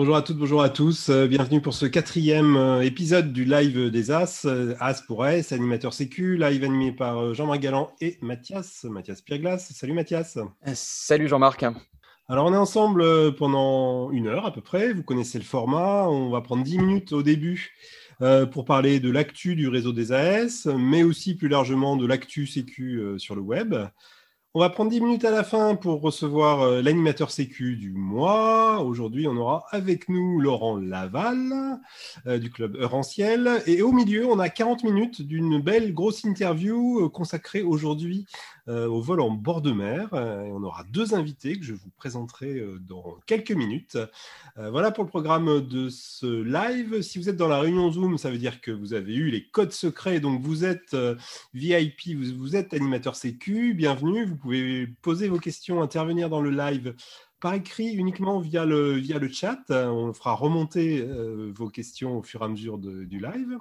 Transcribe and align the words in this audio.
Bonjour 0.00 0.16
à 0.16 0.22
toutes, 0.22 0.38
bonjour 0.38 0.62
à 0.62 0.70
tous. 0.70 1.10
Euh, 1.10 1.26
bienvenue 1.26 1.60
pour 1.60 1.74
ce 1.74 1.84
quatrième 1.84 2.56
euh, 2.56 2.80
épisode 2.80 3.34
du 3.34 3.44
live 3.44 3.90
des 3.90 4.10
As, 4.10 4.46
euh, 4.46 4.74
As 4.80 5.02
pour 5.02 5.26
S, 5.26 5.52
animateur 5.52 5.92
sécu, 5.92 6.38
live 6.38 6.64
animé 6.64 6.90
par 6.90 7.34
Jean-Marc 7.34 7.60
Galland 7.60 7.92
et 8.00 8.16
Mathias, 8.22 8.84
Mathias 8.84 9.20
Pierglas. 9.20 9.58
Salut 9.58 9.92
Mathias. 9.92 10.38
Salut 10.72 11.28
Jean-Marc. 11.28 11.66
Alors 12.30 12.46
on 12.46 12.54
est 12.54 12.56
ensemble 12.56 13.34
pendant 13.34 14.10
une 14.10 14.28
heure 14.28 14.46
à 14.46 14.54
peu 14.54 14.62
près, 14.62 14.94
vous 14.94 15.02
connaissez 15.02 15.36
le 15.36 15.44
format, 15.44 16.08
on 16.08 16.30
va 16.30 16.40
prendre 16.40 16.64
10 16.64 16.78
minutes 16.78 17.12
au 17.12 17.22
début 17.22 17.74
pour 18.52 18.64
parler 18.64 19.00
de 19.00 19.10
l'actu 19.10 19.54
du 19.54 19.68
réseau 19.68 19.92
des 19.92 20.12
AS, 20.12 20.66
mais 20.78 21.02
aussi 21.02 21.34
plus 21.34 21.48
largement 21.48 21.96
de 21.96 22.06
l'actu 22.06 22.46
sécu 22.46 23.02
sur 23.18 23.34
le 23.34 23.42
web. 23.42 23.74
On 24.52 24.58
va 24.58 24.68
prendre 24.68 24.90
10 24.90 25.00
minutes 25.00 25.24
à 25.24 25.30
la 25.30 25.44
fin 25.44 25.76
pour 25.76 26.00
recevoir 26.00 26.62
euh, 26.62 26.82
l'animateur 26.82 27.30
sécu 27.30 27.76
du 27.76 27.92
mois. 27.92 28.80
Aujourd'hui, 28.82 29.28
on 29.28 29.36
aura 29.36 29.64
avec 29.70 30.08
nous 30.08 30.40
Laurent 30.40 30.76
Laval 30.76 31.78
euh, 32.26 32.36
du 32.38 32.50
club 32.50 32.74
Euranciel. 32.74 33.62
Et 33.66 33.80
au 33.80 33.92
milieu, 33.92 34.26
on 34.26 34.40
a 34.40 34.48
40 34.48 34.82
minutes 34.82 35.22
d'une 35.22 35.60
belle 35.60 35.94
grosse 35.94 36.24
interview 36.24 36.98
euh, 36.98 37.08
consacrée 37.08 37.62
aujourd'hui 37.62 38.26
au 38.70 39.00
vol 39.00 39.20
en 39.20 39.30
bord 39.30 39.62
de 39.62 39.72
mer. 39.72 40.08
Euh, 40.12 40.44
et 40.44 40.50
on 40.50 40.62
aura 40.62 40.84
deux 40.84 41.14
invités 41.14 41.58
que 41.58 41.64
je 41.64 41.74
vous 41.74 41.90
présenterai 41.96 42.58
euh, 42.58 42.78
dans 42.78 43.16
quelques 43.26 43.52
minutes. 43.52 43.98
voilà 44.56 44.90
pour 44.90 45.04
le 45.04 45.10
programme 45.10 45.66
de 45.66 45.88
ce 45.88 46.42
live. 46.42 47.00
Si 47.02 47.18
vous 47.18 47.28
êtes 47.28 47.36
dans 47.36 47.48
la 47.48 47.58
réunion 47.58 47.90
Zoom, 47.90 48.18
ça 48.18 48.30
veut 48.30 48.38
dire 48.38 48.60
que 48.60 48.70
vous 48.70 48.94
avez 48.94 49.14
eu 49.14 49.30
les 49.30 49.46
codes 49.46 49.72
secrets. 49.72 50.20
Donc 50.20 50.42
vous 50.42 50.64
êtes 50.64 50.96
VIP, 51.54 52.16
vous, 52.36 52.56
êtes 52.56 52.74
animateur 52.74 53.16
sécu. 53.16 53.74
Bienvenue. 53.74 54.26
Vous 54.26 54.36
pouvez 54.36 54.86
poser 55.02 55.28
vos 55.28 55.38
questions, 55.38 55.82
intervenir 55.82 56.28
dans 56.28 56.42
le 56.42 56.50
live 56.50 56.94
par 57.40 57.54
écrit 57.54 57.94
uniquement 57.94 58.38
via 58.38 58.66
le, 58.66 58.92
via 58.92 59.18
le 59.18 59.28
chat. 59.28 59.60
On 59.70 60.12
fera 60.12 60.34
remonter 60.34 61.06
vos 61.54 61.68
questions 61.68 62.18
au 62.18 62.22
fur 62.22 62.42
et 62.42 62.44
à 62.44 62.48
mesure 62.48 62.78
du 62.78 63.18
live. 63.18 63.58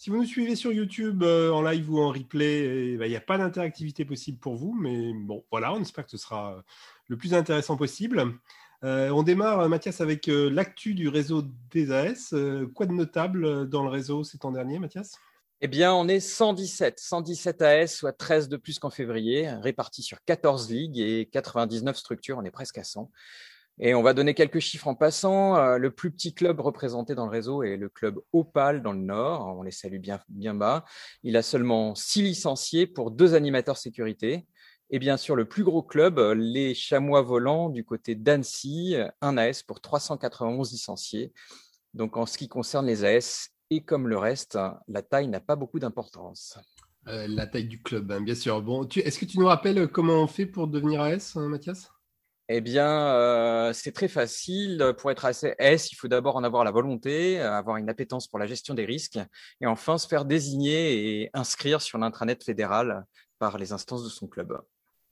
Si 0.00 0.10
vous 0.10 0.16
nous 0.16 0.24
suivez 0.24 0.54
sur 0.54 0.72
YouTube 0.72 1.24
euh, 1.24 1.50
en 1.50 1.60
live 1.60 1.92
ou 1.92 1.98
en 1.98 2.10
replay, 2.10 2.92
eh 2.92 2.96
ben, 2.96 3.06
il 3.06 3.10
n'y 3.10 3.16
a 3.16 3.20
pas 3.20 3.36
d'interactivité 3.36 4.04
possible 4.04 4.38
pour 4.38 4.54
vous, 4.54 4.72
mais 4.72 5.12
bon, 5.12 5.44
voilà, 5.50 5.74
on 5.74 5.80
espère 5.80 6.04
que 6.04 6.12
ce 6.12 6.18
sera 6.18 6.62
le 7.08 7.16
plus 7.16 7.34
intéressant 7.34 7.76
possible. 7.76 8.38
Euh, 8.84 9.10
on 9.10 9.24
démarre, 9.24 9.58
euh, 9.58 9.68
Mathias, 9.68 10.00
avec 10.00 10.28
l'actu 10.28 10.94
du 10.94 11.08
réseau 11.08 11.42
des 11.72 11.90
AS. 11.90 12.32
quoi 12.76 12.86
de 12.86 12.92
notable 12.92 13.68
dans 13.68 13.82
le 13.82 13.88
réseau 13.88 14.22
ces 14.22 14.38
temps 14.38 14.52
derniers, 14.52 14.78
Mathias? 14.78 15.18
Eh 15.60 15.66
bien, 15.66 15.92
on 15.92 16.06
est 16.06 16.20
117, 16.20 17.00
117 17.00 17.62
AS, 17.62 17.86
soit 17.88 18.12
13 18.12 18.48
de 18.48 18.56
plus 18.56 18.78
qu'en 18.78 18.90
février, 18.90 19.50
répartis 19.50 20.04
sur 20.04 20.18
14 20.24 20.70
ligues 20.70 21.00
et 21.00 21.26
99 21.26 21.96
structures, 21.96 22.38
on 22.38 22.44
est 22.44 22.52
presque 22.52 22.78
à 22.78 22.84
100. 22.84 23.10
Et 23.80 23.94
on 23.94 24.02
va 24.02 24.12
donner 24.14 24.34
quelques 24.34 24.58
chiffres 24.58 24.88
en 24.88 24.94
passant. 24.94 25.56
Euh, 25.56 25.78
le 25.78 25.90
plus 25.90 26.10
petit 26.10 26.34
club 26.34 26.60
représenté 26.60 27.14
dans 27.14 27.26
le 27.26 27.30
réseau 27.30 27.62
est 27.62 27.76
le 27.76 27.88
club 27.88 28.18
Opal 28.32 28.82
dans 28.82 28.92
le 28.92 28.98
Nord. 28.98 29.56
On 29.58 29.62
les 29.62 29.70
salue 29.70 29.98
bien, 29.98 30.18
bien 30.28 30.54
bas. 30.54 30.84
Il 31.22 31.36
a 31.36 31.42
seulement 31.42 31.94
six 31.94 32.22
licenciés 32.22 32.86
pour 32.86 33.10
deux 33.10 33.34
animateurs 33.34 33.76
sécurité. 33.76 34.46
Et 34.90 34.98
bien 34.98 35.16
sûr, 35.16 35.36
le 35.36 35.46
plus 35.46 35.64
gros 35.64 35.82
club, 35.82 36.18
les 36.34 36.74
Chamois 36.74 37.22
Volants 37.22 37.68
du 37.68 37.84
côté 37.84 38.14
d'Annecy, 38.14 38.96
un 39.20 39.36
AS 39.36 39.62
pour 39.62 39.80
391 39.80 40.72
licenciés. 40.72 41.32
Donc 41.94 42.16
en 42.16 42.26
ce 42.26 42.38
qui 42.38 42.48
concerne 42.48 42.86
les 42.86 43.04
AS 43.04 43.50
et 43.70 43.84
comme 43.84 44.08
le 44.08 44.16
reste, 44.16 44.58
la 44.88 45.02
taille 45.02 45.28
n'a 45.28 45.40
pas 45.40 45.56
beaucoup 45.56 45.78
d'importance. 45.78 46.58
Euh, 47.06 47.26
la 47.28 47.46
taille 47.46 47.66
du 47.68 47.82
club, 47.82 48.10
hein, 48.10 48.20
bien 48.20 48.34
sûr. 48.34 48.60
Bon, 48.62 48.86
est-ce 48.86 49.18
que 49.18 49.24
tu 49.24 49.38
nous 49.38 49.46
rappelles 49.46 49.88
comment 49.88 50.22
on 50.22 50.26
fait 50.26 50.46
pour 50.46 50.68
devenir 50.68 51.02
AS, 51.02 51.36
hein, 51.36 51.48
Mathias? 51.48 51.90
Eh 52.48 52.60
bien, 52.60 52.88
euh, 52.88 53.72
c'est 53.72 53.92
très 53.92 54.08
facile. 54.08 54.94
Pour 54.98 55.10
être 55.10 55.26
S, 55.58 55.92
il 55.92 55.96
faut 55.96 56.08
d'abord 56.08 56.36
en 56.36 56.44
avoir 56.44 56.64
la 56.64 56.70
volonté, 56.70 57.40
avoir 57.40 57.76
une 57.76 57.90
appétence 57.90 58.26
pour 58.26 58.38
la 58.38 58.46
gestion 58.46 58.74
des 58.74 58.84
risques, 58.84 59.18
et 59.60 59.66
enfin 59.66 59.98
se 59.98 60.08
faire 60.08 60.24
désigner 60.24 61.22
et 61.22 61.30
inscrire 61.34 61.82
sur 61.82 61.98
l'intranet 61.98 62.42
fédéral 62.42 63.04
par 63.38 63.58
les 63.58 63.72
instances 63.72 64.04
de 64.04 64.08
son 64.08 64.26
club. 64.26 64.58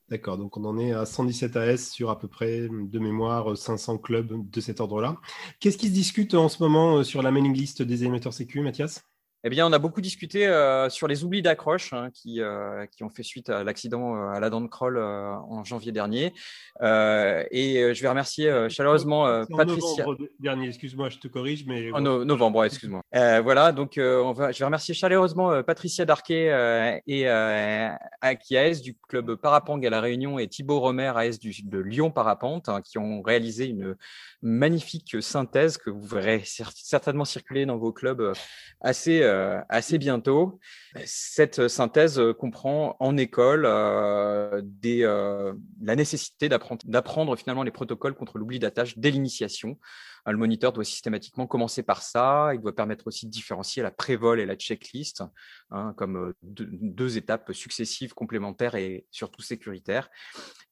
D'accord, 0.08 0.38
donc 0.38 0.56
on 0.56 0.64
en 0.64 0.78
est 0.78 0.92
à 0.92 1.04
117 1.04 1.56
AS 1.56 1.88
sur 1.90 2.10
à 2.10 2.18
peu 2.18 2.28
près 2.28 2.68
de 2.70 2.98
mémoire 3.00 3.56
500 3.56 3.98
clubs 3.98 4.48
de 4.48 4.60
cet 4.60 4.80
ordre-là. 4.80 5.16
Qu'est-ce 5.58 5.76
qui 5.76 5.88
se 5.88 5.92
discute 5.92 6.34
en 6.34 6.48
ce 6.48 6.62
moment 6.62 6.98
euh, 6.98 7.02
sur 7.02 7.22
la 7.22 7.32
mailing 7.32 7.52
list 7.52 7.82
des 7.82 8.04
émetteurs 8.04 8.32
sécu, 8.32 8.60
Mathias? 8.60 9.02
Eh 9.46 9.48
bien, 9.48 9.64
on 9.64 9.72
a 9.72 9.78
beaucoup 9.78 10.00
discuté 10.00 10.48
euh, 10.48 10.90
sur 10.90 11.06
les 11.06 11.22
oublis 11.22 11.40
d'accroche 11.40 11.92
hein, 11.92 12.10
qui, 12.12 12.40
euh, 12.40 12.84
qui 12.86 13.04
ont 13.04 13.10
fait 13.10 13.22
suite 13.22 13.48
à 13.48 13.62
l'accident 13.62 14.16
euh, 14.16 14.30
à 14.30 14.40
la 14.40 14.50
dent 14.50 14.60
de 14.60 14.66
Kroll 14.66 14.98
en 14.98 15.62
janvier 15.62 15.92
dernier. 15.92 16.34
et 16.82 17.94
je 17.94 18.02
vais 18.02 18.08
remercier 18.08 18.68
chaleureusement 18.68 19.44
Patricia. 19.56 20.04
Novembre 20.04 20.26
dernier, 20.40 20.66
excuse-moi, 20.66 21.10
je 21.10 21.18
te 21.18 21.28
corrige, 21.28 21.64
mais. 21.64 21.92
En 21.92 22.00
novembre, 22.00 22.64
excuse-moi. 22.64 23.02
voilà, 23.12 23.70
donc 23.70 23.94
on 23.98 24.32
va, 24.32 24.50
je 24.50 24.58
vais 24.58 24.64
remercier 24.64 24.94
chaleureusement 24.94 25.62
Patricia 25.62 26.04
Darquet 26.04 27.00
et 27.06 27.28
Aki 27.28 28.56
AS 28.56 28.82
du 28.82 28.96
club 29.08 29.36
Parapang 29.36 29.80
à 29.80 29.90
La 29.90 30.00
Réunion 30.00 30.40
et 30.40 30.48
Thibaut 30.48 30.80
Romer 30.80 31.12
AS 31.14 31.38
du, 31.38 31.54
de 31.62 31.78
Lyon 31.78 32.10
Parapente 32.10 32.68
hein, 32.68 32.80
qui 32.82 32.98
ont 32.98 33.22
réalisé 33.22 33.66
une 33.66 33.94
magnifique 34.42 35.22
synthèse 35.22 35.76
que 35.76 35.90
vous 35.90 36.04
verrez 36.04 36.42
certainement 36.44 37.24
circuler 37.24 37.64
dans 37.64 37.76
vos 37.76 37.92
clubs 37.92 38.32
assez 38.80 39.22
euh, 39.35 39.35
assez 39.68 39.98
bientôt. 39.98 40.58
Cette 41.04 41.68
synthèse 41.68 42.20
comprend 42.38 42.96
en 43.00 43.16
école 43.16 43.66
euh, 43.66 44.62
euh, 44.84 45.54
la 45.80 45.96
nécessité 45.96 46.48
d'apprendre 46.48 47.36
finalement 47.36 47.62
les 47.62 47.70
protocoles 47.70 48.14
contre 48.14 48.38
l'oubli 48.38 48.58
d'attache 48.58 48.98
dès 48.98 49.10
l'initiation. 49.10 49.78
Le 50.26 50.36
moniteur 50.36 50.72
doit 50.72 50.84
systématiquement 50.84 51.46
commencer 51.46 51.82
par 51.82 52.02
ça. 52.02 52.50
Il 52.54 52.60
doit 52.60 52.74
permettre 52.74 53.06
aussi 53.06 53.26
de 53.26 53.30
différencier 53.30 53.82
la 53.82 53.92
prévol 53.92 54.40
et 54.40 54.46
la 54.46 54.56
checklist 54.56 55.22
hein, 55.70 55.94
comme 55.96 56.34
deux, 56.42 57.16
étapes 57.16 57.52
successives, 57.52 58.12
complémentaires 58.12 58.74
et 58.74 59.06
surtout 59.12 59.42
sécuritaires. 59.42 60.10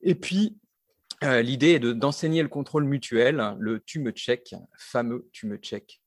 Et 0.01 0.17
puis, 0.17 0.59
l'idée 1.23 1.75
est 1.75 1.81
d'enseigner 1.81 2.43
le 2.43 2.49
contrôle 2.49 2.85
mutuel, 2.85 3.55
le 3.59 3.81
tu 3.81 4.01
me 4.01 4.11
check, 4.11 4.57
fameux 4.77 5.29
tu 5.33 5.47
me 5.47 5.57
check 5.57 6.01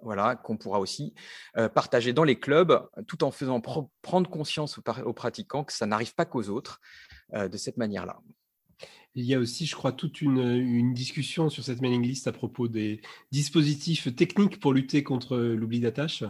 voilà, 0.00 0.36
qu'on 0.36 0.56
pourra 0.56 0.80
aussi 0.80 1.14
euh, 1.56 1.68
partager 1.68 2.12
dans 2.12 2.24
les 2.24 2.38
clubs, 2.38 2.88
tout 3.06 3.24
en 3.24 3.30
faisant 3.30 3.60
prendre 3.60 4.30
conscience 4.30 4.78
aux, 4.78 5.12
pratiquants 5.12 5.64
que 5.64 5.72
ça 5.72 5.86
n'arrive 5.86 6.14
pas 6.14 6.24
qu'aux 6.24 6.48
autres 6.48 6.80
euh, 7.34 7.48
de 7.48 7.56
cette 7.56 7.76
manière-là. 7.76 8.20
Il 9.14 9.24
y 9.24 9.34
a 9.34 9.38
aussi, 9.38 9.66
je 9.66 9.74
crois, 9.74 9.92
toute 9.92 10.20
une, 10.20 10.94
discussion 10.94 11.50
sur 11.50 11.64
cette 11.64 11.80
mailing 11.80 12.02
list 12.02 12.28
à 12.28 12.32
propos 12.32 12.68
des 12.68 13.00
dispositifs 13.32 14.14
techniques 14.14 14.60
pour 14.60 14.72
lutter 14.72 15.02
contre 15.02 15.36
l'oubli 15.36 15.80
d'attache. 15.80 16.22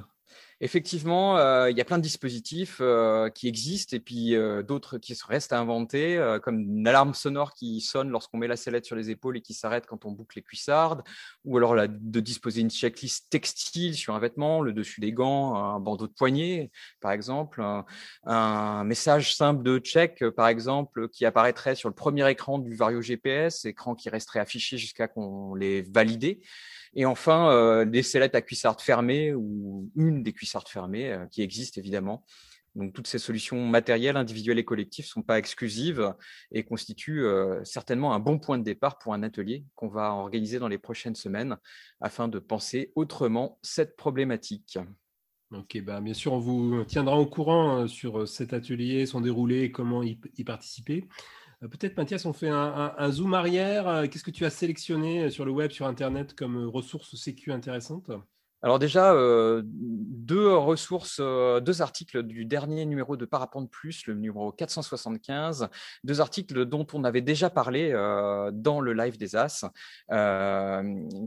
Effectivement, 0.61 1.39
euh, 1.39 1.71
il 1.71 1.79
y 1.79 1.81
a 1.81 1.85
plein 1.85 1.99
de 1.99 2.03
dispositifs 2.03 2.79
euh, 2.81 3.31
qui 3.31 3.47
existent 3.47 3.97
et 3.97 4.01
puis 4.01 4.35
euh, 4.35 4.65
d'autres 4.65 4.99
qui 4.99 5.17
restent 5.29 5.53
à 5.53 5.61
inventer, 5.61 6.19
comme 6.43 6.59
une 6.59 6.89
alarme 6.89 7.15
sonore 7.15 7.55
qui 7.55 7.81
sonne 7.81 8.11
lorsqu'on 8.11 8.39
met 8.39 8.49
la 8.49 8.57
sellette 8.57 8.85
sur 8.85 8.97
les 8.97 9.11
épaules 9.11 9.37
et 9.37 9.41
qui 9.41 9.55
s'arrête 9.55 9.87
quand 9.87 10.05
on 10.05 10.11
boucle 10.11 10.37
les 10.37 10.43
cuissardes, 10.43 11.03
ou 11.45 11.57
alors 11.57 11.77
de 11.89 12.21
disposer 12.21 12.61
une 12.61 12.71
checklist 12.71 13.31
textile 13.31 13.95
sur 13.95 14.17
un 14.17 14.19
vêtement, 14.19 14.61
le 14.61 14.73
dessus 14.73 15.01
des 15.01 15.13
gants, 15.13 15.55
un 15.55 15.79
bandeau 15.79 16.09
de 16.09 16.13
poignet, 16.13 16.73
par 17.01 17.13
exemple, 17.13 17.63
un, 18.25 18.85
message 18.85 19.37
simple 19.37 19.63
de 19.63 19.79
check, 19.79 20.29
par 20.31 20.49
exemple, 20.49 21.09
qui 21.09 21.25
apparaîtrait 21.25 21.77
sur 21.77 21.89
le 21.89 21.95
premier 21.95 22.29
écran 22.31 22.59
du 22.59 22.75
Vario 22.75 23.01
GPS, 23.01 23.65
écran 23.65 23.95
qui 23.95 24.09
resterait 24.11 24.41
affiché 24.41 24.77
jusqu'à 24.77 25.07
qu'on 25.07 25.55
l'ait 25.55 25.83
validé. 25.83 26.41
Et 26.95 27.05
enfin, 27.05 27.51
euh, 27.51 27.85
des 27.85 28.03
sellettes 28.03 28.35
à 28.35 28.43
cuissardes 28.43 28.81
fermées 28.81 29.35
ou 29.35 29.91
une 29.97 30.23
des 30.23 30.33
cuissardes 30.33 30.69
fermées 30.69 31.13
euh, 31.13 31.27
qui 31.27 31.43
existent 31.43 31.81
évidemment. 31.81 32.25
Donc 32.75 32.93
toutes 32.93 33.09
ces 33.09 33.19
solutions 33.19 33.67
matérielles, 33.67 34.17
individuelles 34.17 34.59
et 34.59 34.65
collectives 34.65 35.07
ne 35.07 35.09
sont 35.09 35.23
pas 35.23 35.39
exclusives 35.39 36.15
et 36.53 36.63
constituent 36.63 37.25
euh, 37.25 37.63
certainement 37.65 38.15
un 38.15 38.21
bon 38.21 38.39
point 38.39 38.59
de 38.59 38.63
départ 38.63 38.99
pour 38.99 39.15
un 39.15 39.23
atelier 39.23 39.65
qu'on 39.75 39.89
va 39.89 40.13
organiser 40.13 40.59
dans 40.59 40.69
les 40.69 40.79
prochaines 40.79 41.17
semaines 41.17 41.57
afin 42.01 42.29
de 42.29 42.39
penser 42.39 42.93
autrement 42.95 43.59
cette 43.63 43.97
problématique. 43.97 44.79
Ok, 45.51 45.81
bah 45.83 46.01
bien 46.03 46.13
sûr, 46.13 46.35
on 46.35 46.39
vous 46.39 46.85
tiendra 46.85 47.19
au 47.19 47.25
courant 47.25 47.89
sur 47.89 48.29
cet 48.29 48.53
atelier, 48.53 49.07
son 49.07 49.23
déroulé 49.23 49.63
et 49.63 49.73
comment 49.73 50.03
y 50.03 50.45
participer. 50.45 51.09
Euh, 51.63 51.69
peut-être, 51.69 51.97
Mathias, 51.97 52.25
on 52.25 52.33
fait 52.33 52.49
un, 52.49 53.11
zoom 53.11 53.35
arrière. 53.35 53.89
Euh, 53.89 54.07
qu'est-ce 54.07 54.25
que 54.25 54.31
tu 54.31 54.45
as 54.45 54.51
sélectionné 54.51 55.25
euh, 55.25 55.31
sur 55.31 55.45
le 55.45 55.51
web, 55.51 55.71
sur 55.71 55.87
Internet 55.87 56.35
comme 56.35 56.69
ressources 56.69 57.17
sécu 57.17 57.53
intéressantes? 57.53 58.11
Alors 58.61 58.81
déjà, 58.81 59.15
deux 59.63 60.53
ressources, 60.53 61.21
deux 61.21 61.81
articles 61.81 62.25
du 62.25 62.45
dernier 62.45 62.87
numéro 62.87 63.17
de 63.17 63.25
Parapente 63.25 63.71
Plus, 63.71 64.05
le 64.09 64.15
numéro 64.15 64.51
475, 64.51 65.69
deux 66.03 66.21
articles 66.21 66.65
dont 66.65 66.85
on 66.93 67.05
avait 67.05 67.21
déjà 67.21 67.51
parlé 67.51 67.93
dans 68.53 68.81
le 68.81 68.95
live 68.95 69.17
des 69.17 69.37
As, 69.37 69.65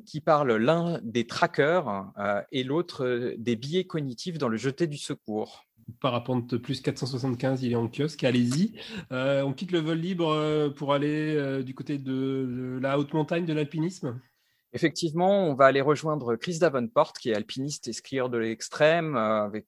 qui 0.06 0.20
parlent 0.20 0.58
l'un 0.58 1.00
des 1.04 1.26
trackers 1.26 2.12
et 2.52 2.66
l'autre 2.66 3.34
des 3.38 3.56
billets 3.56 3.88
cognitifs 3.88 4.38
dans 4.38 4.50
le 4.50 4.58
jeté 4.58 4.86
du 4.88 4.98
secours. 4.98 5.66
Parapente 6.00 6.58
plus 6.58 6.82
475, 6.82 7.64
il 7.64 7.72
est 7.72 7.76
en 7.76 7.88
kiosque, 7.88 8.24
allez-y. 8.24 8.74
Euh, 9.12 9.42
on 9.44 9.54
quitte 9.54 9.72
le 9.72 9.80
vol 9.80 9.98
libre 9.98 10.30
euh, 10.30 10.70
pour 10.70 10.94
aller 10.94 11.36
euh, 11.36 11.64
du 11.64 11.74
côté 11.74 11.98
de, 11.98 12.80
la 12.82 13.00
haute 13.00 13.14
montagne 13.14 13.46
de 13.46 13.54
l'alpinisme 13.54 14.20
Effectivement, 14.74 15.50
on 15.50 15.54
va 15.54 15.66
aller 15.66 15.82
rejoindre 15.82 16.38
Chris 16.38 16.60
Davenport, 16.60 17.12
qui 17.12 17.30
est 17.30 17.36
alpiniste 17.36 17.90
et 17.90 17.94
skieur 17.94 18.30
de 18.30 18.38
l'extrême, 18.38 19.20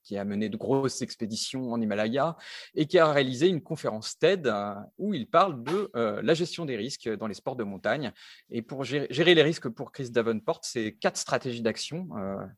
qui 0.02 0.18
a 0.18 0.24
mené 0.24 0.48
de 0.48 0.56
grosses 0.56 1.02
expéditions 1.02 1.74
en 1.74 1.82
Himalaya 1.82 2.38
et 2.74 2.86
qui 2.86 3.00
a 3.00 3.12
réalisé 3.12 3.50
une 3.50 3.62
conférence 3.62 4.18
TED 4.18 4.50
où 4.98 5.14
il 5.14 5.28
parle 5.28 5.62
de 5.62 5.92
la 5.94 6.34
gestion 6.34 6.64
des 6.64 6.78
risques 6.78 7.10
dans 7.10 7.28
les 7.28 7.34
sports 7.34 7.58
de 7.58 7.66
montagne. 7.66 8.14
Et 8.50 8.62
pour 8.62 8.86
gérer 8.86 9.36
les 9.36 9.44
risques 9.44 9.68
pour 9.68 9.92
Chris 9.92 10.10
Davenport, 10.10 10.62
c'est 10.64 10.94
quatre 10.94 11.18
stratégies 11.18 11.62
d'action. 11.62 12.08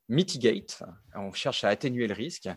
mitigate, 0.07 0.83
on 1.15 1.31
cherche 1.33 1.63
à 1.63 1.69
atténuer 1.69 2.05
le 2.05 2.13
risque. 2.13 2.47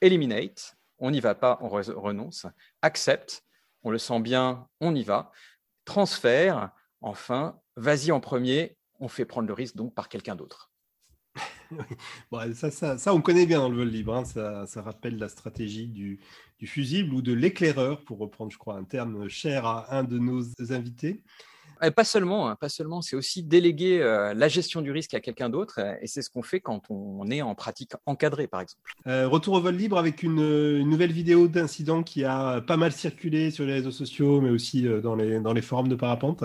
Eliminate, 0.00 0.76
on 0.98 1.10
n'y 1.10 1.20
va 1.20 1.34
pas, 1.34 1.58
on 1.60 1.68
renonce. 1.68 2.46
Accept, 2.82 3.44
on 3.82 3.90
le 3.90 3.98
sent 3.98 4.20
bien, 4.20 4.68
on 4.80 4.94
y 4.94 5.02
va. 5.02 5.30
Transfert, 5.84 6.70
enfin, 7.00 7.60
vas-y 7.76 8.12
en 8.12 8.20
premier, 8.20 8.76
on 8.98 9.08
fait 9.08 9.24
prendre 9.24 9.48
le 9.48 9.54
risque 9.54 9.76
donc 9.76 9.94
par 9.94 10.08
quelqu'un 10.08 10.36
d'autre. 10.36 10.70
ça, 12.54 12.98
ça, 12.98 13.14
on 13.14 13.20
connaît 13.20 13.46
bien 13.46 13.58
dans 13.58 13.68
le 13.68 13.76
vol 13.76 13.88
libre. 13.88 14.14
Hein. 14.14 14.24
Ça, 14.24 14.82
rappelle 14.82 15.18
la 15.18 15.28
stratégie 15.28 15.88
du, 15.88 16.20
fusible 16.64 17.14
ou 17.14 17.22
de 17.22 17.32
l'éclaireur, 17.32 18.04
pour 18.04 18.18
reprendre, 18.18 18.50
je 18.50 18.58
crois, 18.58 18.76
un 18.76 18.84
terme 18.84 19.28
cher 19.28 19.66
à 19.66 19.96
un 19.96 20.04
de 20.04 20.18
nos 20.18 20.42
invités. 20.70 21.22
Pas 21.94 22.04
seulement, 22.04 22.48
hein, 22.48 22.56
pas 22.56 22.68
seulement. 22.68 23.02
C'est 23.02 23.16
aussi 23.16 23.42
déléguer 23.42 24.00
euh, 24.00 24.34
la 24.34 24.48
gestion 24.48 24.82
du 24.82 24.90
risque 24.90 25.14
à 25.14 25.20
quelqu'un 25.20 25.48
d'autre, 25.48 25.78
euh, 25.78 25.94
et 26.00 26.06
c'est 26.06 26.22
ce 26.22 26.30
qu'on 26.30 26.42
fait 26.42 26.60
quand 26.60 26.82
on 26.90 27.28
est 27.30 27.42
en 27.42 27.54
pratique 27.54 27.92
encadrée, 28.06 28.46
par 28.46 28.60
exemple. 28.60 28.82
Euh, 29.06 29.28
retour 29.28 29.54
au 29.54 29.60
vol 29.60 29.74
libre 29.74 29.98
avec 29.98 30.22
une, 30.22 30.82
nouvelle 30.82 31.12
vidéo 31.12 31.48
d'incident 31.48 32.02
qui 32.02 32.24
a 32.24 32.60
pas 32.60 32.76
mal 32.76 32.92
circulé 32.92 33.50
sur 33.50 33.64
les 33.64 33.74
réseaux 33.74 33.90
sociaux, 33.90 34.40
mais 34.40 34.50
aussi 34.50 34.86
dans 35.02 35.14
les 35.14 35.62
forums 35.62 35.88
de 35.88 35.94
parapente. 35.94 36.44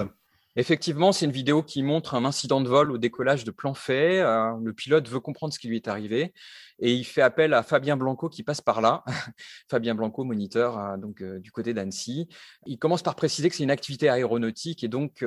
Effectivement, 0.57 1.13
c'est 1.13 1.25
une 1.25 1.31
vidéo 1.31 1.63
qui 1.63 1.81
montre 1.81 2.13
un 2.13 2.25
incident 2.25 2.59
de 2.59 2.67
vol 2.67 2.91
au 2.91 2.97
décollage 2.97 3.45
de 3.45 3.51
plan 3.51 3.73
fait. 3.73 4.19
Euh, 4.19 4.51
le 4.61 4.73
pilote 4.73 5.07
veut 5.07 5.21
comprendre 5.21 5.53
ce 5.53 5.59
qui 5.59 5.69
lui 5.69 5.77
est 5.77 5.87
arrivé 5.87 6.33
et 6.79 6.93
il 6.93 7.05
fait 7.05 7.21
appel 7.21 7.53
à 7.53 7.63
Fabien 7.63 7.95
Blanco 7.95 8.27
qui 8.27 8.43
passe 8.43 8.59
par 8.59 8.81
là. 8.81 9.05
Fabien 9.69 9.95
Blanco, 9.95 10.25
moniteur 10.25 10.77
euh, 10.77 10.97
donc 10.97 11.21
euh, 11.21 11.39
du 11.39 11.53
côté 11.53 11.73
d'Annecy. 11.73 12.27
Il 12.65 12.77
commence 12.79 13.01
par 13.01 13.15
préciser 13.15 13.49
que 13.49 13.55
c'est 13.55 13.63
une 13.63 13.71
activité 13.71 14.09
aéronautique 14.09 14.83
et 14.83 14.89
donc 14.89 15.23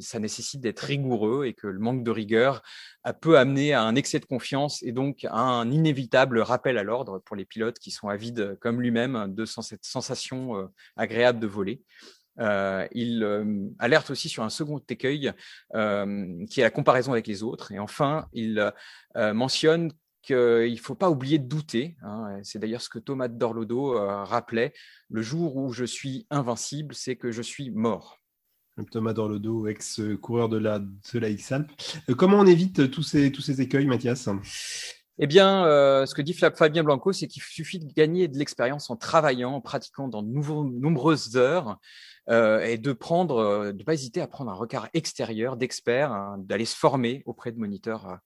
ça 0.00 0.18
nécessite 0.18 0.60
d'être 0.60 0.80
rigoureux 0.80 1.44
et 1.46 1.54
que 1.54 1.68
le 1.68 1.78
manque 1.78 2.02
de 2.02 2.10
rigueur 2.10 2.62
peut 3.20 3.38
amener 3.38 3.72
à 3.72 3.82
un 3.82 3.94
excès 3.94 4.18
de 4.18 4.24
confiance 4.24 4.82
et 4.82 4.90
donc 4.90 5.24
à 5.24 5.38
un 5.38 5.70
inévitable 5.70 6.40
rappel 6.40 6.76
à 6.76 6.82
l'ordre 6.82 7.20
pour 7.20 7.36
les 7.36 7.44
pilotes 7.44 7.78
qui 7.78 7.90
sont 7.90 8.08
avides 8.08 8.58
comme 8.60 8.80
lui-même 8.80 9.32
de 9.32 9.44
cette 9.44 9.84
sensation 9.84 10.68
agréable 10.96 11.38
de 11.38 11.46
voler. 11.46 11.82
Euh, 12.38 12.86
il 12.92 13.22
euh, 13.22 13.68
alerte 13.78 14.10
aussi 14.10 14.28
sur 14.28 14.42
un 14.42 14.50
second 14.50 14.80
écueil 14.88 15.32
euh, 15.74 16.44
qui 16.50 16.60
est 16.60 16.64
la 16.64 16.70
comparaison 16.70 17.12
avec 17.12 17.26
les 17.26 17.42
autres. 17.42 17.72
Et 17.72 17.78
enfin, 17.78 18.26
il 18.32 18.72
mentionne 19.14 19.92
qu'il 20.22 20.72
ne 20.72 20.76
faut 20.76 20.94
pas 20.94 21.10
oublier 21.10 21.38
de 21.38 21.46
douter. 21.46 21.96
Hein. 22.02 22.38
C'est 22.42 22.58
d'ailleurs 22.58 22.82
ce 22.82 22.88
que 22.88 22.98
Thomas 22.98 23.28
Dorlodo 23.28 23.94
rappelait. 24.24 24.72
Le 25.08 25.22
jour 25.22 25.56
où 25.56 25.72
je 25.72 25.84
suis 25.84 26.26
invincible, 26.30 26.94
c'est 26.94 27.16
que 27.16 27.30
je 27.30 27.42
suis 27.42 27.70
mort. 27.70 28.18
Thomas 28.90 29.14
Dorlodo, 29.14 29.68
ex-coureur 29.68 30.50
de 30.50 30.58
la, 30.58 30.80
de 30.80 31.18
la 31.18 31.30
X-Alp. 31.30 31.70
comment 32.18 32.38
on 32.38 32.46
évite 32.46 32.90
tous 32.90 33.02
ces, 33.02 33.32
tous 33.32 33.40
ces 33.40 33.62
écueils, 33.62 33.86
Mathias? 33.86 34.28
Eh 35.18 35.26
bien, 35.26 35.64
ce 36.06 36.14
que 36.14 36.22
dit 36.22 36.34
Fabien 36.34 36.84
Blanco, 36.84 37.12
c'est 37.12 37.26
qu'il 37.26 37.42
suffit 37.42 37.78
de 37.78 37.92
gagner 37.92 38.28
de 38.28 38.38
l'expérience 38.38 38.90
en 38.90 38.96
travaillant, 38.96 39.54
en 39.54 39.60
pratiquant 39.60 40.08
dans 40.08 40.22
de 40.22 40.28
nombreuses 40.28 41.36
heures, 41.36 41.78
euh, 42.28 42.60
et 42.64 42.76
de 42.76 42.92
prendre, 42.92 43.38
euh, 43.38 43.72
de 43.72 43.84
pas 43.84 43.94
hésiter 43.94 44.20
à 44.20 44.26
prendre 44.26 44.50
un 44.50 44.54
regard 44.54 44.88
extérieur 44.94 45.56
d'experts, 45.56 46.10
hein, 46.10 46.38
d'aller 46.38 46.64
se 46.64 46.76
former 46.76 47.22
auprès 47.24 47.52
de 47.52 47.58
moniteurs 47.58 48.08
euh, 48.08 48.16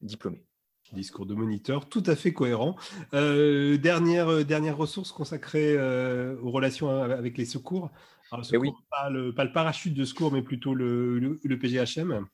diplômés. 0.00 0.44
Discours 0.92 1.26
de 1.26 1.34
moniteur 1.34 1.88
tout 1.88 2.04
à 2.06 2.16
fait 2.16 2.32
cohérent. 2.32 2.76
dernière, 3.12 4.42
dernière 4.46 4.76
ressource 4.78 5.12
consacrée 5.12 5.76
aux 5.76 6.50
relations 6.50 6.88
avec 6.88 7.36
les 7.36 7.44
secours. 7.44 7.90
Alors, 8.32 8.46
eh 8.50 8.56
oui. 8.56 8.70
pas, 8.90 9.10
le, 9.10 9.34
pas, 9.34 9.44
le, 9.44 9.52
parachute 9.52 9.92
de 9.92 10.06
secours, 10.06 10.32
mais 10.32 10.40
plutôt 10.40 10.72
le, 10.72 11.18
le 11.18 11.58
PGHM. 11.58 12.26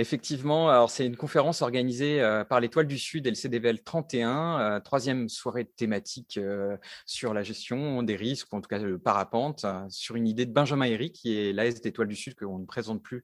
Effectivement, 0.00 0.70
alors 0.70 0.88
c'est 0.88 1.04
une 1.04 1.16
conférence 1.16 1.60
organisée 1.60 2.22
euh, 2.22 2.42
par 2.42 2.58
l'Étoile 2.58 2.86
du 2.86 2.96
Sud 2.96 3.26
et 3.26 3.28
le 3.28 3.34
CDVL 3.34 3.82
31, 3.82 4.58
euh, 4.58 4.80
troisième 4.80 5.28
soirée 5.28 5.66
thématique 5.66 6.38
euh, 6.38 6.78
sur 7.04 7.34
la 7.34 7.42
gestion 7.42 8.02
des 8.02 8.16
risques, 8.16 8.50
ou 8.50 8.56
en 8.56 8.62
tout 8.62 8.68
cas 8.68 8.78
le 8.78 8.98
parapente, 8.98 9.66
sur 9.90 10.16
une 10.16 10.26
idée 10.26 10.46
de 10.46 10.52
Benjamin 10.52 10.86
Herry, 10.86 11.12
qui 11.12 11.36
est 11.36 11.52
l'AS 11.52 11.82
d'Étoile 11.82 12.08
du 12.08 12.16
Sud, 12.16 12.34
qu'on 12.34 12.60
ne 12.60 12.64
présente 12.64 13.02
plus 13.02 13.22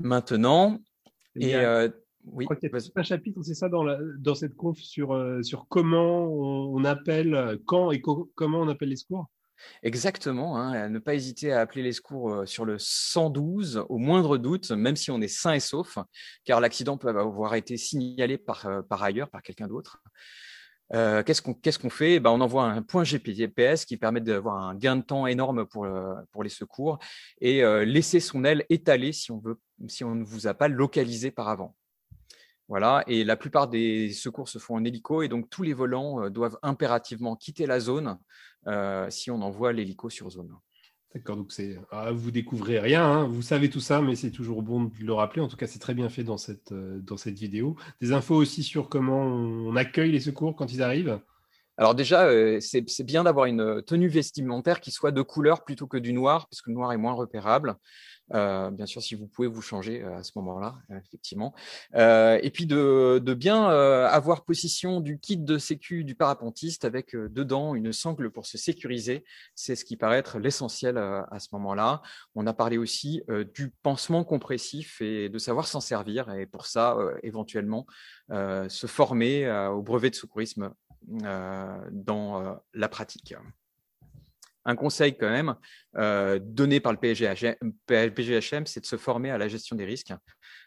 maintenant. 0.00 0.80
Et, 1.36 1.54
oui, 2.24 2.44
je 2.50 2.54
crois 2.54 2.56
y 2.60 2.66
a 2.66 3.00
un 3.00 3.02
chapitre, 3.04 3.40
c'est 3.44 3.54
ça, 3.54 3.68
dans, 3.68 3.86
dans 4.18 4.34
cette 4.34 4.56
conf 4.56 4.78
sur, 4.78 5.16
sur 5.42 5.68
comment 5.68 6.24
on, 6.26 6.84
appelle, 6.84 7.60
quand 7.66 7.92
et 7.92 8.00
comment 8.00 8.60
on 8.60 8.68
appelle 8.68 8.88
les 8.88 8.96
secours? 8.96 9.28
Exactement, 9.82 10.56
hein, 10.56 10.88
ne 10.88 10.98
pas 10.98 11.14
hésiter 11.14 11.52
à 11.52 11.60
appeler 11.60 11.82
les 11.82 11.92
secours 11.92 12.42
sur 12.46 12.64
le 12.64 12.76
112 12.78 13.84
au 13.88 13.98
moindre 13.98 14.36
doute, 14.38 14.70
même 14.70 14.96
si 14.96 15.10
on 15.10 15.20
est 15.20 15.28
sain 15.28 15.52
et 15.52 15.60
sauf, 15.60 15.98
car 16.44 16.60
l'accident 16.60 16.96
peut 16.98 17.08
avoir 17.08 17.54
été 17.54 17.76
signalé 17.76 18.38
par, 18.38 18.68
par 18.88 19.02
ailleurs, 19.02 19.30
par 19.30 19.42
quelqu'un 19.42 19.68
d'autre. 19.68 20.02
qu'est-ce 20.92 21.40
qu'on 21.42 21.54
qu'est-ce 21.54 21.78
qu'on 21.78 21.90
fait? 21.90 22.20
Ben, 22.20 22.30
On 22.30 22.40
envoie 22.40 22.64
un 22.64 22.82
point 22.82 23.04
GPS 23.04 23.84
qui 23.84 23.96
permet 23.96 24.20
d'avoir 24.20 24.56
un 24.56 24.74
gain 24.74 24.96
de 24.96 25.02
temps 25.02 25.26
énorme 25.26 25.66
pour, 25.66 25.86
pour 26.30 26.42
les 26.42 26.50
secours 26.50 26.98
et 27.40 27.62
laisser 27.84 28.20
son 28.20 28.44
aile 28.44 28.64
étalée 28.68 29.12
si 29.12 29.30
on, 29.32 29.38
veut, 29.38 29.58
si 29.88 30.04
on 30.04 30.14
ne 30.14 30.24
vous 30.24 30.46
a 30.46 30.54
pas 30.54 30.68
localisé 30.68 31.30
par 31.30 31.48
avant. 31.48 31.76
Voilà, 32.68 33.02
et 33.08 33.24
la 33.24 33.36
plupart 33.36 33.66
des 33.66 34.12
secours 34.12 34.48
se 34.48 34.58
font 34.60 34.76
en 34.76 34.84
hélico 34.84 35.22
et 35.22 35.28
donc 35.28 35.50
tous 35.50 35.64
les 35.64 35.72
volants 35.72 36.30
doivent 36.30 36.56
impérativement 36.62 37.34
quitter 37.34 37.66
la 37.66 37.80
zone 37.80 38.16
si 39.08 39.30
on 39.30 39.42
envoie 39.42 39.72
l'hélico 39.72 40.10
sur 40.10 40.30
zone. 40.30 40.54
D'accord, 41.14 41.36
donc 41.36 41.50
c'est 41.50 41.76
ah, 41.90 42.12
vous 42.12 42.30
découvrez 42.30 42.78
rien, 42.78 43.04
hein. 43.04 43.24
vous 43.26 43.42
savez 43.42 43.68
tout 43.68 43.80
ça, 43.80 44.00
mais 44.00 44.14
c'est 44.14 44.30
toujours 44.30 44.62
bon 44.62 44.84
de 44.84 45.04
le 45.04 45.12
rappeler. 45.12 45.42
En 45.42 45.48
tout 45.48 45.56
cas, 45.56 45.66
c'est 45.66 45.80
très 45.80 45.94
bien 45.94 46.08
fait 46.08 46.22
dans 46.22 46.36
cette, 46.36 46.70
euh, 46.70 47.00
dans 47.00 47.16
cette 47.16 47.36
vidéo. 47.36 47.74
Des 48.00 48.12
infos 48.12 48.36
aussi 48.36 48.62
sur 48.62 48.88
comment 48.88 49.24
on 49.24 49.74
accueille 49.74 50.12
les 50.12 50.20
secours 50.20 50.54
quand 50.54 50.72
ils 50.72 50.82
arrivent? 50.82 51.20
Alors 51.76 51.96
déjà, 51.96 52.26
euh, 52.26 52.60
c'est 52.60 53.02
bien 53.02 53.24
d'avoir 53.24 53.46
une 53.46 53.82
tenue 53.82 54.06
vestimentaire 54.06 54.80
qui 54.80 54.92
soit 54.92 55.10
de 55.10 55.22
couleur 55.22 55.64
plutôt 55.64 55.88
que 55.88 55.96
du 55.96 56.12
noir, 56.12 56.46
puisque 56.48 56.68
le 56.68 56.74
noir 56.74 56.92
est 56.92 56.96
moins 56.96 57.14
repérable. 57.14 57.74
Euh, 58.34 58.70
bien 58.70 58.86
sûr, 58.86 59.02
si 59.02 59.14
vous 59.14 59.26
pouvez 59.26 59.48
vous 59.48 59.62
changer 59.62 60.02
euh, 60.02 60.18
à 60.18 60.22
ce 60.22 60.32
moment-là, 60.36 60.76
euh, 60.90 60.98
effectivement. 60.98 61.54
et 61.94 62.50
puis 62.52 62.66
de, 62.66 63.34
bien 63.34 63.68
avoir 63.68 64.44
possession 64.44 65.00
du 65.00 65.18
kit 65.18 65.36
de 65.36 65.56
sécu 65.56 66.04
du 66.04 66.14
parapentiste 66.14 66.84
avec 66.84 67.14
dedans 67.14 67.74
une 67.74 67.92
sangle 67.92 68.30
pour 68.30 68.46
se 68.46 68.58
sécuriser. 68.58 69.24
C'est 69.54 69.76
ce 69.76 69.84
qui 69.84 69.96
paraît 69.96 70.18
être 70.18 70.38
l'essentiel 70.38 70.98
à 70.98 71.38
ce 71.38 71.48
moment-là. 71.52 72.02
On 72.34 72.46
a 72.46 72.52
parlé 72.52 72.76
aussi 72.76 73.22
du 73.54 73.70
pansement 73.82 74.24
compressif 74.24 75.00
et 75.00 75.28
de 75.28 75.38
savoir 75.38 75.66
s'en 75.66 75.80
servir. 75.80 76.30
Et 76.34 76.46
pour 76.46 76.66
ça, 76.66 76.98
éventuellement, 77.22 77.86
se 78.30 78.86
former 78.86 79.50
au 79.70 79.82
brevet 79.82 80.10
de 80.10 80.16
secourisme 80.16 80.74
dans 81.06 82.60
la 82.74 82.88
pratique 82.88 83.34
un 84.64 84.76
conseil 84.76 85.16
quand 85.16 85.30
même 85.30 85.54
euh, 85.96 86.38
donné 86.42 86.80
par 86.80 86.92
le 86.92 86.98
PGHM, 86.98 88.66
c'est 88.66 88.80
de 88.80 88.86
se 88.86 88.96
former 88.96 89.30
à 89.30 89.38
la 89.38 89.48
gestion 89.48 89.76
des 89.76 89.84
risques. 89.84 90.12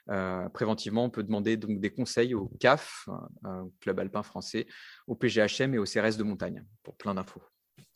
Euh, 0.10 0.50
préventivement, 0.50 1.06
on 1.06 1.10
peut 1.10 1.24
demander 1.24 1.58
donc 1.58 1.80
des 1.80 1.90
conseils 1.92 2.34
au 2.34 2.52
CAF, 2.60 3.08
euh, 3.46 3.64
Club 3.80 4.00
Alpin 4.00 4.24
Français, 4.24 4.68
au 5.08 5.16
PGHM 5.16 5.76
et 5.76 5.78
au 5.78 5.86
CRS 5.86 6.18
de 6.18 6.24
montagne 6.24 6.64
pour 6.84 6.96
plein 6.96 7.14
d'infos. 7.14 7.42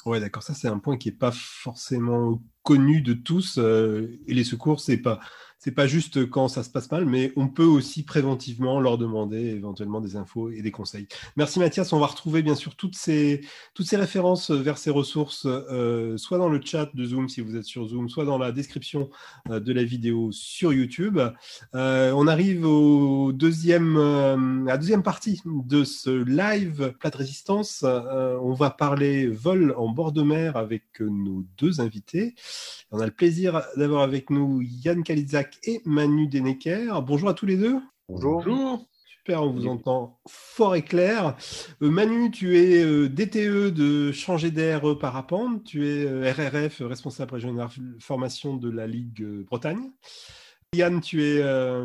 Ouais, 0.05 0.19
d'accord. 0.19 0.43
Ça, 0.43 0.53
c'est 0.53 0.67
un 0.67 0.79
point 0.79 0.97
qui 0.97 1.09
n'est 1.09 1.17
pas 1.17 1.33
forcément 1.33 2.41
connu 2.63 3.01
de 3.01 3.13
tous. 3.13 3.57
et 3.57 4.33
les 4.33 4.43
secours, 4.43 4.79
c'est 4.79 4.97
pas 4.97 5.19
c'est 5.59 5.71
pas 5.71 5.87
juste 5.87 6.29
quand 6.29 6.47
ça 6.47 6.63
se 6.63 6.69
passe 6.69 6.91
mal, 6.91 7.05
mais 7.05 7.33
on 7.35 7.47
peut 7.47 7.65
aussi 7.65 8.03
préventivement 8.03 8.79
leur 8.79 8.97
demander 8.97 9.37
éventuellement 9.37 10.01
des 10.01 10.15
infos 10.15 10.51
et 10.51 10.61
des 10.61 10.71
conseils. 10.71 11.07
Merci 11.35 11.59
Mathias. 11.59 11.93
On 11.93 11.99
va 11.99 12.05
retrouver 12.05 12.43
bien 12.43 12.55
sûr 12.55 12.75
toutes 12.75 12.95
ces, 12.95 13.41
toutes 13.73 13.87
ces 13.87 13.97
références 13.97 14.51
vers 14.51 14.77
ces 14.77 14.91
ressources, 14.91 15.45
euh, 15.47 16.15
soit 16.17 16.37
dans 16.37 16.49
le 16.49 16.61
chat 16.63 16.89
de 16.93 17.05
Zoom 17.05 17.27
si 17.27 17.41
vous 17.41 17.55
êtes 17.55 17.65
sur 17.65 17.87
Zoom, 17.87 18.07
soit 18.07 18.25
dans 18.25 18.37
la 18.37 18.51
description 18.51 19.09
euh, 19.49 19.59
de 19.59 19.73
la 19.73 19.83
vidéo 19.83 20.31
sur 20.31 20.73
YouTube. 20.73 21.19
Euh, 21.73 22.11
on 22.15 22.27
arrive 22.27 22.65
au 22.65 23.31
deuxième, 23.33 23.97
à 23.97 24.71
la 24.71 24.77
deuxième 24.77 25.03
partie 25.03 25.41
de 25.45 25.83
ce 25.83 26.11
live 26.11 26.93
plate 26.99 27.15
résistance. 27.15 27.83
on 27.83 28.53
va 28.53 28.69
parler 28.69 29.27
vol 29.27 29.73
en 29.75 29.89
bord 29.89 30.11
de 30.11 30.21
mer 30.21 30.55
avec 30.55 30.83
nos 30.99 31.43
deux 31.57 31.81
invités. 31.81 32.35
On 32.91 32.99
a 32.99 33.05
le 33.05 33.11
plaisir 33.11 33.63
d'avoir 33.75 34.03
avec 34.03 34.29
nous 34.29 34.61
Yann 34.61 35.03
Et 35.63 35.81
Manu 35.85 36.27
Denecker. 36.27 37.01
Bonjour 37.01 37.29
à 37.29 37.33
tous 37.33 37.45
les 37.45 37.57
deux. 37.57 37.79
Bonjour. 38.09 38.85
Super, 39.05 39.43
on 39.43 39.51
vous 39.51 39.67
entend 39.67 40.19
fort 40.27 40.75
et 40.75 40.81
clair. 40.81 41.35
Euh, 41.81 41.89
Manu, 41.89 42.31
tu 42.31 42.57
es 42.57 42.83
euh, 42.83 43.09
DTE 43.09 43.73
de 43.73 44.11
Changer 44.11 44.51
d'air 44.51 44.81
Parapente. 44.99 45.63
Tu 45.65 45.87
es 45.87 46.05
euh, 46.05 46.31
RRF, 46.31 46.81
responsable 46.81 47.33
régional 47.33 47.67
formation 47.99 48.55
de 48.55 48.69
la 48.69 48.87
Ligue 48.87 49.25
Bretagne. 49.45 49.91
Yann, 50.73 51.01
tu 51.01 51.23
es 51.23 51.43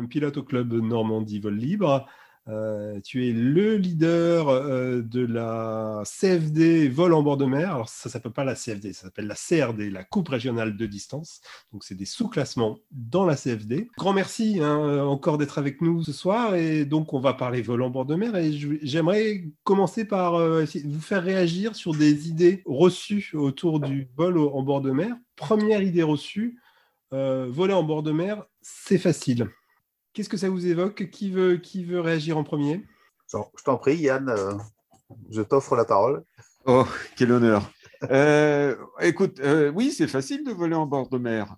pilote 0.09 0.37
au 0.37 0.43
club 0.43 0.73
Normandie 0.73 1.39
Vol 1.39 1.55
Libre. 1.55 2.05
Euh, 2.49 2.99
tu 2.99 3.29
es 3.29 3.31
le 3.31 3.77
leader 3.77 4.49
euh, 4.49 5.01
de 5.01 5.25
la 5.25 6.03
CFD 6.05 6.89
vol 6.89 7.13
en 7.13 7.23
bord 7.23 7.37
de 7.37 7.45
mer. 7.45 7.73
Alors, 7.73 7.87
ça 7.89 8.09
ne 8.09 8.11
s'appelle 8.11 8.33
pas 8.33 8.43
la 8.43 8.55
CFD, 8.55 8.91
ça 8.91 9.03
s'appelle 9.03 9.27
la 9.27 9.35
CRD, 9.35 9.89
la 9.89 10.03
Coupe 10.03 10.27
régionale 10.27 10.75
de 10.75 10.85
distance. 10.85 11.41
Donc, 11.71 11.83
c'est 11.85 11.95
des 11.95 12.05
sous-classements 12.05 12.79
dans 12.91 13.25
la 13.25 13.35
CFD. 13.35 13.89
Grand 13.97 14.13
merci 14.13 14.59
hein, 14.61 15.05
encore 15.05 15.37
d'être 15.37 15.57
avec 15.57 15.81
nous 15.81 16.03
ce 16.03 16.11
soir. 16.11 16.55
Et 16.55 16.83
donc, 16.83 17.13
on 17.13 17.19
va 17.19 17.33
parler 17.33 17.61
vol 17.61 17.81
en 17.81 17.89
bord 17.89 18.05
de 18.05 18.15
mer. 18.15 18.35
Et 18.35 18.51
j'aimerais 18.81 19.45
commencer 19.63 20.03
par 20.03 20.35
euh, 20.35 20.65
vous 20.83 21.01
faire 21.01 21.23
réagir 21.23 21.75
sur 21.75 21.93
des 21.93 22.27
idées 22.27 22.61
reçues 22.65 23.31
autour 23.33 23.79
du 23.79 24.09
vol 24.17 24.37
en 24.37 24.61
bord 24.63 24.81
de 24.81 24.91
mer. 24.91 25.15
Première 25.35 25.81
idée 25.81 26.03
reçue, 26.03 26.59
voler 27.11 27.73
en 27.73 27.83
bord 27.83 28.03
de 28.03 28.11
mer, 28.11 28.43
c'est 28.61 28.97
facile. 28.97 29.47
Qu'est-ce 30.13 30.29
que 30.29 30.37
ça 30.37 30.49
vous 30.49 30.67
évoque? 30.67 31.09
Qui 31.09 31.31
veut, 31.31 31.57
qui 31.57 31.83
veut 31.83 31.99
réagir 31.99 32.37
en 32.37 32.43
premier? 32.43 32.85
Je 33.31 33.63
t'en 33.63 33.77
prie, 33.77 33.97
Yann, 33.97 34.29
euh, 34.29 34.53
je 35.31 35.41
t'offre 35.41 35.75
la 35.75 35.85
parole. 35.85 36.23
Oh, 36.65 36.85
quel 37.15 37.31
honneur. 37.31 37.71
Euh, 38.11 38.75
écoute, 39.01 39.39
euh, 39.39 39.71
oui, 39.71 39.91
c'est 39.91 40.07
facile 40.07 40.43
de 40.43 40.51
voler 40.51 40.75
en 40.75 40.85
bord 40.85 41.09
de 41.09 41.17
mer, 41.17 41.55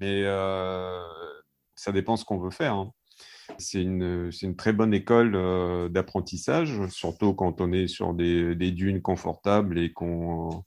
mais 0.00 0.24
ça 1.74 1.92
dépend 1.92 2.16
ce 2.16 2.24
qu'on 2.24 2.38
veut 2.38 2.50
faire. 2.50 2.72
Hein. 2.72 2.90
C'est 3.58 3.82
une, 3.82 4.30
une, 4.42 4.56
très 4.56 4.72
bonne 4.72 4.94
école 4.94 5.90
d'apprentissage, 5.90 6.80
surtout 6.88 7.34
quand 7.34 7.60
on 7.60 7.72
est 7.72 7.86
sur 7.86 8.14
des, 8.14 8.54
des 8.54 8.70
dunes 8.70 9.02
confortables 9.02 9.78
et 9.78 9.92
qu'on 9.92 10.64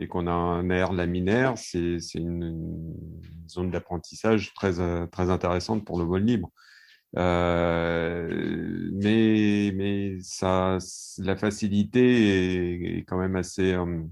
et 0.00 0.08
qu'on 0.08 0.26
a 0.26 0.32
un 0.32 0.70
air 0.70 0.92
laminaire, 0.92 1.58
c'est 1.58 1.98
une, 2.14 2.96
zone 3.48 3.70
d'apprentissage 3.70 4.54
très, 4.54 4.80
intéressante 5.30 5.84
pour 5.84 5.98
le 5.98 6.04
vol 6.04 6.24
libre. 6.24 6.50
Euh, 7.16 8.90
mais 8.94 10.18
la 11.18 11.36
facilité 11.36 12.98
est, 12.98 13.04
quand 13.04 13.18
même 13.18 13.36
assez 13.36 13.74
euh, 13.74 14.02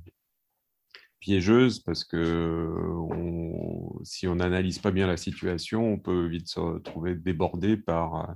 piégeuse 1.21 1.79
parce 1.79 2.05
que 2.05 2.75
si 4.03 4.27
on 4.27 4.35
n'analyse 4.35 4.81
pas 4.81 4.91
bien 4.91 5.07
la 5.07 5.17
situation, 5.17 5.93
on 5.93 5.99
peut 5.99 6.27
vite 6.27 6.49
se 6.49 6.61
retrouver 6.61 7.15
débordé 7.15 7.77
par 7.77 8.35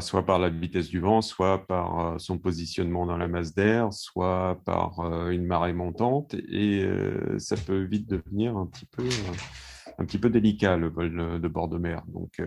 soit 0.00 0.24
par 0.26 0.38
la 0.38 0.48
vitesse 0.48 0.88
du 0.88 1.00
vent, 1.00 1.22
soit 1.22 1.66
par 1.66 2.14
euh, 2.14 2.18
son 2.18 2.38
positionnement 2.38 3.06
dans 3.06 3.16
la 3.16 3.28
masse 3.28 3.54
d'air, 3.54 3.92
soit 3.92 4.60
par 4.64 5.00
euh, 5.00 5.30
une 5.30 5.46
marée 5.46 5.72
montante, 5.72 6.34
et 6.34 6.84
euh, 6.84 7.38
ça 7.38 7.56
peut 7.56 7.82
vite 7.82 8.08
devenir 8.08 8.56
un 8.56 8.66
petit 8.66 8.86
peu, 8.86 9.08
un 9.98 10.04
petit 10.04 10.18
peu 10.18 10.28
délicat 10.28 10.76
le 10.76 10.88
vol 10.88 11.40
de 11.40 11.48
bord 11.48 11.68
de 11.68 11.78
mer. 11.78 12.02
Donc 12.08 12.42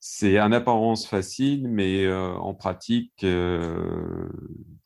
c'est 0.00 0.40
en 0.40 0.52
apparence 0.52 1.06
facile, 1.06 1.68
mais 1.68 2.12
en 2.12 2.54
pratique, 2.54 3.24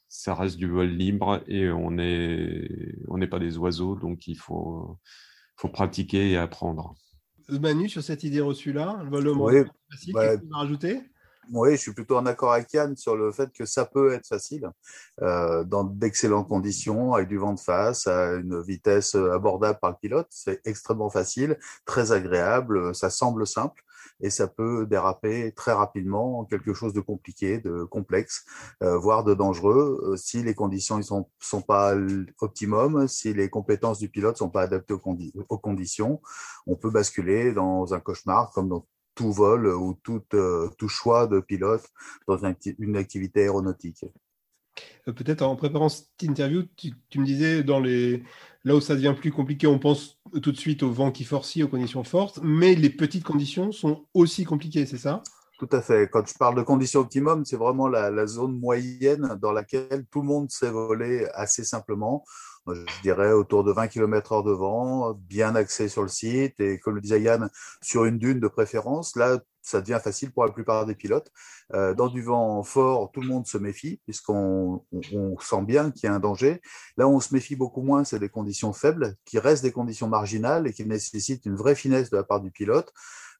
ça 0.09 0.35
reste 0.35 0.57
du 0.57 0.69
vol 0.69 0.89
libre 0.89 1.43
et 1.47 1.71
on 1.71 1.93
n'est 1.93 2.69
on 3.09 3.19
n'est 3.19 3.27
pas 3.27 3.39
des 3.39 3.57
oiseaux, 3.57 3.95
donc 3.95 4.27
il 4.27 4.37
faut, 4.37 4.99
faut 5.57 5.69
pratiquer 5.69 6.31
et 6.33 6.37
apprendre. 6.37 6.95
Manu, 7.49 7.89
sur 7.89 8.03
cette 8.03 8.25
idée 8.25 8.41
reçue-là, 8.41 9.01
le 9.05 9.11
vol 9.11 9.29
oui, 9.29 9.63
facile, 9.91 10.13
bah, 10.13 10.37
tu 10.37 10.45
rajouter? 10.51 11.01
Oui, 11.53 11.73
je 11.73 11.77
suis 11.77 11.93
plutôt 11.93 12.17
en 12.17 12.27
accord 12.27 12.53
avec 12.53 12.73
Yann 12.73 12.97
sur 12.97 13.17
le 13.17 13.33
fait 13.33 13.53
que 13.53 13.65
ça 13.65 13.85
peut 13.85 14.13
être 14.13 14.27
facile 14.27 14.71
euh, 15.23 15.65
dans 15.65 15.85
d'excellentes 15.85 16.49
conditions, 16.49 17.15
avec 17.15 17.29
du 17.29 17.39
vent 17.39 17.55
de 17.55 17.61
face, 17.61 18.07
à 18.07 18.35
une 18.35 18.61
vitesse 18.63 19.15
abordable 19.15 19.79
par 19.81 19.91
le 19.91 19.97
pilote. 20.01 20.29
C'est 20.31 20.61
extrêmement 20.65 21.11
facile, 21.11 21.59
très 21.85 22.13
agréable, 22.13 22.95
ça 22.95 23.11
semble 23.11 23.47
simple 23.47 23.83
et 24.21 24.31
ça 24.31 24.47
peut 24.47 24.87
déraper 24.87 25.53
très 25.53 25.73
rapidement 25.73 26.41
en 26.41 26.45
quelque 26.45 26.73
chose 26.73 26.93
de 26.93 27.01
compliqué, 27.01 27.59
de 27.59 27.85
complexe, 27.85 28.45
euh, 28.83 28.97
voire 28.97 29.25
de 29.25 29.35
dangereux 29.35 30.01
euh, 30.05 30.17
si 30.17 30.43
les 30.43 30.55
conditions 30.55 30.97
ne 30.97 31.03
sont, 31.03 31.29
sont 31.39 31.63
pas 31.63 31.95
optimum, 32.41 33.09
si 33.09 33.35
les 33.35 33.51
compétences 33.51 33.99
du 33.99 34.09
pilote 34.09 34.37
sont 34.37 34.51
pas 34.51 34.63
adaptées 34.63 34.95
aux, 34.95 35.03
aux 35.49 35.59
conditions. 35.59 36.21
On 36.67 36.77
peut 36.77 36.91
basculer 36.91 37.53
dans 37.53 37.95
un 37.95 38.01
cauchemar 38.01 38.51
comme 38.53 38.69
dans 38.69 38.87
tout 39.17 39.33
vol 39.33 39.67
ou 39.67 39.99
tout, 40.05 40.23
euh, 40.35 40.69
tout 40.79 40.89
choix 40.89 41.27
de 41.27 41.41
pilote 41.41 41.85
dans 42.29 42.39
une, 42.39 42.97
activité 42.97 43.43
aéronautique. 43.43 44.05
Euh, 45.09 45.13
peut-être 45.13 45.43
en 45.43 45.57
préparant 45.57 45.89
cette 45.89 46.23
interview, 46.23 46.63
tu, 46.77 46.93
me 47.19 47.25
disais 47.25 47.65
dans 47.65 47.81
les 47.81 48.23
là 48.65 48.77
où 48.77 48.81
ça 48.81 48.95
devient 48.95 49.15
plus 49.19 49.33
compliqué, 49.33 49.67
on 49.67 49.79
pense 49.79 50.19
tout 50.43 50.53
de 50.53 50.57
suite 50.57 50.83
au 50.83 50.91
vent 50.91 51.11
qui 51.11 51.25
forcit, 51.25 51.63
aux 51.63 51.69
conditions 51.69 52.05
fortes, 52.05 52.41
mais 52.43 52.75
les 52.75 52.91
petites 52.91 53.25
conditions 53.25 53.73
sont 53.73 54.07
aussi 54.13 54.45
compliquées, 54.45 54.87
c'est 54.87 54.99
ça? 54.99 55.23
Tout 55.59 55.69
à 55.73 55.81
fait. 55.81 56.11
Quand 56.11 56.27
je 56.27 56.35
parle 56.35 56.57
de 56.57 56.63
conditions 56.63 57.01
optimum, 57.01 57.45
c'est 57.45 57.57
vraiment 57.57 57.89
la, 57.89 58.11
la, 58.11 58.27
zone 58.27 58.59
moyenne 58.59 59.39
dans 59.41 59.53
laquelle 59.53 60.05
tout 60.11 60.21
le 60.21 60.27
monde 60.27 60.51
sait 60.51 60.71
voler 60.71 61.27
assez 61.33 61.65
simplement 61.65 62.25
je 62.75 63.03
dirais 63.03 63.33
autour 63.33 63.65
de 63.65 63.73
20 63.73 63.89
km 63.89 64.33
heure 64.33 64.43
de 64.43 64.53
vent, 64.53 65.13
bien 65.13 65.55
axé 65.55 65.89
sur 65.89 66.03
le 66.03 66.09
site 66.09 66.59
et 66.61 66.79
comme 66.79 66.97
le 66.97 67.01
disait 67.01 67.21
Yann, 67.21 67.49
sur 67.81 68.05
une 68.05 68.19
dune 68.19 68.41
de 68.41 68.49
préférence. 68.49 69.17
Là, 69.17 69.39
ça 69.63 69.81
devient 69.81 70.01
facile 70.03 70.31
pour 70.33 70.45
la 70.45 70.53
plupart 70.53 70.87
des 70.87 70.95
pilotes. 70.95 71.31
Euh, 71.75 71.95
dans 71.95 72.09
du 72.09 72.23
vent 72.23 72.63
fort, 72.63 73.11
tout 73.13 73.21
le 73.21 73.29
monde 73.29 73.47
se 73.47 73.59
méfie 73.59 74.01
puisqu'on 74.05 74.85
on, 74.93 75.39
sent 75.39 75.63
bien 75.63 75.91
qu'il 75.91 76.09
y 76.09 76.11
a 76.11 76.15
un 76.15 76.21
danger. 76.21 76.61
Là, 76.97 77.09
on 77.09 77.21
se 77.21 77.35
méfie 77.35 77.57
beaucoup 77.57 77.83
moins, 77.83 78.05
c'est 78.05 78.19
des 78.19 78.29
conditions 78.29 78.73
faibles 78.73 79.17
qui 79.25 79.39
restent 79.39 79.65
des 79.65 79.73
conditions 79.73 80.09
marginales 80.09 80.67
et 80.67 80.73
qui 80.73 80.85
nécessitent 80.87 81.47
une 81.47 81.57
vraie 81.57 81.75
finesse 81.75 82.11
de 82.11 82.17
la 82.17 82.25
part 82.25 82.41
du 82.41 82.51
pilote. 82.51 82.93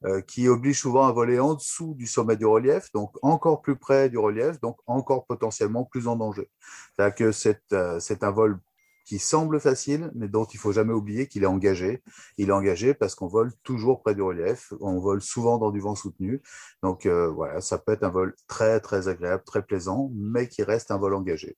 Euh, 0.05 0.21
qui 0.21 0.47
oblige 0.47 0.79
souvent 0.79 1.07
à 1.07 1.13
voler 1.13 1.41
en 1.41 1.55
dessous 1.55 1.95
du 1.95 2.07
sommet 2.07 2.37
du 2.37 2.45
relief, 2.45 2.93
donc 2.93 3.17
encore 3.23 3.63
plus 3.63 3.77
près 3.77 4.11
du 4.11 4.19
relief, 4.19 4.61
donc 4.61 4.77
encore 4.87 5.25
potentiellement 5.25 5.85
plus 5.85 6.07
en 6.07 6.17
danger. 6.17 6.51
C'est-à-dire 6.95 7.15
que 7.15 7.33
c'est 7.33 7.63
euh, 7.73 7.99
un 8.21 8.31
vol 8.31 8.61
qui 9.07 9.21
semble 9.21 9.61
facile, 9.61 10.11
mais 10.15 10.29
dont 10.29 10.45
il 10.45 10.59
faut 10.59 10.73
jamais 10.73 10.93
oublier 10.93 11.29
qu'il 11.29 11.45
est 11.45 11.47
engagé. 11.47 12.03
Il 12.39 12.49
est 12.49 12.53
engagé 12.53 12.93
parce 12.93 13.15
qu'on 13.15 13.29
vole 13.29 13.53
toujours 13.63 14.03
près 14.03 14.17
du 14.17 14.21
relief, 14.21 14.73
on 14.81 14.99
vole 14.99 15.23
souvent 15.23 15.59
dans 15.59 15.71
du 15.71 15.81
vent 15.81 15.95
soutenu. 15.95 16.43
Donc 16.83 17.07
euh, 17.07 17.29
voilà, 17.29 17.61
ça 17.61 17.79
peut 17.79 17.93
être 17.93 18.03
un 18.03 18.11
vol 18.11 18.35
très 18.49 18.81
très 18.81 19.07
agréable, 19.07 19.45
très 19.47 19.63
plaisant, 19.63 20.11
mais 20.13 20.49
qui 20.49 20.65
reste 20.65 20.91
un 20.91 20.99
vol 20.99 21.15
engagé. 21.15 21.57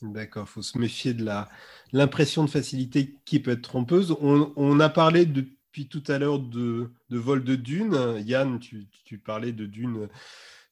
D'accord, 0.00 0.48
faut 0.48 0.62
se 0.62 0.78
méfier 0.78 1.12
de 1.12 1.28
l'impression 1.92 2.44
de 2.44 2.50
facilité 2.50 3.16
qui 3.26 3.40
peut 3.40 3.50
être 3.50 3.62
trompeuse. 3.62 4.16
On, 4.22 4.80
a 4.80 4.88
parlé 4.88 5.26
depuis 5.26 5.88
tout 5.88 6.04
à 6.06 6.18
l'heure 6.18 6.38
de, 6.38 6.90
de 7.10 7.18
vol 7.18 7.44
de 7.44 7.54
dunes. 7.54 8.22
Yann, 8.24 8.58
tu, 8.60 8.86
tu 9.04 9.18
parlais 9.18 9.52
de 9.52 9.66
dunes 9.66 10.08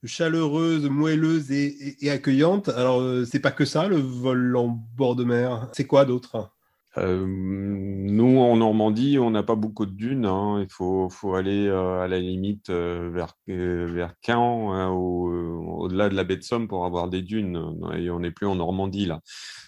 chaleureuse, 0.04 0.88
moelleuse 0.88 1.50
et, 1.50 2.10
accueillante. 2.10 2.68
Alors, 2.68 3.00
euh, 3.00 3.24
c'est 3.24 3.40
pas 3.40 3.50
que 3.50 3.64
ça, 3.64 3.88
le 3.88 3.96
vol 3.96 4.56
en 4.56 4.78
bord 4.96 5.16
de 5.16 5.24
mer. 5.24 5.68
C'est 5.72 5.86
quoi 5.86 6.04
d'autre? 6.04 6.50
Euh, 6.96 7.24
nous, 7.26 8.38
en 8.38 8.56
Normandie, 8.56 9.18
on 9.18 9.30
n'a 9.30 9.42
pas 9.42 9.54
beaucoup 9.54 9.86
de 9.86 9.92
dunes. 9.92 10.26
Hein. 10.26 10.60
Il 10.62 10.72
faut, 10.72 11.34
aller 11.34 11.66
euh, 11.66 12.00
à 12.00 12.08
la 12.08 12.18
limite 12.18 12.70
vers, 12.70 13.34
vers 13.46 14.14
Caen, 14.24 14.72
hein, 14.72 14.88
au-delà 14.88 16.08
de 16.08 16.14
la 16.14 16.24
baie 16.24 16.36
de 16.36 16.42
Somme 16.42 16.68
pour 16.68 16.84
avoir 16.84 17.08
des 17.08 17.22
dunes. 17.22 17.78
Et 17.96 18.10
on 18.10 18.20
n'est 18.20 18.30
plus 18.30 18.46
en 18.46 18.56
Normandie, 18.56 19.06
là. 19.06 19.20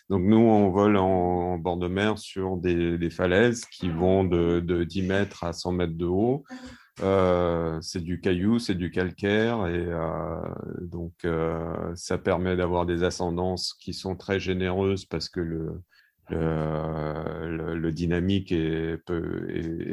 Donc, 0.08 0.22
nous, 0.24 0.38
on 0.38 0.70
vole 0.70 0.96
en, 0.96 1.56
bord 1.58 1.76
de 1.76 1.86
mer 1.86 2.18
sur 2.18 2.56
des, 2.56 2.98
des, 2.98 3.10
falaises 3.10 3.64
qui 3.66 3.88
vont 3.88 4.24
de, 4.24 4.58
de 4.58 4.82
10 4.82 5.02
mètres 5.02 5.44
à 5.44 5.52
100 5.52 5.72
mètres 5.72 5.96
de 5.96 6.06
haut. 6.06 6.42
Euh, 7.02 7.78
c'est 7.80 8.02
du 8.02 8.20
caillou, 8.20 8.58
c'est 8.58 8.74
du 8.74 8.90
calcaire 8.90 9.66
et 9.66 9.86
euh, 9.86 10.36
donc 10.82 11.12
euh, 11.24 11.94
ça 11.94 12.18
permet 12.18 12.56
d'avoir 12.56 12.84
des 12.84 13.04
ascendances 13.04 13.74
qui 13.74 13.94
sont 13.94 14.16
très 14.16 14.38
généreuses 14.38 15.06
parce 15.06 15.28
que 15.28 15.40
le, 15.40 15.82
dynamique 17.92 18.52
est, 18.52 18.98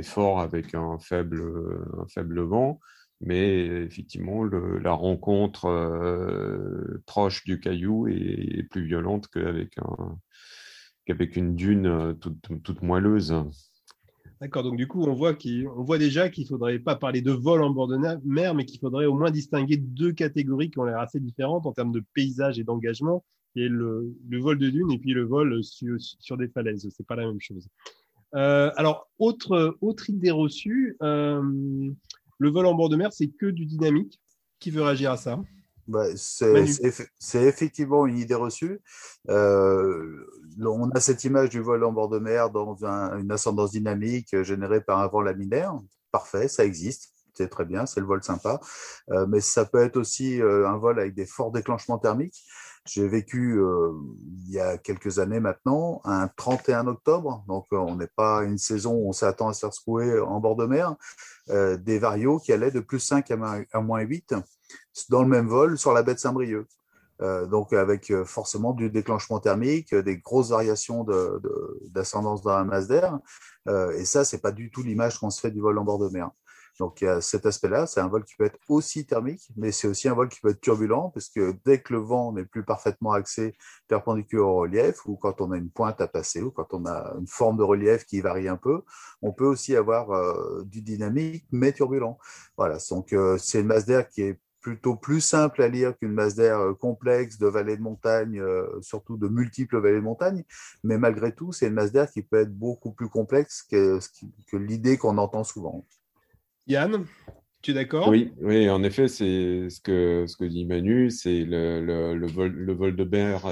fort 0.04 0.40
avec 0.40 0.76
un 0.76 0.98
faible, 1.00 1.44
faible 2.14 2.42
vent, 2.42 2.80
mais 3.22 3.66
effectivement 3.86 4.44
la 4.44 4.92
rencontre 4.92 5.68
proche 7.06 7.44
du 7.46 7.60
caillou 7.60 8.08
est, 8.08 8.64
plus 8.70 8.86
violente 8.86 9.28
qu'avec 9.30 9.76
qu'avec 11.06 11.38
une 11.38 11.56
dune 11.56 12.18
toute 12.20 12.82
moelleuse. 12.82 13.34
D'accord, 14.40 14.62
donc 14.62 14.78
du 14.78 14.88
coup, 14.88 15.04
on 15.04 15.14
voit, 15.14 15.36
voit 15.78 15.98
déjà 15.98 16.30
qu'il 16.30 16.44
ne 16.44 16.50
faudrait 16.50 16.78
pas 16.78 16.96
parler 16.96 17.22
de 17.22 17.32
vol 17.32 17.64
en 17.64 17.72
bord 17.72 17.88
de 17.88 17.98
mer, 18.24 18.54
mais 18.54 18.66
qu'il 18.66 18.80
faudrait 18.80 19.08
au 19.08 19.18
moins 19.18 19.32
distinguer 19.32 19.78
deux 19.78 20.12
catégories 20.12 20.70
qui 20.70 20.78
ont 20.78 20.84
l'air 20.84 21.00
assez 21.00 21.20
différentes 21.20 21.66
en 21.66 21.72
termes 21.72 21.92
de 21.92 22.04
paysage 22.14 22.60
et 22.60 22.64
d'engagement, 22.64 23.24
qui 23.54 23.64
est 23.64 23.70
le, 23.70 24.14
vol 24.32 24.60
de 24.60 24.70
dune 24.70 24.92
et 24.92 25.00
puis 25.00 25.14
le 25.14 25.24
vol 25.24 25.64
sur, 25.64 26.38
des 26.38 26.48
falaises. 26.50 26.82
Ce 26.82 26.88
n'est 26.88 27.06
pas 27.08 27.16
la 27.16 27.26
même 27.26 27.42
chose. 27.42 27.68
Euh, 28.36 28.72
alors, 28.76 29.10
autre, 29.18 29.76
autre 29.82 30.10
idée 30.12 30.32
reçue, 30.32 30.98
euh, 31.02 31.42
le 32.38 32.50
vol 32.50 32.68
en 32.68 32.76
bord 32.76 32.90
de 32.90 32.96
mer, 32.96 33.12
c'est 33.12 33.30
que 33.30 33.48
du 33.48 33.66
dynamique. 33.66 34.20
Qui 34.60 34.72
veut 34.72 34.82
réagir 34.82 35.12
à 35.12 35.18
ça? 35.18 35.40
Bah, 35.88 36.08
c'est 36.16 37.44
effectivement 37.44 38.06
une 38.06 38.18
idée 38.18 38.36
reçue. 38.36 38.82
Euh, 39.30 40.26
on 40.60 40.90
a 40.92 41.00
cette 41.00 41.24
image 41.24 41.50
du 41.50 41.62
vol 41.62 41.84
en 41.84 41.92
bord 41.92 42.10
de 42.10 42.20
mer 42.20 42.50
dans 42.50 42.84
une 42.84 43.32
ascendance 43.32 43.72
dynamique 43.72 44.42
générée 44.44 44.82
par 44.82 45.00
un 45.00 45.08
vent 45.08 45.22
laminaire, 45.22 45.74
parfait, 46.12 46.48
ça 46.48 46.66
existe 46.66 47.14
c'est 47.38 47.50
très 47.50 47.66
bien, 47.66 47.86
c'est 47.86 48.00
le 48.00 48.06
vol 48.06 48.24
sympa. 48.24 48.60
Euh, 49.12 49.26
mais 49.28 49.42
ça 49.42 49.66
peut 49.66 49.82
être 49.82 49.98
aussi 49.98 50.42
euh, 50.42 50.68
un 50.68 50.78
vol 50.78 51.00
avec 51.00 51.14
des 51.14 51.26
forts 51.26 51.52
déclenchements 51.52 52.00
thermiques. 52.00 52.44
J'ai 52.86 53.08
vécu 53.08 53.60
euh, 53.60 53.92
il 54.46 54.52
y 54.52 54.60
a 54.60 54.78
quelques 54.78 55.20
années 55.20 55.42
maintenant 55.42 56.02
un 56.06 56.30
31 56.30 56.88
octobre, 56.88 57.44
donc 57.48 57.68
on 57.72 57.96
n'est 57.98 58.10
pas 58.16 58.44
une 58.44 58.58
saison 58.58 58.94
où 58.94 59.10
on 59.10 59.12
s'attend 59.12 59.50
à 59.50 59.54
se 59.54 59.60
faire 59.60 59.74
secouer 59.74 60.20
en 60.20 60.40
bord 60.40 60.56
de 60.56 60.66
mer, 60.66 60.96
des 61.50 62.00
varios 62.00 62.40
qui 62.40 62.54
allaient 62.54 62.72
de 62.72 62.80
plus 62.80 63.00
5 63.00 63.30
à, 63.72 63.82
moins 63.82 64.00
8 64.02 64.36
dans 65.10 65.22
le 65.22 65.28
même 65.28 65.48
vol 65.48 65.78
sur 65.78 65.94
la 65.94 66.04
baie 66.04 66.14
de 66.16 66.20
Saint-Brieuc. 66.20 66.68
donc 67.20 67.74
avec 67.74 68.14
forcément 68.26 68.74
du 68.74 68.90
déclenchement 68.90 69.40
thermique, 69.40 69.94
des 69.94 70.18
grosses 70.18 70.50
variations 70.50 71.06
d'ascendance 71.90 72.42
dans 72.42 72.58
la 72.58 72.64
masse 72.64 72.88
d'air. 72.88 73.20
et 73.68 74.06
ça, 74.06 74.24
c'est 74.24 74.42
pas 74.42 74.52
du 74.52 74.70
tout 74.70 74.84
l'image 74.84 75.20
qu'on 75.20 75.30
se 75.30 75.40
fait 75.42 75.52
du 75.52 75.60
vol 75.60 75.78
en 75.78 75.84
bord 75.84 76.00
de 76.00 76.10
mer. 76.10 76.30
Donc, 76.80 77.02
il 77.02 77.06
y 77.06 77.08
a 77.08 77.22
cet 77.22 77.46
aspect-là. 77.46 77.88
C'est 77.88 78.00
un 78.00 78.08
vol 78.08 78.24
qui 78.24 78.36
peut 78.36 78.46
être 78.46 78.60
aussi 78.70 79.06
thermique, 79.06 79.50
mais 79.56 79.72
c'est 79.72 79.88
aussi 79.88 80.08
un 80.08 80.14
vol 80.14 80.30
qui 80.30 80.40
peut 80.40 80.50
être 80.50 80.62
turbulent, 80.62 81.10
parce 81.14 81.30
que 81.30 81.56
dès 81.66 81.82
que 81.82 81.94
le 81.94 82.00
vent 82.00 82.34
n'est 82.34 82.46
plus 82.46 82.64
parfaitement 82.64 83.12
axé 83.14 83.56
perpendiculaire 83.88 84.48
au 84.48 84.56
relief, 84.58 85.06
ou 85.06 85.16
quand 85.16 85.42
on 85.42 85.52
a 85.52 85.58
une 85.58 85.70
pointe 85.70 86.00
à 86.02 86.08
passer, 86.08 86.42
ou 86.42 86.52
quand 86.52 86.74
on 86.74 86.86
a 86.86 87.16
une 87.20 87.28
forme 87.28 87.58
de 87.58 87.64
relief 87.64 88.06
qui 88.06 88.22
varie 88.22 88.48
un 88.48 88.58
peu, 88.58 88.82
on 89.22 89.32
peut 89.32 89.46
aussi 89.46 89.76
avoir 89.76 90.12
euh, 90.12 90.64
du 90.66 90.82
dynamique, 90.82 91.46
mais 91.52 91.72
turbulent. 91.74 92.18
Voilà. 92.58 92.78
Donc, 92.90 93.14
euh, 93.14 93.38
c'est 93.38 93.62
une 93.62 93.68
masse 93.68 93.86
d'air 93.86 94.08
qui 94.08 94.22
est 94.22 94.40
plutôt 94.68 94.98
plus 94.98 95.22
simple 95.22 95.62
à 95.62 95.70
lire 95.70 95.98
qu'une 95.98 96.12
masse 96.12 96.36
d'air 96.36 96.60
euh, 96.60 96.74
complexe 96.74 97.38
de 97.40 97.48
vallées 97.48 97.78
de 97.78 97.82
montagne, 97.82 98.42
surtout 98.82 99.16
de 99.16 99.30
multiples 99.30 99.80
vallées 99.80 99.96
de 99.96 100.02
montagne. 100.02 100.44
Mais 100.84 100.98
malgré 100.98 101.32
tout, 101.32 101.54
c'est 101.54 101.68
une 101.68 101.74
masse 101.74 101.94
d'air 101.94 102.12
qui 102.12 102.22
peut 102.22 102.42
être 102.42 102.54
beaucoup 102.54 102.92
plus 102.92 103.08
complexe 103.08 103.64
que, 103.64 104.00
que 104.52 104.58
l'idée 104.58 104.98
qu'on 104.98 105.18
entend 105.18 105.46
souvent. 105.46 105.86
Yann, 106.68 107.06
tu 107.62 107.72
es 107.72 107.74
d'accord? 107.74 108.10
Oui, 108.10 108.34
oui, 108.42 108.70
en 108.70 108.84
effet, 108.84 109.08
c'est 109.08 109.70
ce 109.70 109.80
que, 109.80 110.26
ce 110.28 110.36
que 110.36 110.44
dit 110.44 110.66
Manu, 110.66 111.12
c'est 111.12 111.46
le, 111.46 111.82
le, 112.14 112.28
vol, 112.28 112.52
le 112.52 112.74
vol 112.74 112.96
de 112.96 113.06
mer 113.06 113.46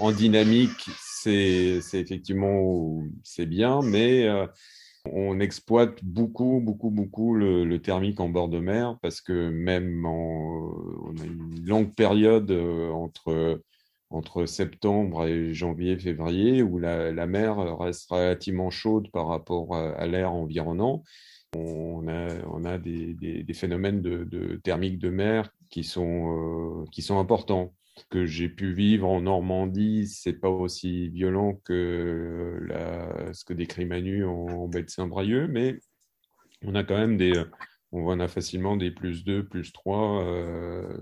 en 0.00 0.10
dynamique, 0.10 0.88
c'est 0.98 1.80
effectivement 1.92 3.02
c'est 3.22 3.46
bien, 3.46 3.80
mais 3.82 4.26
euh, 4.26 4.46
on 5.04 5.40
exploite 5.40 6.02
beaucoup, 6.04 6.60
beaucoup, 6.60 6.90
beaucoup 6.90 7.34
le, 7.34 7.78
thermique 7.78 8.20
en 8.20 8.28
bord 8.28 8.48
de 8.48 8.58
mer 8.58 8.98
parce 9.02 9.20
que 9.20 9.50
même 9.50 10.06
en, 10.06 10.72
on 11.04 11.16
a 11.20 11.24
une 11.24 11.66
longue 11.66 11.94
période 11.94 12.50
euh, 12.50 12.90
entre 12.90 13.62
entre 14.10 14.44
septembre 14.44 15.26
et 15.26 15.54
janvier, 15.54 15.98
février, 15.98 16.62
où 16.62 16.78
la, 16.78 17.10
la 17.12 17.26
mer 17.26 17.78
reste 17.78 18.10
relativement 18.10 18.68
chaude 18.68 19.10
par 19.10 19.26
rapport 19.26 19.74
à 19.74 20.06
l'air 20.06 20.34
environnant 20.34 21.02
on 21.56 22.08
a, 22.08 22.28
on 22.46 22.64
a 22.64 22.78
des, 22.78 23.14
des, 23.14 23.54
phénomènes 23.54 24.00
de, 24.00 24.24
de, 24.24 24.56
thermique 24.56 24.98
de 24.98 25.10
mer 25.10 25.50
qui 25.70 25.84
sont, 25.84 26.82
euh, 26.82 26.84
qui 26.90 27.02
sont 27.02 27.18
importants. 27.18 27.74
Que 28.08 28.24
j'ai 28.24 28.48
pu 28.48 28.72
vivre 28.72 29.06
en 29.08 29.20
Normandie, 29.20 30.06
c'est 30.06 30.32
pas 30.32 30.48
aussi 30.48 31.08
violent 31.10 31.60
que 31.64 32.66
ce 33.32 33.44
que 33.44 33.52
décrit 33.52 33.84
Manu 33.84 34.24
en, 34.24 34.46
en 34.46 34.68
baie 34.68 34.82
de 34.82 34.90
Saint-Brieuc, 34.90 35.48
mais 35.50 35.78
on 36.64 36.74
a 36.74 36.84
quand 36.84 36.96
même 36.96 37.16
des, 37.16 37.34
on 37.92 38.08
en 38.08 38.20
a 38.20 38.28
facilement 38.28 38.76
des 38.76 38.90
plus 38.90 39.24
2, 39.24 39.46
plus 39.46 39.72
3 39.72 40.24
euh, 40.24 40.98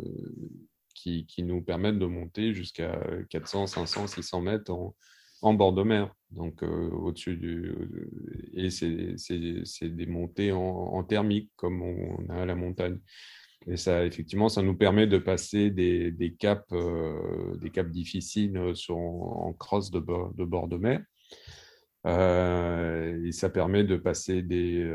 qui, 0.94 1.24
qui, 1.26 1.44
nous 1.44 1.62
permettent 1.62 1.98
de 1.98 2.06
monter 2.06 2.52
jusqu'à 2.52 3.00
400, 3.30 3.68
500, 3.68 4.08
600 4.08 4.40
mètres 4.42 4.72
en, 4.72 4.94
en 5.40 5.54
bord 5.54 5.72
de 5.72 5.82
mer. 5.82 6.12
Donc, 6.30 6.62
euh, 6.62 6.90
au-dessus 6.90 7.36
du. 7.36 7.74
Et 8.54 8.70
c'est 8.70 9.88
des 9.88 10.06
montées 10.06 10.52
en, 10.52 11.02
thermique, 11.04 11.50
comme 11.56 11.82
on 11.82 12.28
a 12.28 12.42
à 12.42 12.44
la 12.44 12.56
montagne. 12.56 12.98
Et 13.66 13.76
ça, 13.76 14.06
effectivement, 14.06 14.48
ça 14.48 14.62
nous 14.62 14.74
permet 14.74 15.06
de 15.06 15.18
passer 15.18 15.70
des, 15.70 16.10
des 16.10 16.32
caps, 16.32 16.64
euh, 16.72 17.56
difficiles 17.84 18.72
sur, 18.74 18.96
en 18.96 19.52
crosse 19.52 19.90
de, 19.90 19.98
bord 19.98 20.68
de, 20.68 20.76
mer. 20.76 21.02
Euh, 22.06 23.22
et 23.26 23.32
ça 23.32 23.50
permet 23.50 23.84
de 23.84 23.96
passer 23.96 24.40
des, 24.40 24.90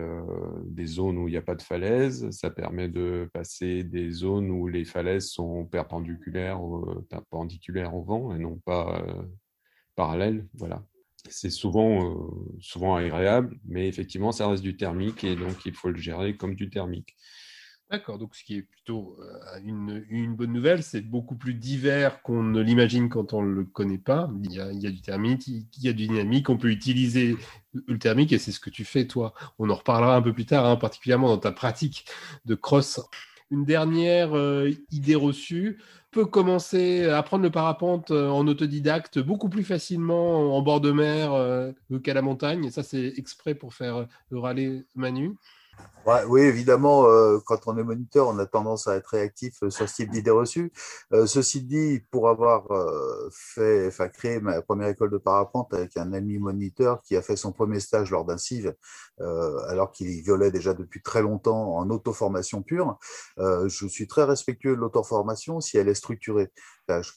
zones 0.85 1.19
où 1.19 1.27
il 1.27 1.31
n'y 1.31 1.37
a 1.37 1.43
pas 1.43 1.55
de 1.55 1.61
falaise. 1.61 2.29
Ça 2.31 2.49
permet 2.49 2.89
de 2.89 3.29
passer 3.33 3.83
des 3.83 4.09
zones 4.09 4.49
où 4.49 4.67
les 4.67 4.85
falaises 4.85 5.29
sont 5.29 5.65
perpendiculaires, 5.65 6.59
perpendiculaires 7.09 7.93
au 7.93 8.03
vent 8.03 8.35
et 8.35 8.39
non 8.39 8.57
pas 8.57 9.05
parallèle. 9.95 10.47
Voilà. 10.53 10.83
C'est 11.29 11.49
souvent, 11.49 12.11
euh, 12.11 12.59
souvent 12.59 12.95
agréable, 12.95 13.57
mais 13.65 13.87
effectivement, 13.87 14.31
ça 14.31 14.47
reste 14.47 14.61
du 14.61 14.77
thermique 14.77 15.23
et 15.23 15.35
donc 15.35 15.65
il 15.65 15.73
faut 15.73 15.89
le 15.89 15.97
gérer 15.97 16.37
comme 16.37 16.55
du 16.55 16.69
thermique. 16.69 17.15
D'accord, 17.91 18.17
donc 18.17 18.35
ce 18.35 18.43
qui 18.43 18.55
est 18.57 18.63
plutôt 18.63 19.15
euh, 19.19 19.59
une, 19.63 20.35
bonne 20.35 20.51
nouvelle, 20.51 20.81
c'est 20.81 21.01
beaucoup 21.01 21.35
plus 21.35 21.53
divers 21.53 22.23
qu'on 22.23 22.41
ne 22.41 22.59
l'imagine 22.59 23.09
quand 23.09 23.33
on 23.33 23.43
ne 23.43 23.53
le 23.53 23.63
connaît 23.63 23.99
pas. 23.99 24.27
Il 24.43 24.51
y, 24.51 24.59
a, 24.59 24.91
du 24.91 25.01
thermique, 25.01 25.47
il 25.47 25.67
y 25.77 25.87
a 25.87 25.93
du 25.93 26.07
dynamique, 26.07 26.49
on 26.49 26.57
peut 26.57 26.71
utiliser 26.71 27.37
le 27.73 27.99
thermique 27.99 28.33
et 28.33 28.39
c'est 28.39 28.51
ce 28.51 28.59
que 28.59 28.71
tu 28.71 28.85
fais 28.85 29.05
toi. 29.05 29.35
On 29.59 29.69
en 29.69 29.75
reparlera 29.75 30.15
un 30.15 30.21
peu 30.23 30.33
plus 30.33 30.47
tard, 30.47 30.65
hein, 30.65 30.77
particulièrement 30.77 31.27
dans 31.27 31.37
ta 31.37 31.51
pratique 31.51 32.05
de 32.45 32.55
cross. 32.55 32.99
Une 33.51 33.65
dernière 33.65 34.35
euh, 34.35 34.71
idée 34.91 35.13
reçue, 35.13 35.77
peut 36.09 36.25
commencer 36.25 37.05
à 37.05 37.19
apprendre 37.19 37.43
le 37.43 37.51
parapente 37.51 38.09
euh, 38.09 38.29
en 38.29 38.47
autodidacte 38.47 39.19
beaucoup 39.19 39.49
plus 39.49 39.65
facilement 39.65 40.57
en 40.57 40.61
bord 40.63 40.81
de 40.81 40.91
mer 40.91 41.73
qu'à 42.03 42.13
la 42.15 42.23
montagne. 42.23 42.65
Et 42.65 42.71
ça, 42.71 42.81
c'est 42.81 43.13
exprès 43.17 43.53
pour 43.53 43.75
faire 43.75 44.07
râler 44.31 44.85
Manu 44.95 45.35
oui, 46.27 46.41
évidemment, 46.41 47.07
euh, 47.07 47.39
quand 47.45 47.67
on 47.67 47.77
est 47.77 47.83
moniteur, 47.83 48.27
on 48.27 48.37
a 48.37 48.45
tendance 48.45 48.87
à 48.87 48.95
être 48.95 49.07
réactif 49.07 49.63
euh, 49.63 49.69
sur 49.71 49.89
ce 49.89 49.95
type 49.95 50.11
d'idées 50.11 50.29
reçues. 50.29 50.71
Euh, 51.13 51.25
ceci 51.25 51.63
dit, 51.63 52.01
pour 52.11 52.29
avoir 52.29 52.65
fait, 53.31 53.87
enfin, 53.87 54.07
créé 54.09 54.39
ma 54.39 54.61
première 54.61 54.89
école 54.89 55.11
de 55.11 55.17
parapente 55.17 55.73
avec 55.73 55.97
un 55.97 56.13
ami 56.13 56.37
moniteur 56.37 57.01
qui 57.03 57.15
a 57.15 57.21
fait 57.21 57.35
son 57.35 57.51
premier 57.51 57.79
stage 57.79 58.11
lors 58.11 58.25
d'un 58.25 58.37
CIV, 58.37 58.73
alors 59.19 59.91
qu'il 59.91 60.21
violait 60.21 60.51
déjà 60.51 60.73
depuis 60.73 61.01
très 61.01 61.21
longtemps 61.21 61.77
en 61.77 61.89
auto-formation 61.89 62.61
pure, 62.61 62.97
je 63.37 63.87
suis 63.87 64.07
très 64.07 64.23
respectueux 64.23 64.75
de 64.75 64.81
l'auto-formation 64.81 65.61
si 65.61 65.77
elle 65.77 65.89
est 65.89 65.95
structurée. 65.95 66.51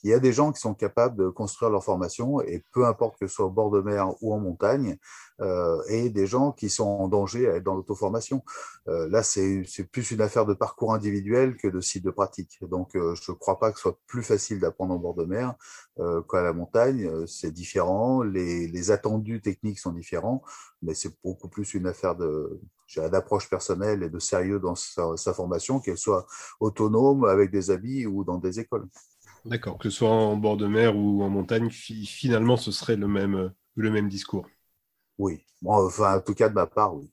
Il 0.03 0.11
y 0.11 0.15
a 0.15 0.19
des 0.19 0.33
gens 0.33 0.53
qui 0.53 0.61
sont 0.61 0.75
capables 0.75 1.17
de 1.17 1.29
construire 1.29 1.71
leur 1.71 1.85
formation, 1.85 2.41
et 2.41 2.65
peu 2.73 2.87
importe 2.87 3.19
que 3.19 3.27
ce 3.27 3.35
soit 3.35 3.47
au 3.47 3.51
bord 3.51 3.71
de 3.71 3.81
mer 3.81 4.11
ou 4.23 4.33
en 4.33 4.39
montagne, 4.39 4.99
euh, 5.41 5.81
et 5.89 6.11
des 6.11 6.27
gens 6.27 6.53
qui 6.53 6.69
sont 6.69 6.87
en 6.87 7.09
danger 7.09 7.49
à 7.49 7.57
être 7.57 7.65
dans 7.65 7.75
l'auto-formation. 7.75 8.43
Euh, 8.89 9.09
là, 9.09 9.23
c'est 9.23 9.65
plus 9.93 10.11
une 10.11 10.21
affaire 10.21 10.47
de 10.47 10.55
parcours 10.55 10.95
individuel 10.95 11.57
que 11.57 11.69
de 11.69 11.81
site 11.81 12.05
de 12.05 12.11
pratique. 12.11 12.59
Donc, 12.63 12.97
euh, 12.97 13.15
je 13.15 13.31
ne 13.31 13.37
crois 13.37 13.59
pas 13.59 13.71
que 13.71 13.79
ce 13.79 13.83
soit 13.83 13.99
plus 14.07 14.23
facile 14.23 14.59
d'apprendre 14.59 14.95
au 14.95 14.99
bord 14.99 15.15
de 15.15 15.25
mer 15.25 15.55
qu'à 16.31 16.43
la 16.43 16.53
montagne. 16.53 17.27
C'est 17.27 17.51
différent, 17.51 18.23
les, 18.23 18.91
attendus 18.91 19.41
techniques 19.41 19.81
sont 19.81 19.93
différents, 19.93 20.43
mais 20.81 20.95
c'est 20.95 21.13
beaucoup 21.23 21.49
plus 21.49 21.75
une 21.75 21.87
affaire 21.87 22.15
d'approche 22.97 23.51
personnelle 23.51 24.03
et 24.03 24.09
de 24.09 24.19
sérieux 24.19 24.61
dans 24.61 24.77
sa 24.77 25.35
formation, 25.35 25.81
qu'elle 25.81 25.99
soit 25.99 26.27
autonome 26.61 27.25
avec 27.25 27.51
des 27.51 27.71
habits 27.71 28.07
ou 28.07 28.25
dans 28.25 28.39
des 28.39 28.61
écoles. 28.61 28.87
D'accord, 29.49 29.79
que 29.79 29.89
ce 29.89 29.97
soit 29.97 30.11
en 30.11 30.37
bord 30.37 30.59
de 30.59 30.67
mer 30.67 30.95
ou 30.95 31.23
en 31.23 31.31
montagne, 31.31 31.71
finalement, 31.71 32.59
ce 32.59 32.71
serait 32.71 32.97
le 32.97 33.09
même, 33.09 33.35
euh, 33.35 33.49
le 33.77 33.91
même 33.91 34.11
discours. 34.11 34.47
Oui, 35.17 35.41
enfin, 35.65 36.19
en 36.19 36.21
tout 36.21 36.35
cas 36.35 36.51
de 36.51 36.55
ma 36.55 36.67
part, 36.67 36.95
oui. 36.95 37.11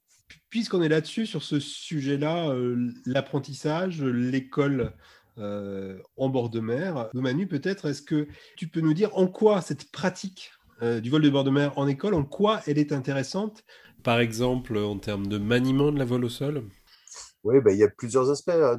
Puisqu'on 0.50 0.82
est 0.82 0.90
là-dessus, 0.90 1.26
sur 1.26 1.44
ce 1.44 1.62
sujet-là, 1.62 2.50
euh, 2.50 2.92
l'apprentissage, 3.06 4.04
l'école 4.04 4.92
euh, 5.38 5.98
en 6.18 6.28
bord 6.28 6.50
de 6.50 6.60
mer, 6.60 7.10
Manu, 7.14 7.48
peut-être, 7.48 7.86
est-ce 7.88 8.02
que 8.02 8.28
tu 8.58 8.68
peux 8.68 8.82
nous 8.82 8.94
dire 8.94 9.18
en 9.18 9.28
quoi 9.28 9.62
cette 9.62 9.90
pratique 9.92 10.52
du 10.82 11.10
vol 11.10 11.22
de 11.22 11.30
bord 11.30 11.46
de 11.46 11.52
mer 11.52 11.72
en 11.78 11.88
école, 11.88 12.14
en 12.14 12.26
quoi 12.26 12.60
elle 12.68 12.78
est 12.78 12.92
intéressante? 12.92 13.64
Par 14.04 14.20
exemple, 14.20 14.78
en 14.78 14.98
termes 14.98 15.28
de 15.28 15.38
maniement 15.38 15.94
de 15.94 15.98
la 15.98 16.04
vol 16.04 16.26
au 16.26 16.30
sol? 16.30 16.66
Oui, 17.46 17.62
ben, 17.62 17.72
il 17.72 17.78
y 17.78 17.84
a 17.84 17.90
plusieurs 17.90 18.32
aspects, 18.32 18.50
hein, 18.50 18.78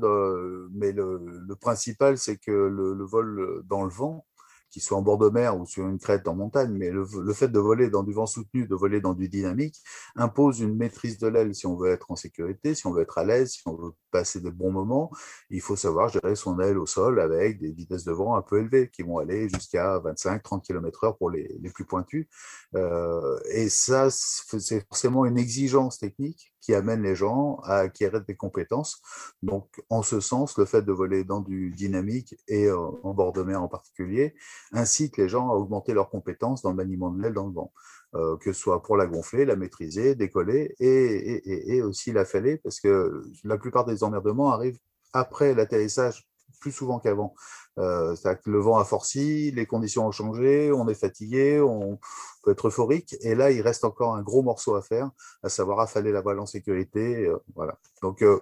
mais 0.73 0.93
le, 0.93 1.55
principal, 1.61 2.19
c'est 2.19 2.37
que 2.37 2.51
le, 2.51 3.05
vol 3.05 3.63
dans 3.65 3.85
le 3.85 3.91
vent, 3.91 4.27
qu'il 4.71 4.83
soit 4.83 4.99
en 4.99 5.03
bord 5.03 5.19
de 5.19 5.29
mer 5.29 5.57
ou 5.57 5.67
sur 5.67 5.87
une 5.87 5.99
crête 6.01 6.27
en 6.27 6.35
montagne, 6.35 6.73
mais 6.73 6.91
le, 6.91 7.07
fait 7.33 7.47
de 7.47 7.59
voler 7.61 7.91
dans 7.91 8.03
du 8.03 8.13
vent 8.13 8.27
soutenu, 8.27 8.67
de 8.67 8.75
voler 8.75 9.01
dans 9.01 9.15
du 9.15 9.29
dynamique, 9.29 9.77
impose 10.17 10.59
une 10.61 10.77
maîtrise 10.77 11.19
de 11.19 11.29
l'aile 11.29 11.55
si 11.55 11.67
on 11.67 11.77
veut 11.77 11.93
être 11.93 12.11
en 12.11 12.17
sécurité, 12.17 12.75
si 12.75 12.89
on 12.89 12.93
veut 12.93 13.03
être 13.03 13.19
à 13.19 13.25
l'aise, 13.25 13.53
si 13.53 13.63
on 13.67 13.77
veut 13.77 13.93
passer 14.11 14.41
de 14.41 14.51
bons 14.51 14.73
moments. 14.73 15.13
Il 15.51 15.61
faut 15.61 15.77
savoir 15.77 16.09
gérer 16.09 16.35
son 16.35 16.59
aile 16.59 16.79
au 16.79 16.87
sol 16.87 17.21
avec 17.21 17.61
des 17.61 17.71
vitesses 17.73 18.05
de 18.05 18.13
vent 18.13 18.35
un 18.35 18.43
peu 18.43 18.59
élevées 18.59 18.91
qui 18.91 19.03
vont 19.03 19.19
aller 19.19 19.49
jusqu'à 19.49 19.99
25-30 20.01 20.63
km 20.63 21.05
heure 21.05 21.17
pour 21.17 21.31
les, 21.31 21.57
les 21.61 21.71
plus 21.71 21.85
pointus. 21.85 22.27
Euh, 22.75 23.39
et 23.53 23.69
ça, 23.69 24.11
c'est 24.11 24.85
forcément 24.89 25.25
une 25.25 25.39
exigence 25.39 25.99
technique 25.99 26.53
qui 26.67 26.75
amène 26.75 27.01
les 27.01 27.15
gens 27.15 27.61
à 27.63 27.77
acquérir 27.77 28.25
des 28.25 28.35
compétences. 28.35 29.01
Donc, 29.41 29.69
en 29.89 30.03
ce 30.03 30.19
sens, 30.19 30.59
le 30.59 30.65
fait 30.65 30.83
de 30.83 30.91
voler 30.91 31.23
dans 31.23 31.41
du 31.41 31.71
dynamique 31.71 32.35
et 32.49 32.69
en 32.73 33.15
bord 33.15 33.33
de 33.33 33.45
mer 33.45 33.63
en 33.63 33.69
particulier 33.69 34.35
incite 34.73 35.17
les 35.17 35.29
gens 35.29 35.49
à 35.49 35.55
augmenter 35.55 35.95
leurs 35.95 36.11
compétences 36.11 36.63
dans 36.63 36.71
le 36.71 36.77
maniement 36.77 37.11
de 37.11 37.23
l'aile 37.23 37.35
dans 37.35 37.47
le 37.47 37.53
vent. 37.53 37.73
Euh, 38.17 38.37
que 38.39 38.53
ce 38.53 38.61
soit 38.61 38.83
pour 38.83 38.97
la 38.97 39.07
gonfler, 39.07 39.45
la 39.45 39.55
maîtriser, 39.55 40.17
décoller 40.17 40.75
et, 40.81 41.83
aussi 41.83 42.13
la 42.13 42.25
fêler, 42.25 42.57
parce 42.57 42.81
que 42.81 43.23
la 43.45 43.59
plupart 43.59 43.85
des 43.85 44.03
emmerdements 44.03 44.51
arrivent 44.51 44.79
après 45.13 45.55
l'atterrissage 45.55 46.29
plus 46.61 46.73
souvent 46.73 46.99
qu'avant. 46.99 47.35
Euh, 47.79 48.15
le 48.45 48.59
vent 48.59 48.79
a 48.79 48.85
forci, 48.85 49.51
les 49.51 49.67
conditions 49.67 50.07
ont 50.07 50.13
changé, 50.13 50.73
on 50.73 50.89
est 50.89 50.95
fatigué, 50.95 51.61
on 51.61 51.99
peut 52.43 52.53
être 52.53 52.69
euphorique, 52.69 53.17
et 53.21 53.35
là 53.35 53.51
il 53.51 53.61
reste 53.61 53.85
encore 53.85 54.15
un 54.15 54.23
gros 54.23 54.43
morceau 54.43 54.77
à 54.77 54.83
faire, 54.83 55.11
à 55.43 55.49
savoir 55.49 55.81
affaler 55.81 56.11
la 56.11 56.23
voile 56.23 56.41
en 56.41 56.47
sécurité. 56.47 57.27
Euh, 57.27 57.37
voilà. 57.55 57.79
Donc 58.03 58.23
euh, 58.23 58.41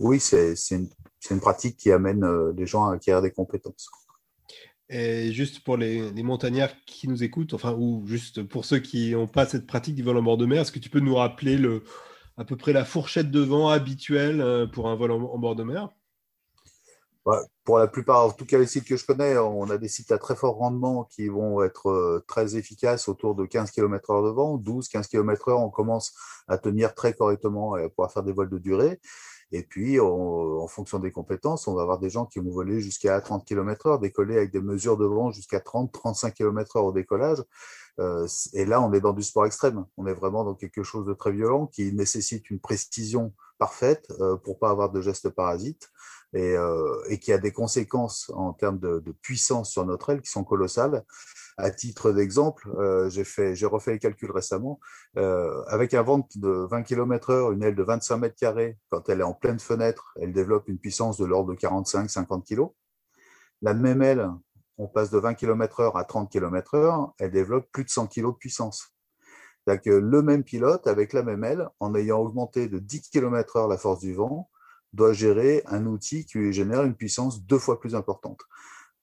oui, 0.00 0.18
c'est 0.18 0.54
une, 0.70 1.40
pratique 1.40 1.76
qui 1.76 1.92
amène 1.92 2.26
les 2.56 2.66
gens 2.66 2.86
à 2.86 2.94
acquérir 2.94 3.22
des 3.22 3.30
compétences. 3.30 3.88
Et 4.90 5.32
juste 5.32 5.64
pour 5.64 5.76
les, 5.76 6.12
montagnards 6.22 6.74
qui 6.84 7.08
nous 7.08 7.22
écoutent, 7.22 7.54
enfin, 7.54 7.74
ou 7.78 8.04
juste 8.06 8.42
pour 8.42 8.64
ceux 8.64 8.80
qui 8.80 9.12
n'ont 9.12 9.28
pas 9.28 9.46
cette 9.46 9.66
pratique 9.66 9.94
du 9.94 10.02
vol 10.02 10.18
en 10.18 10.22
bord 10.22 10.36
de 10.36 10.46
mer, 10.46 10.62
est-ce 10.62 10.72
que 10.72 10.78
tu 10.78 10.90
peux 10.90 11.00
nous 11.00 11.14
rappeler 11.14 11.56
le, 11.56 11.84
à 12.36 12.44
peu 12.44 12.56
près 12.56 12.72
la 12.72 12.84
fourchette 12.84 13.30
de 13.30 13.40
vent 13.40 13.68
habituelle 13.68 14.68
pour 14.72 14.88
un 14.88 14.96
vol 14.96 15.12
en, 15.12 15.38
bord 15.38 15.54
de 15.54 15.62
mer? 15.62 15.88
Pour 17.64 17.78
la 17.78 17.86
plupart, 17.86 18.26
en 18.26 18.30
tout 18.30 18.44
cas 18.44 18.58
les 18.58 18.66
sites 18.66 18.84
que 18.84 18.98
je 18.98 19.06
connais, 19.06 19.38
on 19.38 19.70
a 19.70 19.78
des 19.78 19.88
sites 19.88 20.12
à 20.12 20.18
très 20.18 20.36
fort 20.36 20.56
rendement 20.56 21.04
qui 21.04 21.28
vont 21.28 21.62
être 21.62 21.88
euh, 21.88 22.22
très 22.28 22.56
efficaces 22.56 23.08
autour 23.08 23.34
de 23.34 23.46
15 23.46 23.70
km/h 23.70 24.22
de 24.22 24.30
vent. 24.30 24.58
12-15 24.58 25.08
km/h, 25.08 25.54
on 25.54 25.70
commence 25.70 26.12
à 26.48 26.58
tenir 26.58 26.94
très 26.94 27.14
correctement 27.14 27.78
et 27.78 27.84
à 27.84 27.88
pouvoir 27.88 28.12
faire 28.12 28.22
des 28.22 28.32
vols 28.32 28.50
de 28.50 28.58
durée. 28.58 29.00
Et 29.52 29.62
puis, 29.62 30.00
en 30.00 30.66
fonction 30.66 30.98
des 30.98 31.12
compétences, 31.12 31.68
on 31.68 31.74
va 31.74 31.82
avoir 31.82 31.98
des 31.98 32.10
gens 32.10 32.26
qui 32.26 32.40
vont 32.40 32.50
voler 32.50 32.80
jusqu'à 32.80 33.20
30 33.20 33.44
km 33.46 33.86
heure, 33.86 33.98
décoller 34.00 34.36
avec 34.36 34.50
des 34.50 34.60
mesures 34.60 34.96
de 34.96 35.04
vent 35.06 35.30
jusqu'à 35.30 35.60
30-35 35.60 36.32
km 36.32 36.76
heure 36.76 36.86
au 36.86 36.92
décollage. 36.92 37.42
Euh, 38.00 38.26
et 38.52 38.64
là, 38.64 38.82
on 38.82 38.92
est 38.92 39.00
dans 39.00 39.12
du 39.12 39.22
sport 39.22 39.46
extrême. 39.46 39.84
On 39.96 40.06
est 40.06 40.14
vraiment 40.14 40.44
dans 40.44 40.54
quelque 40.54 40.82
chose 40.82 41.06
de 41.06 41.14
très 41.14 41.30
violent 41.30 41.66
qui 41.66 41.92
nécessite 41.92 42.50
une 42.50 42.58
précision 42.58 43.32
parfaite 43.58 44.12
euh, 44.18 44.36
pour 44.36 44.58
pas 44.58 44.70
avoir 44.70 44.90
de 44.90 45.00
gestes 45.00 45.30
parasites 45.30 45.90
et, 46.34 46.56
euh, 46.56 47.02
et 47.08 47.18
qui 47.18 47.32
a 47.32 47.38
des 47.38 47.52
conséquences 47.52 48.30
en 48.34 48.52
termes 48.52 48.78
de, 48.78 49.00
puissance 49.22 49.70
sur 49.70 49.86
notre 49.86 50.10
aile 50.10 50.20
qui 50.20 50.30
sont 50.30 50.44
colossales. 50.44 51.04
À 51.56 51.70
titre 51.70 52.10
d'exemple, 52.10 52.68
euh, 52.78 53.08
j'ai 53.08 53.22
fait, 53.22 53.54
j'ai 53.54 53.66
refait 53.66 53.92
les 53.92 53.98
calculs 54.00 54.32
récemment. 54.32 54.80
Euh, 55.16 55.62
avec 55.68 55.94
un 55.94 56.02
vent 56.02 56.28
de 56.34 56.66
20 56.68 56.82
km 56.82 57.30
heure, 57.30 57.52
une 57.52 57.62
aile 57.62 57.76
de 57.76 57.82
25 57.82 58.16
mètres 58.16 58.34
carrés, 58.34 58.76
quand 58.90 59.08
elle 59.08 59.20
est 59.20 59.24
en 59.24 59.34
pleine 59.34 59.60
fenêtre, 59.60 60.12
elle 60.20 60.32
développe 60.32 60.68
une 60.68 60.78
puissance 60.78 61.16
de 61.16 61.24
l'ordre 61.24 61.54
de 61.54 61.58
45-50 61.58 62.44
kg. 62.44 62.66
La 63.62 63.72
même 63.72 64.02
aile, 64.02 64.28
on 64.76 64.88
passe 64.88 65.10
de 65.10 65.18
20 65.18 65.34
km 65.34 65.80
heure 65.80 65.96
à 65.96 66.04
30 66.04 66.30
km 66.30 66.74
heure, 66.74 67.14
elle 67.18 67.30
développe 67.30 67.70
plus 67.70 67.84
de 67.84 67.90
100 67.90 68.08
kg 68.08 68.26
de 68.26 68.30
puissance. 68.32 68.88
C'est-à-dire 69.64 69.82
que 69.82 69.90
le 69.90 70.22
même 70.22 70.42
pilote, 70.42 70.88
avec 70.88 71.12
la 71.12 71.22
même 71.22 71.44
aile, 71.44 71.68
en 71.78 71.94
ayant 71.94 72.18
augmenté 72.18 72.68
de 72.68 72.80
10 72.80 73.08
km 73.10 73.56
heure 73.56 73.68
la 73.68 73.78
force 73.78 74.00
du 74.00 74.12
vent, 74.12 74.50
doit 74.94 75.12
gérer 75.12 75.62
un 75.66 75.86
outil 75.86 76.24
qui 76.24 76.38
lui 76.38 76.52
génère 76.52 76.84
une 76.84 76.94
puissance 76.94 77.42
deux 77.42 77.58
fois 77.58 77.80
plus 77.80 77.94
importante. 77.94 78.40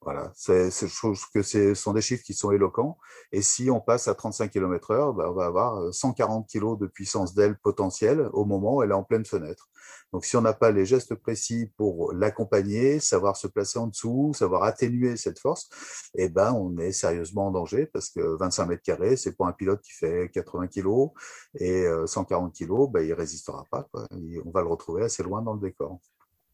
Voilà, 0.04 0.32
c'est, 0.36 0.72
je 0.72 0.96
trouve 0.96 1.20
que 1.32 1.44
ce 1.44 1.76
sont 1.76 1.94
des 1.94 2.02
chiffres 2.02 2.24
qui 2.24 2.34
sont 2.34 2.50
éloquents. 2.50 2.98
Et 3.32 3.44
si 3.44 3.70
on 3.70 3.80
passe 3.80 4.08
à 4.08 4.16
35 4.16 4.50
km 4.50 4.92
heure, 4.92 5.14
ben, 5.14 5.28
on 5.28 5.34
va 5.34 5.46
avoir 5.46 5.94
140 5.94 6.50
kg 6.50 6.76
de 6.80 6.88
puissance 6.88 7.36
d'aile 7.36 7.56
potentielle 7.60 8.28
au 8.34 8.44
moment 8.44 8.78
où 8.78 8.84
elle 8.84 8.90
est 8.90 8.96
en 8.96 9.04
pleine 9.04 9.26
fenêtre. 9.26 9.70
Donc, 10.12 10.26
si 10.26 10.36
on 10.36 10.42
n'a 10.42 10.54
pas 10.54 10.72
les 10.72 10.88
gestes 10.88 11.14
précis 11.14 11.72
pour 11.78 12.14
l'accompagner, 12.14 13.00
savoir 13.00 13.38
se 13.38 13.46
placer 13.46 13.78
en 13.78 13.88
dessous, 13.88 14.34
savoir 14.34 14.64
atténuer 14.64 15.18
cette 15.18 15.38
force, 15.38 15.70
eh 16.16 16.30
ben, 16.30 16.52
on 16.52 16.78
est 16.80 16.94
sérieusement 16.94 17.48
en 17.48 17.52
danger 17.52 17.86
parce 17.86 18.10
que 18.10 18.22
25 18.40 18.66
mètres 18.66 18.84
carrés, 18.84 19.18
c'est 19.18 19.34
pour 19.34 19.46
un 19.46 19.54
pilote 19.54 19.82
qui 19.82 19.94
fait 19.94 20.32
80 20.34 20.68
kg 20.68 21.12
et 21.60 21.86
140 22.08 22.56
kg, 22.56 22.92
ben, 22.92 23.06
il 23.06 23.14
résistera 23.14 23.66
pas. 23.70 23.88
Quoi. 23.92 24.08
On 24.46 24.50
va 24.50 24.62
le 24.62 24.68
retrouver 24.68 25.04
assez 25.04 25.22
loin 25.22 25.44
dans 25.44 25.54
le 25.54 25.60
décor. 25.60 26.00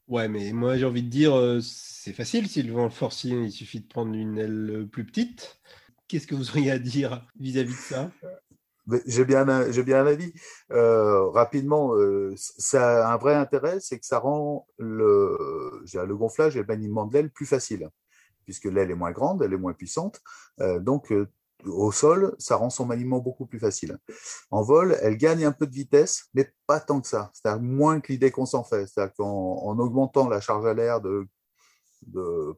Ouais, 0.07 0.29
mais 0.29 0.53
moi 0.53 0.77
j'ai 0.77 0.85
envie 0.85 1.03
de 1.03 1.09
dire, 1.09 1.35
euh, 1.35 1.59
c'est 1.61 2.13
facile 2.13 2.47
si 2.47 2.63
le 2.63 2.71
vent 2.71 2.89
forcing, 2.89 3.43
il 3.43 3.51
suffit 3.51 3.81
de 3.81 3.87
prendre 3.87 4.13
une 4.13 4.37
aile 4.37 4.69
euh, 4.69 4.85
plus 4.85 5.05
petite. 5.05 5.59
Qu'est-ce 6.07 6.27
que 6.27 6.35
vous 6.35 6.49
auriez 6.49 6.71
à 6.71 6.79
dire 6.79 7.27
vis-à-vis 7.37 7.73
de 7.73 7.77
ça? 7.77 8.11
J'ai 9.05 9.25
bien, 9.25 9.49
un, 9.49 9.69
bien 9.69 10.07
un. 10.07 10.17
Euh, 10.71 11.27
rapidement, 11.31 11.91
ça 12.37 13.05
a 13.05 13.13
un 13.13 13.17
vrai 13.17 13.35
intérêt, 13.35 13.81
c'est 13.81 13.99
que 13.99 14.05
ça 14.05 14.19
rend 14.19 14.65
le, 14.77 15.37
le 15.93 16.15
gonflage 16.15 16.55
et 16.55 16.61
le 16.61 16.65
maniement 16.65 17.05
de 17.05 17.13
l'aile 17.13 17.29
plus 17.29 17.45
facile, 17.45 17.89
puisque 18.45 18.63
l'aile 18.63 18.89
est 18.89 18.95
moins 18.95 19.11
grande, 19.11 19.41
elle 19.43 19.51
est 19.51 19.57
moins 19.57 19.73
puissante. 19.73 20.21
donc, 20.79 21.13
au 21.65 21.91
sol, 21.91 22.35
ça 22.37 22.55
rend 22.55 22.69
son 22.69 22.85
maniement 22.85 23.19
beaucoup 23.19 23.45
plus 23.45 23.59
facile. 23.59 23.97
En 24.51 24.61
vol, 24.61 24.97
elle 25.01 25.17
gagne 25.17 25.45
un 25.45 25.51
peu 25.51 25.65
de 25.65 25.73
vitesse, 25.73 26.25
mais 26.33 26.51
pas 26.67 26.79
tant 26.79 27.01
que 27.01 27.07
ça. 27.07 27.31
C'est-à-dire 27.33 27.61
moins 27.61 27.99
que 27.99 28.11
l'idée 28.11 28.31
qu'on 28.31 28.45
s'en 28.45 28.63
fait. 28.63 28.87
C'est-à-dire 28.87 29.13
qu'en 29.15 29.63
en 29.63 29.79
augmentant 29.79 30.29
la 30.29 30.41
charge 30.41 30.65
à 30.65 30.73
l'air 30.73 31.01
de, 31.01 31.27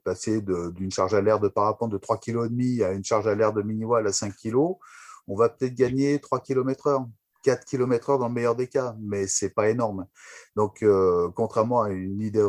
passer 0.03 0.41
d'une 0.41 0.91
charge 0.91 1.13
à 1.13 1.21
l'air 1.21 1.39
de 1.39 1.47
parapente 1.47 1.91
de 1.91 1.97
3,5 1.97 2.19
kg 2.49 2.83
à 2.83 2.91
une 2.91 3.03
charge 3.03 3.27
à 3.27 3.35
l'air 3.35 3.53
de 3.53 3.61
mini-wall 3.61 4.05
à 4.05 4.11
5 4.11 4.35
kg, 4.35 4.57
on 5.27 5.35
va 5.35 5.49
peut-être 5.49 5.75
gagner 5.75 6.19
3 6.19 6.41
km 6.41 6.87
heure. 6.87 7.05
4 7.43 7.63
km 7.63 8.09
heure 8.09 8.19
dans 8.19 8.27
le 8.27 8.33
meilleur 8.33 8.55
des 8.55 8.67
cas, 8.67 8.97
mais 8.99 9.25
c'est 9.25 9.51
pas 9.51 9.69
énorme. 9.69 10.07
Donc, 10.57 10.83
euh, 10.83 11.29
contrairement 11.35 11.83
à 11.83 11.89
une 11.89 12.21
idée 12.21 12.45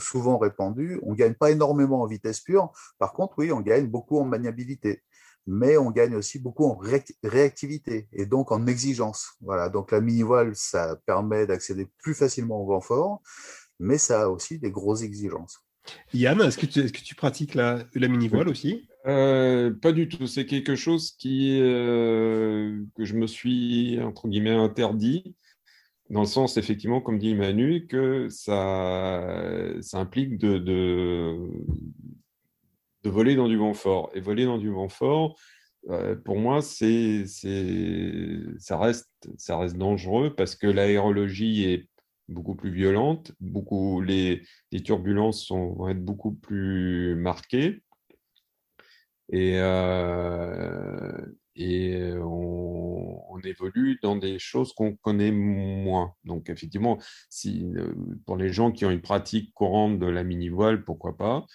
souvent 0.00 0.38
répandue, 0.38 1.00
on 1.04 1.14
gagne 1.14 1.34
pas 1.34 1.52
énormément 1.52 2.02
en 2.02 2.06
vitesse 2.06 2.40
pure. 2.40 2.72
Par 2.98 3.12
contre, 3.12 3.34
oui, 3.38 3.52
on 3.52 3.60
gagne 3.60 3.86
beaucoup 3.86 4.18
en 4.18 4.24
maniabilité 4.24 5.04
mais 5.46 5.76
on 5.76 5.90
gagne 5.90 6.14
aussi 6.14 6.38
beaucoup 6.38 6.64
en 6.64 6.80
réactivité 7.22 8.08
et 8.12 8.26
donc 8.26 8.52
en 8.52 8.66
exigence. 8.66 9.32
Voilà, 9.40 9.68
donc 9.68 9.90
la 9.90 10.00
mini-voile, 10.00 10.52
ça 10.54 10.96
permet 11.06 11.46
d'accéder 11.46 11.88
plus 12.02 12.14
facilement 12.14 12.62
au 12.62 12.66
vent 12.66 12.80
fort, 12.80 13.22
mais 13.80 13.98
ça 13.98 14.22
a 14.22 14.28
aussi 14.28 14.58
des 14.58 14.70
grosses 14.70 15.02
exigences. 15.02 15.58
Yann, 16.14 16.40
est-ce 16.40 16.58
que, 16.58 16.66
tu, 16.66 16.84
que 16.92 17.00
tu 17.00 17.14
pratiques 17.14 17.54
la, 17.54 17.84
la 17.94 18.08
mini-voile 18.08 18.48
aussi? 18.48 18.88
Euh, 19.06 19.72
Pas 19.72 19.90
du 19.92 20.08
tout. 20.08 20.28
C'est 20.28 20.46
quelque 20.46 20.76
chose 20.76 21.12
qui, 21.18 21.58
euh, 21.60 22.80
que 22.96 23.04
je 23.04 23.14
me 23.14 23.26
suis, 23.26 24.00
entre 24.00 24.28
guillemets, 24.28 24.50
interdit, 24.50 25.34
dans 26.08 26.20
le 26.20 26.26
sens, 26.26 26.56
effectivement, 26.56 27.00
comme 27.00 27.18
dit 27.18 27.34
Manu, 27.34 27.86
que 27.86 28.28
ça, 28.28 29.24
ça 29.80 29.98
implique 29.98 30.38
de, 30.38 30.58
de, 30.58 31.36
de 33.04 33.10
voler 33.10 33.34
dans 33.34 33.48
du 33.48 33.56
vent 33.56 33.74
fort. 33.74 34.10
Et 34.14 34.20
voler 34.20 34.44
dans 34.44 34.58
du 34.58 34.70
vent 34.70 34.88
fort, 34.88 35.36
euh, 35.90 36.14
pour 36.16 36.38
moi, 36.38 36.62
c'est, 36.62 37.26
ça, 38.58 38.78
reste, 38.78 39.10
ça 39.36 39.58
reste 39.58 39.76
dangereux 39.76 40.34
parce 40.34 40.54
que 40.54 40.66
l'aérologie 40.66 41.64
est 41.64 41.88
beaucoup 42.28 42.54
plus 42.54 42.70
violente, 42.70 43.32
beaucoup, 43.40 44.00
les, 44.00 44.42
les 44.70 44.82
turbulences 44.82 45.50
vont 45.50 45.88
être 45.88 46.04
beaucoup 46.04 46.32
plus 46.32 47.14
marquées. 47.16 47.82
Et, 49.30 49.54
euh, 49.56 51.26
et 51.56 52.12
on, 52.14 53.22
on, 53.30 53.40
évolue 53.40 53.98
dans 54.02 54.16
des 54.16 54.38
choses 54.38 54.72
qu'on 54.72 54.94
connaît 54.96 55.32
moins. 55.32 56.14
Donc, 56.24 56.50
effectivement, 56.50 56.98
si, 57.28 57.64
euh, 57.76 57.94
pour 58.26 58.36
les 58.36 58.52
gens 58.52 58.72
qui 58.72 58.84
ont 58.84 58.90
une 58.90 59.00
pratique 59.00 59.52
courante 59.54 59.98
de 59.98 60.06
la 60.06 60.22
mini-voile, 60.22 60.84
pourquoi 60.84 61.16
pas 61.16 61.46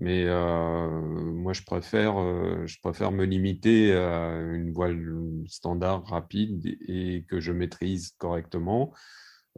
mais 0.00 0.24
euh, 0.26 0.90
moi, 0.90 1.52
je 1.52 1.62
préfère, 1.62 2.20
euh, 2.20 2.66
je 2.66 2.78
préfère 2.80 3.12
me 3.12 3.24
limiter 3.24 3.94
à 3.94 4.40
une 4.40 4.72
voile 4.72 4.98
standard 5.46 6.04
rapide 6.06 6.66
et 6.88 7.24
que 7.28 7.40
je 7.40 7.52
maîtrise 7.52 8.14
correctement 8.18 8.92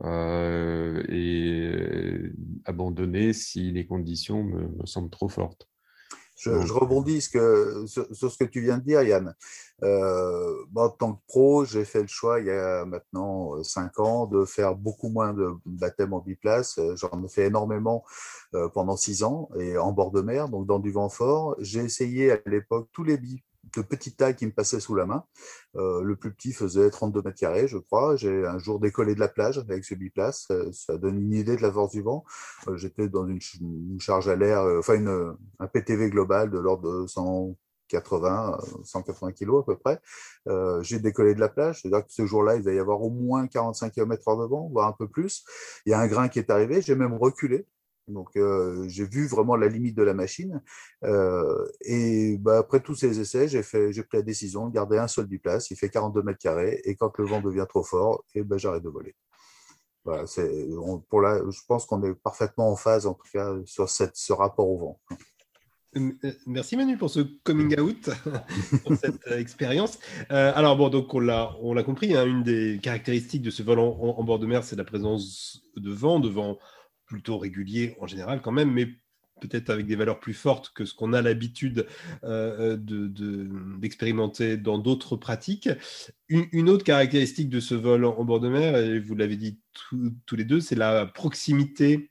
euh, 0.05 1.03
et 1.09 2.33
abandonner 2.67 3.33
si 3.33 3.73
les 3.73 3.87
conditions 3.87 4.45
me, 4.45 4.69
me 4.69 4.87
semblent 4.87 5.11
trop 5.11 5.29
fortes. 5.29 5.67
Je, 6.37 6.61
je 6.67 6.73
rebondis 6.73 7.23
ce 7.23 7.85
sur, 7.87 8.07
sur, 8.15 8.31
ce 8.31 8.39
que 8.39 8.45
tu 8.45 8.61
viens 8.61 8.77
de 8.77 8.85
dire, 8.85 9.03
Yann. 9.03 9.35
Euh, 9.83 10.65
en 10.75 10.89
tant 10.91 11.15
que 11.15 11.21
pro, 11.27 11.65
j'ai 11.65 11.85
fait 11.85 12.03
le 12.03 12.09
choix 12.09 12.41
il 12.41 12.47
y 12.47 12.51
a 12.51 12.85
maintenant 12.85 13.57
euh, 13.57 13.63
cinq 13.63 13.99
ans 13.99 14.27
de 14.27 14.45
faire 14.45 14.75
beaucoup 14.75 15.09
moins 15.09 15.33
de 15.33 15.51
baptêmes 15.65 16.13
en 16.13 16.21
biplace. 16.21 16.79
Euh, 16.79 16.95
j'en 16.97 17.25
ai 17.25 17.29
fait 17.29 17.47
énormément 17.47 18.05
pendant 18.73 18.97
six 18.97 19.23
ans 19.23 19.51
et 19.59 19.77
en 19.77 19.93
bord 19.93 20.11
de 20.13 20.23
mer, 20.23 20.49
donc 20.49 20.67
dans 20.67 20.79
du 20.79 20.91
vent 20.91 21.11
fort. 21.11 21.57
J'ai 21.59 21.81
essayé 21.81 22.33
à 22.33 22.39
l'époque 22.47 22.89
tous 22.93 23.05
les 23.05 23.19
billes 23.19 23.43
de 23.75 23.83
petite 23.83 24.17
taille 24.17 24.37
qui 24.37 24.47
me 24.47 24.53
passaient 24.53 24.81
sous 24.81 24.95
la 24.95 25.07
main. 25.07 25.25
Euh, 25.77 26.03
le 26.03 26.17
plus 26.17 26.33
petit 26.33 26.53
faisait 26.53 26.91
32 26.91 27.23
mètres 27.23 27.39
carrés, 27.39 27.69
je 27.69 27.79
crois. 27.79 28.17
J'ai 28.17 28.47
un 28.47 28.59
jour 28.59 28.81
décollé 28.81 29.15
de 29.15 29.21
la 29.21 29.29
plage 29.29 29.59
avec 29.59 29.85
ce 29.85 29.95
biplace. 29.95 30.49
Ça, 30.73 30.97
donne 30.97 31.19
une 31.19 31.33
idée 31.33 31.57
de 31.57 31.63
la 31.63 31.73
force 31.73 31.93
du 31.93 32.03
vent. 32.03 32.25
Euh, 32.69 32.77
J'étais 32.77 33.09
dans 33.09 33.27
une, 33.27 33.41
charge 34.01 34.29
à 34.29 34.37
l'air, 34.37 34.61
euh, 34.61 34.79
enfin 34.79 34.95
une, 34.95 35.37
un 35.59 35.67
PTV 35.67 36.11
global 36.11 36.51
de 36.51 36.59
l'ordre 36.59 37.03
de 37.03 37.07
100, 37.07 37.57
80, 37.89 38.59
180 38.85 39.33
kilos 39.33 39.63
à 39.63 39.67
peu 39.67 39.77
près. 39.77 40.01
j'ai 40.83 40.99
décollé 40.99 41.35
de 41.35 41.41
la 41.41 41.49
plage, 41.49 41.83
c'est-à-dire 41.83 42.05
que 42.05 42.13
ce 42.13 42.27
jour-là, 42.27 42.57
il 42.57 42.63
va 42.63 42.73
y 42.73 42.79
avoir 42.79 43.01
au 43.01 43.11
moins 43.11 43.47
45 43.47 43.93
km 43.93 44.29
heure 44.29 44.39
de 44.39 44.47
vent, 44.47 44.69
voire 44.73 44.89
un 44.89 44.93
peu 44.93 45.09
plus. 45.09 45.45
Il 45.87 45.91
y 45.91 45.95
a 45.95 46.01
un 46.01 46.09
grain 46.09 46.29
qui 46.29 46.41
est 46.41 46.51
arrivé, 46.51 46.83
j'ai 46.83 46.97
même 46.97 47.15
reculé 47.15 47.67
donc, 48.09 48.37
euh, 48.37 48.85
j'ai 48.89 49.05
vu 49.05 49.27
vraiment 49.27 49.57
la 49.57 49.69
limite 49.69 49.97
de 49.97 50.03
la 50.03 50.15
machine. 50.15 50.63
Euh, 51.05 51.67
et 51.81 52.37
bah, 52.39 52.59
après 52.59 52.81
tous 52.81 52.95
ces 52.95 53.19
essais, 53.19 53.49
j'ai 53.49 53.63
fait, 53.63 53.93
j'ai 53.93 54.05
pris 54.05 54.19
la 54.19 54.23
décision 54.23 54.69
de 54.69 54.73
garder 54.73 54.99
un 54.99 55.09
seul 55.09 55.27
biplace. 55.27 55.71
Il 55.71 55.77
fait 55.77 55.89
42 55.89 56.23
mètres 56.23 56.39
carrés. 56.39 56.81
Et 56.85 56.95
quand 56.95 57.17
le 57.19 57.25
vent 57.25 57.41
devient 57.41 57.67
trop 57.69 57.83
fort, 57.83 58.25
et 58.35 58.43
ben, 58.43 58.59
j'arrête 58.59 58.83
de 58.83 58.89
voler. 58.89 59.15
Voilà, 60.05 60.27
c'est, 60.29 60.69
pour 61.11 61.21
là, 61.21 61.41
je 61.51 61.61
pense 61.67 61.85
qu'on 61.85 62.01
est 62.05 62.15
parfaitement 62.15 62.71
en 62.71 62.77
phase, 62.77 63.07
en 63.07 63.15
tout 63.15 63.27
cas, 63.33 63.53
sur 63.65 63.89
cette, 63.89 64.17
ce 64.17 64.33
rapport 64.33 64.69
au 64.69 64.79
vent. 64.79 65.01
Euh, 65.97 66.13
merci 66.47 66.77
Manu 66.77 66.97
pour 66.97 67.11
ce 67.11 67.21
coming 67.43 67.81
out, 67.81 68.11
pour 68.85 68.97
cette 68.97 69.27
expérience. 69.33 69.99
alors 70.29 70.77
bon, 70.77 70.91
donc 70.91 71.13
on 71.13 71.19
l'a, 71.19 71.57
on 71.61 71.75
l'a 71.75 71.83
compris, 71.83 72.15
hein, 72.15 72.25
une 72.25 72.45
des 72.45 72.79
caractéristiques 72.81 73.43
de 73.43 73.51
ce 73.51 73.65
vol 73.65 73.81
en, 73.81 73.97
en 73.99 74.23
bord 74.23 74.39
de 74.39 74.47
mer, 74.47 74.63
c'est 74.63 74.77
la 74.77 74.85
présence 74.85 75.63
de 75.77 75.91
vent, 75.91 76.21
de 76.21 76.29
vent 76.29 76.59
plutôt 77.07 77.39
régulier 77.39 77.97
en 78.01 78.07
général 78.07 78.43
quand 78.43 78.53
même, 78.53 78.73
mais 78.73 78.89
peut-être 79.41 79.71
avec 79.71 79.87
des 79.87 79.97
valeurs 79.97 80.21
plus 80.21 80.35
fortes 80.35 80.73
que 80.75 80.85
ce 80.85 80.95
qu'on 80.95 81.13
a 81.13 81.23
l'habitude 81.23 81.87
euh, 82.25 82.77
d'expérimenter 83.79 84.57
dans 84.57 84.79
d'autres 84.79 85.17
pratiques. 85.17 85.69
Une, 86.29 86.71
autre 86.71 86.85
caractéristique 86.85 87.49
de 87.49 87.61
ce 87.61 87.75
vol 87.75 88.05
en, 88.05 88.25
bord 88.25 88.41
de 88.41 88.49
mer, 88.49 88.77
et 88.77 88.99
vous 88.99 89.15
l'avez 89.15 89.37
dit 89.37 89.59
tous 89.91 90.37
les 90.37 90.45
deux, 90.45 90.61
c'est 90.61 90.75
la 90.75 91.07
proximité 91.07 92.11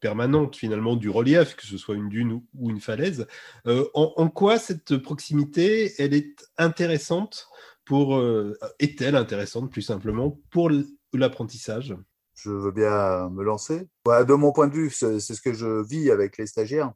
permanente 0.00 0.56
finalement 0.56 0.96
du 0.96 1.08
relief, 1.08 1.56
que 1.56 1.66
ce 1.66 1.78
soit 1.78 1.94
une 1.94 2.08
dune 2.08 2.42
ou, 2.54 2.70
une 2.70 2.80
falaise. 2.80 3.26
Euh, 3.66 3.86
en, 3.94 4.28
quoi 4.28 4.58
cette 4.58 4.98
proximité, 4.98 5.94
elle 5.98 6.14
est 6.14 6.46
intéressante 6.58 7.48
pour, 7.84 8.16
euh, 8.16 8.58
est-elle 8.78 9.16
intéressante 9.16 9.70
plus 9.70 9.82
simplement 9.82 10.38
pour 10.50 10.70
l'apprentissage? 11.12 11.96
Je 12.34 12.50
veux 12.50 12.72
bien 12.72 13.30
me 13.30 13.42
lancer. 13.42 13.88
De 14.06 14.34
mon 14.34 14.52
point 14.52 14.68
de 14.68 14.72
vue, 14.72 14.90
c'est 14.90 15.20
ce 15.20 15.40
que 15.40 15.52
je 15.52 15.82
vis 15.82 16.10
avec 16.10 16.38
les 16.38 16.46
stagiaires. 16.46 16.92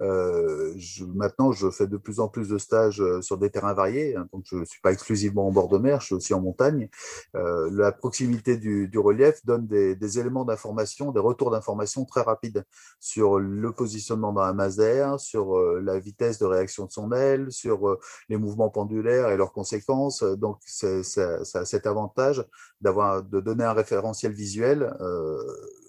Euh, 0.00 0.72
je, 0.76 1.04
maintenant, 1.04 1.50
je 1.50 1.70
fais 1.70 1.86
de 1.86 1.96
plus 1.96 2.20
en 2.20 2.28
plus 2.28 2.48
de 2.48 2.58
stages 2.58 3.00
euh, 3.00 3.20
sur 3.20 3.36
des 3.36 3.50
terrains 3.50 3.74
variés, 3.74 4.14
hein, 4.14 4.28
donc 4.32 4.44
je 4.46 4.56
ne 4.56 4.64
suis 4.64 4.80
pas 4.80 4.92
exclusivement 4.92 5.48
en 5.48 5.50
bord 5.50 5.68
de 5.68 5.78
mer, 5.78 6.00
je 6.00 6.06
suis 6.06 6.14
aussi 6.14 6.34
en 6.34 6.40
montagne. 6.40 6.88
Euh, 7.34 7.68
la 7.72 7.90
proximité 7.90 8.56
du, 8.56 8.86
du, 8.86 8.98
relief 8.98 9.44
donne 9.44 9.66
des, 9.66 9.96
des 9.96 10.18
éléments 10.20 10.44
d'information, 10.44 11.10
des 11.10 11.20
retours 11.20 11.50
d'information 11.50 12.04
très 12.04 12.20
rapides 12.20 12.64
sur 13.00 13.40
le 13.40 13.72
positionnement 13.72 14.32
la 14.32 14.52
masse 14.52 14.76
d'air, 14.76 15.18
sur 15.18 15.56
euh, 15.56 15.80
la 15.82 15.98
vitesse 15.98 16.38
de 16.38 16.46
réaction 16.46 16.86
de 16.86 16.92
son 16.92 17.10
aile, 17.12 17.50
sur 17.50 17.88
euh, 17.88 17.98
les 18.28 18.36
mouvements 18.36 18.70
pendulaires 18.70 19.30
et 19.30 19.36
leurs 19.36 19.52
conséquences. 19.52 20.22
Donc, 20.22 20.58
ça, 20.64 21.02
ça 21.02 21.40
a 21.54 21.64
cet 21.64 21.86
avantage 21.86 22.44
d'avoir 22.80 23.22
de 23.22 23.40
donner 23.40 23.64
un 23.64 23.72
référentiel 23.72 24.32
visuel 24.32 24.92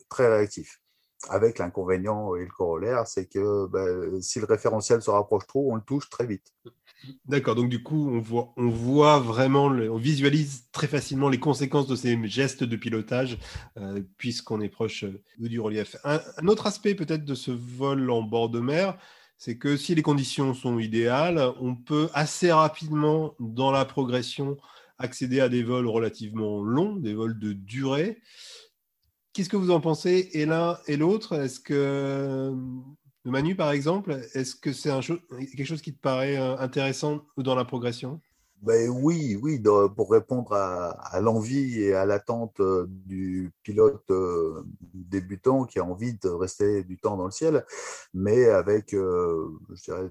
très 0.09 0.27
réactif 0.27 0.81
avec 1.27 1.59
l'inconvénient 1.59 2.35
et 2.35 2.41
le 2.41 2.51
corollaire, 2.51 3.05
c'est 3.05 3.25
que 3.25 3.67
ben, 3.67 4.21
si 4.21 4.39
le 4.39 4.45
référentiel 4.45 5.01
se 5.01 5.09
rapproche 5.09 5.45
trop, 5.47 5.71
on 5.71 5.75
le 5.75 5.81
touche 5.81 6.09
très 6.09 6.25
vite. 6.25 6.53
D'accord, 7.25 7.55
donc 7.55 7.69
du 7.69 7.81
coup, 7.83 8.09
on 8.09 8.19
voit, 8.19 8.53
on 8.57 8.69
voit 8.69 9.19
vraiment, 9.19 9.65
on 9.65 9.97
visualise 9.97 10.65
très 10.71 10.87
facilement 10.87 11.29
les 11.29 11.39
conséquences 11.39 11.87
de 11.87 11.95
ces 11.95 12.17
gestes 12.27 12.63
de 12.63 12.75
pilotage, 12.75 13.37
euh, 13.77 14.01
puisqu'on 14.17 14.61
est 14.61 14.69
proche 14.69 15.03
euh, 15.05 15.21
du 15.37 15.59
relief. 15.59 15.95
Un, 16.03 16.19
autre 16.47 16.67
aspect 16.67 16.95
peut-être 16.95 17.25
de 17.25 17.35
ce 17.35 17.51
vol 17.51 18.09
en 18.11 18.21
bord 18.21 18.49
de 18.49 18.59
mer, 18.59 18.97
c'est 19.37 19.57
que 19.57 19.77
si 19.77 19.95
les 19.95 20.01
conditions 20.01 20.53
sont 20.53 20.79
idéales, 20.79 21.53
on 21.61 21.75
peut 21.75 22.09
assez 22.13 22.51
rapidement, 22.51 23.35
dans 23.39 23.71
la 23.71 23.85
progression, 23.85 24.57
accéder 24.97 25.39
à 25.39 25.47
des 25.47 25.63
vols 25.63 25.87
relativement 25.87 26.61
longs, 26.61 26.97
des 26.97 27.13
vols 27.13 27.39
de 27.39 27.53
durée. 27.53 28.21
Qu'est-ce 29.33 29.49
que 29.49 29.57
vous 29.57 29.71
en 29.71 29.79
pensez, 29.79 30.29
et 30.33 30.45
l'un 30.45 30.77
et 30.87 30.97
l'autre? 30.97 31.33
Est-ce 31.33 31.59
que, 31.59 31.73
euh, 31.75 32.55
Manu 33.25 33.55
par 33.55 33.71
exemple, 33.71 34.19
est-ce 34.33 34.55
que 34.55 34.73
c'est 34.73 34.89
quelque 34.89 35.65
chose 35.65 35.81
qui 35.81 35.93
te 35.93 36.01
paraît 36.01 36.37
euh, 36.37 36.57
intéressant 36.57 37.21
dans 37.37 37.55
la 37.55 37.65
progression? 37.65 38.19
Ben 38.61 38.89
oui, 38.89 39.37
oui, 39.41 39.61
pour 39.95 40.11
répondre 40.11 40.51
à, 40.53 41.19
l'envie 41.21 41.79
et 41.79 41.93
à 41.93 42.05
l'attente 42.05 42.59
euh, 42.59 42.87
du 42.89 43.51
pilote 43.63 44.11
débutant 44.93 45.63
qui 45.63 45.79
a 45.79 45.85
envie 45.85 46.15
de 46.15 46.29
rester 46.29 46.83
du 46.83 46.97
temps 46.97 47.15
dans 47.15 47.25
le 47.25 47.31
ciel, 47.31 47.65
mais 48.13 48.45
avec, 48.49 48.91
je 48.91 49.81
dirais, 49.85 50.09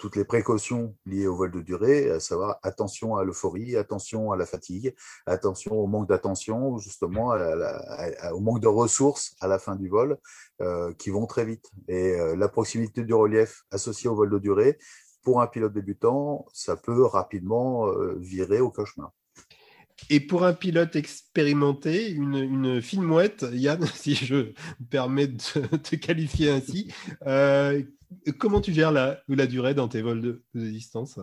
toutes 0.00 0.16
les 0.16 0.24
précautions 0.24 0.96
liées 1.04 1.26
au 1.26 1.36
vol 1.36 1.52
de 1.52 1.60
durée, 1.60 2.10
à 2.10 2.20
savoir 2.20 2.58
attention 2.62 3.16
à 3.16 3.24
l'euphorie, 3.24 3.76
attention 3.76 4.32
à 4.32 4.36
la 4.36 4.46
fatigue, 4.46 4.94
attention 5.26 5.74
au 5.74 5.86
manque 5.86 6.08
d'attention, 6.08 6.78
justement 6.78 7.34
au 8.32 8.40
manque 8.40 8.60
de 8.60 8.66
ressources 8.66 9.36
à 9.40 9.46
la 9.46 9.58
fin 9.58 9.76
du 9.76 9.88
vol, 9.88 10.16
euh, 10.62 10.92
qui 10.94 11.10
vont 11.10 11.26
très 11.26 11.44
vite. 11.44 11.70
Et 11.86 12.18
euh, 12.18 12.34
la 12.34 12.48
proximité 12.48 13.04
du 13.04 13.12
relief 13.12 13.62
associée 13.70 14.08
au 14.08 14.14
vol 14.14 14.30
de 14.30 14.38
durée, 14.38 14.78
pour 15.22 15.42
un 15.42 15.46
pilote 15.46 15.74
débutant, 15.74 16.46
ça 16.54 16.76
peut 16.76 17.04
rapidement 17.04 17.86
euh, 17.88 18.16
virer 18.18 18.60
au 18.60 18.70
cauchemar. 18.70 19.12
Et 20.08 20.20
pour 20.20 20.44
un 20.44 20.52
pilote 20.54 20.96
expérimenté, 20.96 22.10
une, 22.10 22.80
fine 22.80 23.02
mouette, 23.02 23.46
Yann, 23.52 23.84
si 23.94 24.14
je 24.14 24.34
me 24.34 24.54
permets 24.90 25.28
de 25.28 25.76
te 25.76 25.96
qualifier 25.96 26.50
ainsi, 26.50 26.92
comment 28.38 28.60
tu 28.60 28.72
gères 28.72 28.92
la, 28.92 29.46
durée 29.46 29.74
dans 29.74 29.88
tes 29.88 30.02
vols 30.02 30.20
de, 30.20 30.42
distance? 30.54 31.18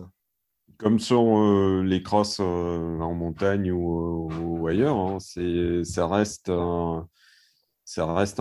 Comme 0.78 0.98
sont 0.98 1.42
euh, 1.42 1.82
les 1.82 2.02
crosses 2.02 2.40
euh, 2.40 3.00
en 3.00 3.14
montagne 3.14 3.72
ou, 3.72 4.66
ailleurs, 4.68 4.96
hein, 4.96 5.18
ça 5.18 6.06
reste 6.06 6.50
un, 6.50 7.08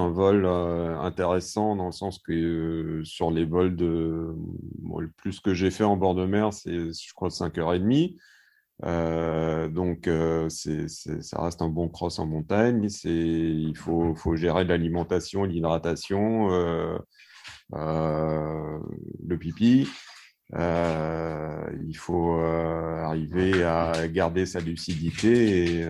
vol 0.09 0.45
euh, 0.45 0.99
intéressant 0.99 1.75
dans 1.75 1.87
le 1.87 1.91
sens 1.91 2.19
que 2.19 3.01
sur 3.03 3.31
les 3.31 3.45
vols 3.45 3.75
de 3.75 4.35
le 4.99 5.09
plus 5.17 5.39
que 5.39 5.53
j'ai 5.53 5.71
fait 5.71 5.83
en 5.83 5.97
bord 5.97 6.15
de 6.15 6.25
mer, 6.25 6.53
c'est 6.53 6.91
je 6.91 7.13
crois 7.13 7.29
5h30. 7.29 8.17
Euh, 8.85 9.67
donc, 9.69 10.09
c'est, 10.49 10.87
ça 10.87 11.41
reste 11.41 11.61
un 11.61 11.69
bon 11.69 11.89
cross 11.89 12.19
en 12.19 12.25
montagne. 12.25 12.87
Il 13.03 13.75
faut, 13.75 14.15
gérer 14.35 14.63
l'alimentation, 14.63 15.43
l'hydratation, 15.43 16.49
euh, 17.73 18.79
le 19.25 19.37
pipi. 19.37 19.87
Euh, 20.55 21.69
il 21.85 21.97
faut 21.97 22.39
euh, 22.39 23.03
arriver 23.03 23.63
à 23.63 24.07
garder 24.07 24.45
sa 24.45 24.59
lucidité. 24.59 25.81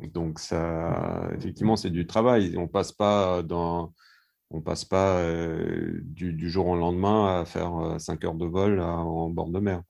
Et, 0.00 0.08
donc, 0.08 0.38
ça, 0.38 1.28
effectivement, 1.36 1.76
c'est 1.76 1.90
du 1.90 2.06
travail. 2.06 2.56
On 2.56 2.68
passe 2.68 2.92
pas 2.92 3.42
passe 4.64 4.84
pas 4.84 5.22
du, 6.02 6.48
jour 6.48 6.68
au 6.68 6.76
lendemain 6.76 7.40
à 7.40 7.44
faire 7.44 7.96
5 7.98 8.24
heures 8.24 8.34
de 8.34 8.46
vol 8.46 8.80
en 8.80 9.28
bord 9.28 9.50
de 9.50 9.60
mer. 9.60 9.82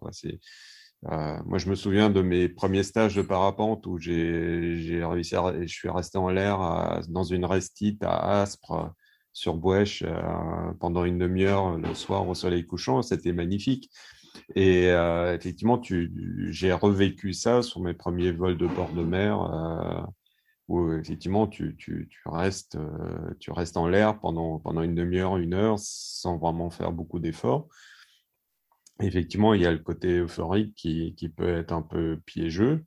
Moi, 1.02 1.58
je 1.58 1.68
me 1.70 1.74
souviens 1.74 2.10
de 2.10 2.22
mes 2.22 2.48
premiers 2.48 2.82
stages 2.82 3.14
de 3.14 3.22
parapente 3.22 3.86
où 3.86 3.98
j'ai 3.98 5.04
réussi 5.04 5.34
je 5.34 5.66
suis 5.66 5.88
resté 5.88 6.18
en 6.18 6.28
l'air 6.28 7.02
dans 7.08 7.24
une 7.24 7.44
restite 7.44 8.02
à 8.02 8.40
Aspre 8.42 8.92
sur 9.38 9.54
Bouèche 9.54 10.02
euh, 10.04 10.72
pendant 10.80 11.04
une 11.04 11.18
demi-heure 11.18 11.78
le 11.78 11.94
soir 11.94 12.28
au 12.28 12.34
soleil 12.34 12.66
couchant. 12.66 13.02
C'était 13.02 13.32
magnifique. 13.32 13.90
Et 14.56 14.90
euh, 14.90 15.34
effectivement, 15.34 15.80
j'ai 15.82 16.72
revécu 16.72 17.32
ça 17.32 17.62
sur 17.62 17.80
mes 17.80 17.94
premiers 17.94 18.32
vols 18.32 18.58
de 18.58 18.66
bord 18.66 18.92
de 18.92 19.02
mer, 19.02 19.40
euh, 19.42 20.02
où 20.66 20.92
effectivement 20.92 21.46
tu, 21.46 21.76
restes, 22.26 22.76
en 23.76 23.86
l'air 23.86 24.18
pendant 24.18 24.82
une 24.82 24.94
demi-heure, 24.94 25.36
une 25.36 25.54
heure, 25.54 25.78
sans 25.78 26.36
vraiment 26.38 26.70
faire 26.70 26.90
beaucoup 26.90 27.20
d'efforts. 27.20 27.68
Effectivement, 29.00 29.54
il 29.54 29.62
y 29.62 29.66
a 29.66 29.72
le 29.72 29.78
côté 29.78 30.18
euphorique 30.18 30.74
qui, 30.74 31.14
qui 31.16 31.28
peut 31.28 31.48
être 31.48 31.72
un 31.72 31.82
peu 31.82 32.18
piégeux. 32.26 32.84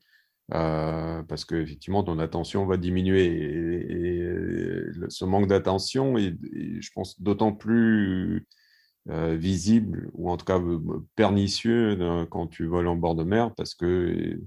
Euh, 0.53 1.23
parce 1.23 1.45
que 1.45 1.55
effectivement 1.55 2.03
ton 2.03 2.19
attention 2.19 2.65
va 2.65 2.75
diminuer 2.75 3.25
et, 3.25 4.83
ce 5.07 5.23
manque 5.23 5.47
d'attention 5.47 6.17
est, 6.17 6.35
je 6.81 6.89
pense 6.93 7.21
d'autant 7.21 7.53
plus 7.53 8.45
euh, 9.09 9.37
visible 9.37 10.09
ou 10.13 10.29
en 10.29 10.35
tout 10.35 10.45
cas 10.45 10.59
euh, 10.59 10.79
pernicieux 11.15 11.97
quand 12.31 12.47
tu 12.47 12.65
voles 12.65 12.87
en 12.87 12.97
bord 12.97 13.15
de 13.15 13.23
mer 13.23 13.53
parce 13.55 13.75
que 13.75 14.41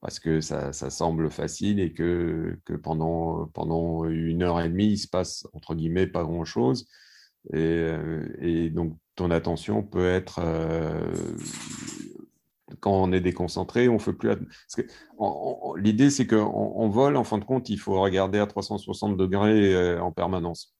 parce 0.00 0.18
que 0.18 0.40
ça, 0.40 0.72
ça 0.72 0.90
semble 0.90 1.30
facile 1.30 1.78
et 1.78 1.92
que, 1.92 2.58
que 2.64 2.74
pendant 2.74 3.46
pendant 3.54 4.06
une 4.06 4.42
heure 4.42 4.60
et 4.60 4.68
demie 4.68 4.88
il 4.88 4.98
se 4.98 5.08
passe 5.08 5.46
entre 5.52 5.76
guillemets 5.76 6.08
pas 6.08 6.24
grand 6.24 6.44
chose 6.44 6.88
et, 7.54 7.92
et 8.40 8.70
donc 8.70 8.98
ton 9.18 9.30
attention 9.30 9.82
peut 9.82 10.08
être 10.08 10.40
quand 12.80 12.92
on 12.92 13.12
est 13.12 13.20
déconcentré, 13.20 13.88
on 13.88 13.98
fait 13.98 14.12
plus. 14.12 14.30
L'idée, 15.76 16.10
c'est 16.10 16.26
qu'en 16.26 16.46
en 16.46 16.88
vol, 16.88 17.16
en 17.16 17.24
fin 17.24 17.38
de 17.38 17.44
compte, 17.44 17.68
il 17.68 17.78
faut 17.78 18.00
regarder 18.00 18.38
à 18.38 18.46
360 18.46 19.16
degrés 19.16 19.74
euh, 19.74 20.00
en 20.00 20.12
permanence. 20.12 20.74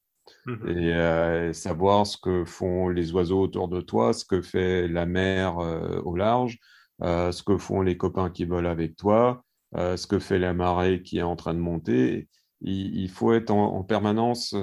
Mmh 0.45 0.69
et 0.69 1.53
savoir 1.55 2.07
ce 2.07 2.19
que 2.19 2.45
font 2.45 2.91
les 2.91 3.13
oiseaux 3.13 3.41
autour 3.41 3.67
de 3.67 3.81
toi, 3.81 4.13
ce 4.13 4.27
que 4.27 4.43
fait 4.43 4.87
la 4.87 5.07
mer 5.07 5.57
au 6.05 6.17
large, 6.17 6.59
ce 7.01 7.43
que 7.43 7.57
font 7.57 7.81
les 7.81 7.97
copains 7.97 8.29
qui 8.29 8.45
volent 8.45 8.69
avec 8.69 8.95
toi, 8.95 9.43
ce 9.75 10.07
que 10.07 10.19
fait 10.19 10.39
la 10.39 10.53
marée 10.53 11.03
qui 11.03 11.17
est 11.17 11.23
en 11.23 11.35
train 11.35 11.55
de 11.55 11.61
monter. 11.61 12.29
Il, 12.61 13.09
faut 13.09 13.33
être 13.33 13.51
en, 13.51 13.83
permanence, 13.85 14.55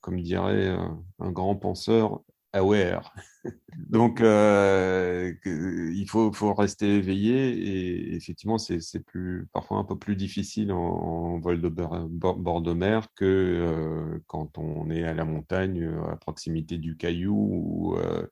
comme 0.00 0.20
dirait 0.20 0.76
un 1.20 1.30
grand 1.30 1.54
penseur, 1.54 2.20
aware. 2.52 3.14
Donc, 3.76 4.20
euh, 4.20 5.32
il 5.44 6.06
faut, 6.08 6.32
faut, 6.32 6.54
rester 6.54 6.96
éveillé 6.96 7.52
et 7.52 8.14
effectivement, 8.14 8.58
c'est 8.58 9.04
plus 9.04 9.48
parfois 9.52 9.78
un 9.78 9.84
peu 9.84 9.98
plus 9.98 10.16
difficile 10.16 10.72
en, 10.72 11.38
vol 11.40 11.60
de 11.60 11.68
bord, 11.68 12.62
de 12.62 12.72
mer 12.72 13.08
que 13.14 13.24
euh, 13.24 14.18
quand 14.26 14.58
on 14.58 14.90
est 14.90 15.04
à 15.04 15.14
la 15.14 15.24
montagne, 15.24 15.90
à 16.10 16.16
proximité 16.16 16.78
du 16.78 16.96
caillou 16.96 17.34
ou, 17.34 17.96
euh, 17.96 18.26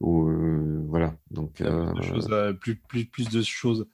ou 0.00 0.30
voilà. 0.88 1.14
Donc, 1.30 1.54
plus, 1.54 1.64
de 1.64 2.02
choses 2.02 2.32
à, 2.32 2.52
plus, 2.52 2.76
plus, 2.76 3.04
plus, 3.04 3.28
de 3.28 3.42
choses 3.42 3.86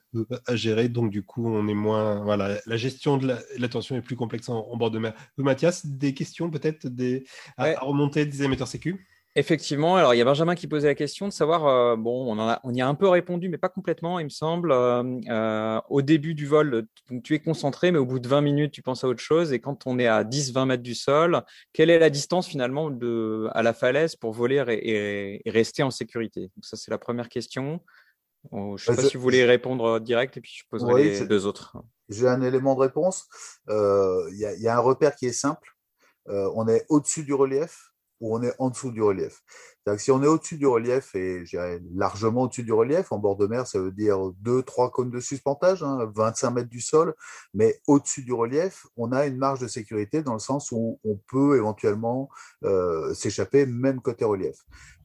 à 0.47 0.55
gérer. 0.55 0.89
Donc, 0.89 1.11
du 1.11 1.23
coup, 1.23 1.47
on 1.47 1.67
est 1.67 1.73
moins. 1.75 2.23
Voilà, 2.23 2.59
la 2.65 2.77
gestion 2.77 3.17
de 3.17 3.35
l'attention 3.57 3.95
est 3.95 4.01
plus 4.01 4.15
complexe 4.15 4.49
en, 4.49 4.75
bord 4.77 4.89
de 4.89 4.99
mer. 4.99 5.13
Mathias, 5.37 5.85
des 5.85 6.13
questions 6.13 6.49
peut-être 6.49 6.87
des, 6.87 7.25
à, 7.57 7.79
remonter 7.81 8.25
des 8.25 8.41
émetteurs 8.41 8.67
sécu? 8.67 9.05
Effectivement, 9.39 9.97
alors 9.97 10.15
il 10.15 10.17
y 10.17 10.21
a 10.21 10.25
Benjamin 10.25 10.55
qui 10.55 10.65
posait 10.65 10.87
la 10.87 10.95
question 10.95 11.27
de 11.27 11.31
savoir, 11.31 11.67
euh, 11.67 11.95
bon, 11.95 12.25
on, 12.27 12.39
a, 12.39 12.59
on 12.63 12.73
y 12.73 12.81
a 12.81 12.87
un 12.87 12.95
peu 12.95 13.07
répondu, 13.07 13.49
mais 13.49 13.59
pas 13.59 13.69
complètement, 13.69 14.17
il 14.17 14.23
me 14.23 14.29
semble. 14.29 14.71
Euh, 14.71 15.03
euh, 15.29 15.79
au 15.89 16.01
début 16.01 16.33
du 16.33 16.47
vol, 16.47 16.87
tu 17.23 17.35
es 17.35 17.39
concentré, 17.39 17.91
mais 17.91 17.99
au 17.99 18.05
bout 18.07 18.17
de 18.17 18.27
20 18.27 18.41
minutes, 18.41 18.71
tu 18.71 18.81
penses 18.81 19.03
à 19.03 19.07
autre 19.07 19.21
chose. 19.21 19.53
Et 19.53 19.59
quand 19.59 19.85
on 19.85 19.99
est 19.99 20.07
à 20.07 20.23
10-20 20.23 20.65
mètres 20.65 20.81
du 20.81 20.95
sol, 20.95 21.43
quelle 21.71 21.91
est 21.91 21.99
la 21.99 22.09
distance 22.09 22.47
finalement 22.47 22.89
de, 22.89 23.47
à 23.51 23.61
la 23.61 23.73
falaise 23.73 24.15
pour 24.15 24.33
voler 24.33 24.63
et, 24.67 25.47
rester 25.51 25.83
en 25.83 25.91
sécurité? 25.91 26.49
Donc 26.55 26.65
ça, 26.65 26.75
c'est 26.75 26.89
la 26.89 26.97
première 26.97 27.29
question. 27.29 27.79
je 28.51 28.57
ne 28.57 28.77
sais 28.77 28.95
pas 28.95 29.03
si 29.03 29.17
vous 29.17 29.23
voulez 29.23 29.45
répondre 29.45 29.99
direct, 29.99 30.35
et 30.37 30.41
puis 30.41 30.55
je 30.55 30.63
poserai 30.67 31.03
les 31.03 31.27
deux 31.27 31.45
autres. 31.45 31.77
J'ai 32.09 32.27
un 32.27 32.41
élément 32.41 32.73
de 32.73 32.79
réponse. 32.79 33.27
Il 33.67 34.33
y, 34.33 34.63
y, 34.63 34.67
a 34.67 34.75
un 34.75 34.81
repère 34.81 35.15
qui 35.15 35.27
est 35.27 35.31
simple. 35.31 35.75
on 36.25 36.67
est 36.67 36.87
au-dessus 36.89 37.23
du 37.23 37.35
relief 37.35 37.91
où 38.19 38.35
on 38.35 38.41
est 38.41 38.53
en 38.59 38.69
dessous 38.69 38.91
du 38.91 39.01
relief. 39.01 39.43
Que 39.85 39.97
si 39.97 40.11
on 40.11 40.21
est 40.21 40.27
au-dessus 40.27 40.57
du 40.57 40.67
relief, 40.67 41.15
et 41.15 41.45
largement 41.95 42.43
au-dessus 42.43 42.63
du 42.63 42.73
relief, 42.73 43.11
en 43.11 43.19
bord 43.19 43.37
de 43.37 43.47
mer, 43.47 43.65
ça 43.65 43.79
veut 43.79 43.91
dire 43.91 44.17
2-3 44.43 44.91
cônes 44.91 45.11
de 45.11 45.19
suspentage, 45.19 45.83
25 45.83 46.47
hein, 46.47 46.51
mètres 46.51 46.69
du 46.69 46.81
sol, 46.81 47.15
mais 47.53 47.79
au-dessus 47.87 48.23
du 48.23 48.33
relief, 48.33 48.85
on 48.97 49.11
a 49.11 49.25
une 49.25 49.37
marge 49.37 49.59
de 49.59 49.67
sécurité 49.67 50.23
dans 50.23 50.33
le 50.33 50.39
sens 50.39 50.71
où 50.71 50.99
on 51.05 51.19
peut 51.31 51.55
éventuellement 51.57 52.29
euh, 52.63 53.13
s'échapper, 53.13 53.65
même 53.65 54.01
côté 54.01 54.25
relief. 54.25 54.57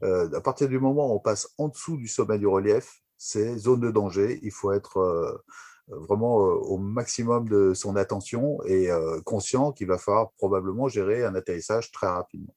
Euh, 0.02 0.28
à 0.34 0.40
partir 0.40 0.68
du 0.68 0.80
moment 0.80 1.12
où 1.12 1.14
on 1.14 1.20
passe 1.20 1.48
en 1.58 1.68
dessous 1.68 1.96
du 1.96 2.08
sommet 2.08 2.38
du 2.38 2.46
relief, 2.46 3.02
c'est 3.18 3.56
zone 3.56 3.80
de 3.80 3.90
danger, 3.90 4.40
il 4.42 4.52
faut 4.52 4.72
être... 4.72 4.98
Euh, 4.98 5.44
vraiment 5.88 6.36
au 6.36 6.78
maximum 6.78 7.48
de 7.48 7.74
son 7.74 7.96
attention 7.96 8.62
et 8.64 8.88
conscient 9.24 9.72
qu'il 9.72 9.88
va 9.88 9.98
falloir 9.98 10.30
probablement 10.38 10.88
gérer 10.88 11.24
un 11.24 11.34
atterrissage 11.34 11.90
très 11.90 12.06
rapidement. 12.06 12.54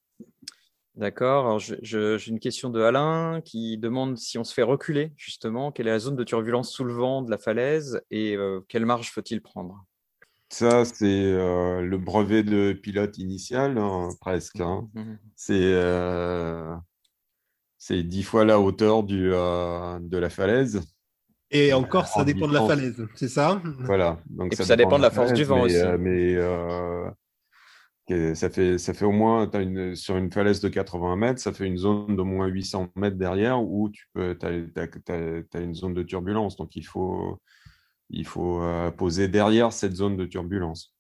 D'accord. 0.95 1.59
J'ai 1.59 2.27
une 2.27 2.39
question 2.39 2.69
de 2.69 2.81
Alain 2.81 3.41
qui 3.43 3.77
demande 3.77 4.17
si 4.17 4.37
on 4.37 4.45
se 4.45 4.53
fait 4.53 4.63
reculer, 4.63 5.11
justement, 5.17 5.71
quelle 5.71 5.87
est 5.87 5.91
la 5.91 5.99
zone 5.99 6.15
de 6.15 6.23
turbulence 6.23 6.71
sous 6.71 6.85
le 6.85 6.93
vent 6.93 7.21
de 7.21 7.29
la 7.29 7.37
falaise 7.37 8.01
et 8.11 8.37
euh, 8.37 8.61
quelle 8.69 8.85
marge 8.85 9.11
faut-il 9.11 9.41
prendre? 9.41 9.85
Ça, 10.49 10.85
c'est 10.85 11.05
euh, 11.05 11.81
le 11.81 11.97
brevet 11.97 12.43
de 12.43 12.71
pilote 12.71 13.17
initial, 13.17 13.77
hein, 13.77 14.07
presque. 14.21 14.61
Hein. 14.61 14.87
Mmh, 14.93 15.01
mmh, 15.01 15.03
mmh. 15.03 15.51
Euh, 15.51 16.75
c'est 17.77 18.03
dix 18.03 18.23
fois 18.23 18.45
la 18.45 18.61
hauteur 18.61 19.03
du, 19.03 19.31
de 19.31 20.17
la 20.17 20.29
falaise. 20.29 20.81
Et 21.51 21.73
encore, 21.73 22.07
ça 22.07 22.23
dépend 22.23 22.47
de 22.47 22.53
la 22.53 22.65
falaise, 22.65 23.05
c'est 23.15 23.27
ça? 23.27 23.61
Voilà. 23.81 24.19
Donc 24.29 24.53
et 24.53 24.55
ça, 24.55 24.77
dépend 24.77 24.97
de 24.97 25.03
la, 25.03 25.11
force 25.11 25.33
du 25.33 25.43
vent 25.43 25.61
aussi. 25.61 25.75
mais 25.99 26.35
ça 28.07 28.49
fait, 28.49 28.77
ça 28.77 28.93
fait 28.93 29.05
au 29.05 29.11
moins, 29.11 29.49
une, 29.51 29.95
sur 29.95 30.15
une 30.15 30.31
falaise 30.31 30.59
de 30.59 30.69
80 30.69 31.15
mètres, 31.15 31.39
ça 31.39 31.51
fait 31.51 31.65
une 31.65 31.77
zone 31.77 32.15
d'au 32.15 32.25
moins 32.25 32.47
800 32.47 32.89
mètres 32.95 33.17
derrière 33.17 33.61
où 33.61 33.89
tu 33.89 34.07
peux, 34.13 34.37
as, 34.41 35.59
une 35.59 35.73
zone 35.73 35.93
de 35.93 36.03
turbulence. 36.03 36.55
Donc, 36.55 36.75
il 36.75 36.85
faut, 36.85 37.39
il 38.09 38.25
faut 38.25 38.61
euh, 38.61 38.91
poser 38.91 39.27
derrière 39.27 39.73
cette 39.73 39.95
zone 39.95 40.17
de 40.17 40.25
turbulence 40.25 40.95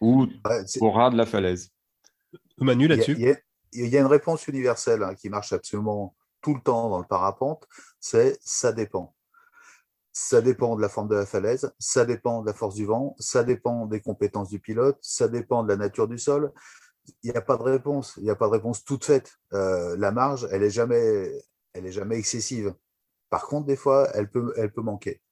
ou 0.00 0.26
au 0.80 0.90
ras 0.90 1.10
de 1.10 1.16
la 1.16 1.26
falaise. 1.26 1.70
Manu, 2.58 2.86
là-dessus? 2.86 3.16
il, 3.72 3.86
y, 3.86 3.96
a 3.96 4.00
une 4.00 4.06
réponse 4.06 4.46
universelle 4.48 5.02
hein, 5.02 5.14
qui 5.14 5.28
marche 5.28 5.52
absolument 5.52 6.14
tout 6.40 6.54
le 6.54 6.60
temps 6.60 6.88
dans 6.88 6.98
le 6.98 7.06
parapente, 7.06 7.66
c'est 7.98 8.38
ça 8.42 8.72
dépend. 8.72 9.14
Ça 10.22 10.42
dépend 10.42 10.76
de 10.76 10.82
la 10.82 10.90
forme 10.90 11.08
de 11.08 11.14
la 11.14 11.24
falaise, 11.24 11.72
ça 11.78 12.04
dépend 12.04 12.42
de 12.42 12.46
la 12.46 12.52
force 12.52 12.74
du 12.74 12.84
vent, 12.84 13.16
ça 13.18 13.42
dépend 13.42 13.86
des 13.86 14.02
compétences 14.02 14.50
du 14.50 14.60
pilote, 14.60 14.98
ça 15.00 15.28
dépend 15.28 15.62
de 15.62 15.68
la 15.68 15.78
nature 15.78 16.06
du 16.08 16.18
sol. 16.18 16.52
Il 17.22 17.30
n'y 17.30 17.36
a 17.38 17.40
pas 17.40 17.56
de 17.56 17.62
réponse, 17.62 18.14
il 18.18 18.24
n'y 18.24 18.30
a 18.30 18.36
pas 18.36 18.46
de 18.46 18.52
réponse 18.52 18.84
toute 18.84 19.02
faite. 19.02 19.38
Euh, 19.54 19.96
la 19.96 20.12
marge, 20.12 20.46
elle 20.52 20.62
est 20.62 20.70
jamais, 20.70 21.32
elle 21.72 21.86
est 21.86 21.92
jamais 21.92 22.18
excessive. 22.18 22.74
Par 23.30 23.46
contre, 23.46 23.66
des 23.66 23.76
fois, 23.76 24.10
elle 24.12 24.30
peut, 24.30 24.52
elle 24.58 24.70
peut 24.70 24.82
manquer. 24.82 25.22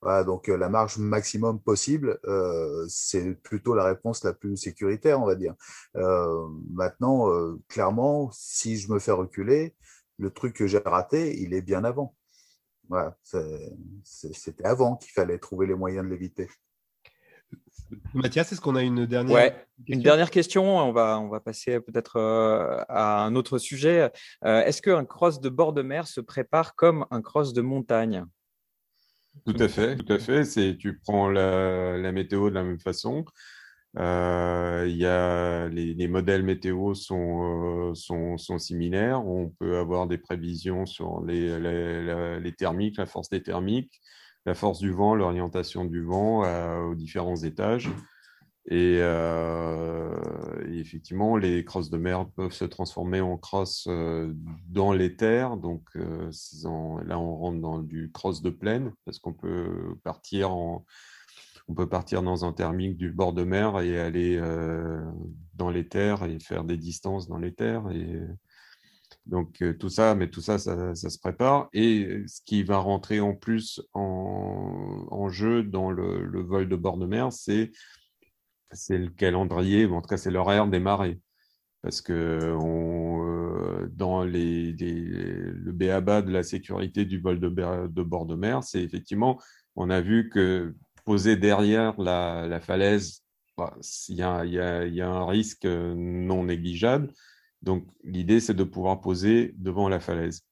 Voilà, 0.00 0.22
donc 0.22 0.48
euh, 0.48 0.56
la 0.56 0.68
marge 0.68 0.98
maximum 0.98 1.60
possible, 1.60 2.20
euh, 2.26 2.86
c'est 2.88 3.34
plutôt 3.42 3.74
la 3.74 3.84
réponse 3.84 4.22
la 4.22 4.32
plus 4.32 4.56
sécuritaire, 4.56 5.20
on 5.20 5.26
va 5.26 5.34
dire. 5.34 5.56
maintenant, 5.94 7.28
clairement, 7.68 8.30
si 8.32 8.78
je 8.78 8.92
me 8.92 9.00
fais 9.00 9.10
reculer, 9.12 9.74
le 10.18 10.30
truc 10.30 10.54
que 10.54 10.68
j'ai 10.68 10.78
raté, 10.78 11.36
il 11.40 11.52
est 11.52 11.62
bien 11.62 11.82
avant. 11.82 12.14
Voilà, 12.88 13.16
c'était 14.04 14.64
avant 14.64 14.96
qu'il 14.96 15.10
fallait 15.10 15.38
trouver 15.38 15.66
les 15.66 15.74
moyens 15.74 16.04
de 16.04 16.10
l'éviter. 16.10 16.48
Mathias, 18.14 18.52
est-ce 18.52 18.60
qu'on 18.60 18.76
a 18.76 18.82
une 18.82 19.06
dernière 19.06 19.34
ouais, 19.34 19.66
Une 19.86 20.00
dernière 20.00 20.30
question. 20.30 20.78
On 20.78 20.92
va, 20.92 21.20
on 21.20 21.28
va 21.28 21.40
passer 21.40 21.80
peut-être 21.80 22.16
euh, 22.16 22.82
à 22.88 23.24
un 23.24 23.34
autre 23.34 23.58
sujet. 23.58 24.10
Euh, 24.44 24.62
est-ce 24.62 24.82
qu'un 24.82 25.04
cross 25.04 25.40
de 25.40 25.48
bord 25.48 25.72
de 25.72 25.82
mer 25.82 26.06
se 26.06 26.20
prépare 26.20 26.74
comme 26.74 27.06
un 27.10 27.22
cross 27.22 27.52
de 27.52 27.62
montagne? 27.62 28.24
Tout 29.44 29.56
à 29.58 29.68
fait, 29.68 29.96
tout 29.96 30.12
à 30.12 30.18
fait. 30.18 30.44
C'est 30.44 30.76
tu 30.76 30.98
prends 30.98 31.28
la, 31.28 32.12
météo 32.12 32.48
de 32.50 32.54
la 32.54 32.64
même 32.64 32.80
façon. 32.80 33.24
Euh, 33.98 34.84
y 34.88 35.06
a 35.06 35.68
les, 35.68 36.08
modèles 36.08 36.42
météo 36.42 36.94
sont, 36.94 37.90
euh, 37.90 37.94
sont, 37.94 38.36
sont, 38.36 38.58
similaires. 38.58 39.26
On 39.26 39.48
peut 39.48 39.78
avoir 39.78 40.06
des 40.06 40.18
prévisions 40.18 40.84
sur 40.84 41.24
les, 41.24 41.58
les, 42.40 42.52
thermiques, 42.52 42.98
la 42.98 43.06
force 43.06 43.30
des 43.30 43.42
thermiques, 43.42 44.00
la 44.44 44.54
force 44.54 44.80
du 44.80 44.90
vent, 44.90 45.14
l'orientation 45.14 45.86
du 45.86 46.02
vent 46.02 46.44
euh, 46.44 46.82
aux 46.82 46.94
différents 46.94 47.36
étages. 47.36 47.90
Et, 48.68 48.98
effectivement, 50.68 51.36
les 51.36 51.64
crosses 51.64 51.88
de 51.88 51.98
mer 51.98 52.26
peuvent 52.36 52.52
se 52.52 52.64
transformer 52.64 53.20
en 53.20 53.38
crosses 53.38 53.88
dans 54.68 54.92
les 54.92 55.16
terres. 55.16 55.56
Donc 55.56 55.82
là, 55.94 57.18
on 57.18 57.36
rentre 57.36 57.60
dans 57.60 57.78
du 57.78 58.10
cross 58.12 58.42
de 58.42 58.50
plaine 58.50 58.92
parce 59.04 59.20
qu'on 59.20 59.32
peut 59.32 59.96
partir 60.02 60.52
en 60.52 60.84
on 61.68 61.74
peut 61.74 61.88
partir 61.88 62.22
dans 62.22 62.44
un 62.44 62.52
thermique 62.52 62.96
du 62.96 63.10
bord 63.10 63.32
de 63.32 63.44
mer 63.44 63.80
et 63.80 63.98
aller 63.98 64.36
euh, 64.36 65.04
dans 65.54 65.70
les 65.70 65.88
terres 65.88 66.24
et 66.24 66.38
faire 66.38 66.64
des 66.64 66.76
distances 66.76 67.28
dans 67.28 67.38
les 67.38 67.52
terres. 67.52 67.90
Et 67.90 68.20
donc 69.26 69.60
euh, 69.62 69.76
tout 69.76 69.88
ça, 69.88 70.14
mais 70.14 70.30
tout 70.30 70.40
ça, 70.40 70.58
ça, 70.58 70.94
se 70.94 71.18
prépare. 71.18 71.68
Et 71.72 72.22
ce 72.28 72.40
qui 72.44 72.62
va 72.62 72.78
rentrer 72.78 73.20
en 73.20 73.34
plus 73.34 73.80
en, 73.94 75.28
jeu 75.28 75.64
dans 75.64 75.90
le, 75.90 76.40
vol 76.40 76.68
de 76.68 76.76
bord 76.76 76.98
de 76.98 77.06
mer, 77.06 77.32
c'est 77.32 77.72
le 78.88 79.08
calendrier, 79.10 79.86
en 79.86 80.00
tout 80.00 80.08
cas 80.08 80.16
c'est 80.16 80.30
l'horaire 80.30 80.68
des 80.68 80.80
marées. 80.80 81.18
Parce 81.82 82.00
que 82.00 82.12
euh, 82.12 83.88
dans 83.92 84.24
le 84.24 85.72
BABA 85.72 86.22
de 86.22 86.30
la 86.30 86.42
sécurité 86.44 87.04
du 87.04 87.20
vol 87.20 87.40
de 87.40 88.02
bord 88.02 88.26
de 88.26 88.34
mer, 88.36 88.62
c'est 88.62 88.82
effectivement, 88.82 89.40
on 89.74 89.90
a 89.90 90.00
vu 90.00 90.30
que 90.30 90.74
poser 91.06 91.36
derrière 91.36 91.98
la, 91.98 92.60
falaise, 92.60 93.22
bah, 93.56 93.74
il 94.08 94.16
y, 94.16 94.22
a, 94.22 95.08
un 95.08 95.26
risque 95.26 95.64
non 95.64 96.44
négligeable. 96.44 97.10
Donc, 97.62 97.86
l'idée, 98.04 98.40
c'est 98.40 98.54
de 98.54 98.64
pouvoir 98.64 99.00
poser 99.00 99.54
devant 99.56 99.88
la 99.88 100.00
falaise. 100.00 100.42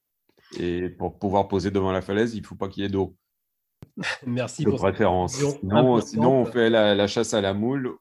Et 0.59 0.89
pour 0.89 1.19
pouvoir 1.19 1.49
poser 1.49 1.71
devant 1.71 1.93
la 1.93 2.01
falaise, 2.01 2.35
il 2.35 2.41
ne 2.41 2.47
faut 2.47 2.55
pas 2.55 2.69
qu'il 2.69 2.85
y 2.85 2.87
ait 2.87 2.91
d'eau. 2.91 3.17
Merci 4.27 4.65
de 4.65 4.71
préférence. 4.71 5.35
Sinon, 5.35 6.01
sinon, 6.01 6.33
on 6.41 6.45
fait 6.47 6.71
la, 6.71 7.07
chasse 7.09 7.35
à 7.35 7.41
la 7.41 7.53
moule 7.53 7.93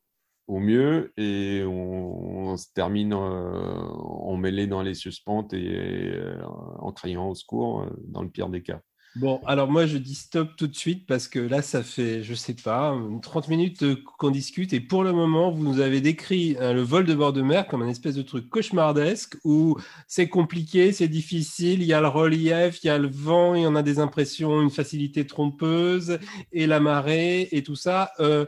au 0.48 0.60
mieux 0.60 1.12
et 1.18 1.64
on, 1.66 2.56
se 2.56 2.68
termine 2.74 3.14
en 3.14 4.34
euh, 4.34 4.38
mêlé 4.38 4.68
dans 4.68 4.84
les 4.84 4.94
suspentes 4.94 5.54
et 5.54 6.14
euh, 6.14 6.40
en 6.46 6.92
criant 6.92 7.30
au 7.30 7.36
secours 7.36 7.82
euh, 7.82 7.90
dans 8.08 8.22
le 8.22 8.30
pire 8.30 8.50
des 8.50 8.62
cas. 8.62 8.82
Bon, 9.16 9.40
alors 9.46 9.70
moi 9.70 9.86
je 9.86 10.00
dis 10.00 10.16
stop 10.16 10.56
tout 10.58 10.66
de 10.66 10.76
suite 10.76 11.06
parce 11.06 11.28
que 11.28 11.38
là 11.38 11.62
ça 11.62 11.84
fait, 11.84 12.24
je 12.24 12.34
sais 12.34 12.56
pas, 12.56 12.98
30 13.22 13.48
minutes 13.48 13.86
qu'on 14.18 14.32
discute 14.32 14.74
et 14.74 14.80
pour 14.80 15.04
le 15.04 15.14
moment 15.14 15.52
vous 15.52 15.64
nous 15.64 15.82
avez 15.82 16.02
décrit 16.02 16.58
hein, 16.60 16.74
le 16.74 16.82
vol 16.82 17.06
de 17.06 17.14
bord 17.14 17.32
de 17.32 17.44
mer 17.44 17.68
comme 17.68 17.84
un 17.84 17.90
espèce 17.90 18.16
de 18.16 18.24
truc 18.24 18.50
cauchemardesque 18.50 19.38
où 19.44 19.78
c'est 20.08 20.30
compliqué, 20.30 20.92
c'est 20.94 21.08
difficile, 21.08 21.84
il 21.84 21.88
y 21.88 21.94
a 21.94 22.02
le 22.02 22.08
relief, 22.08 22.84
il 22.84 22.88
y 22.88 22.90
a 22.90 22.98
le 22.98 23.08
vent, 23.08 23.54
il 23.54 23.62
y 23.62 23.68
en 23.68 23.76
a 23.76 23.84
des 23.84 24.00
impressions, 24.00 24.64
une 24.64 24.72
facilité 24.72 25.28
trompeuse 25.28 26.18
et 26.52 26.66
la 26.66 26.80
marée 26.80 27.50
et 27.52 27.62
tout 27.62 27.76
ça. 27.76 28.14
Euh, 28.20 28.48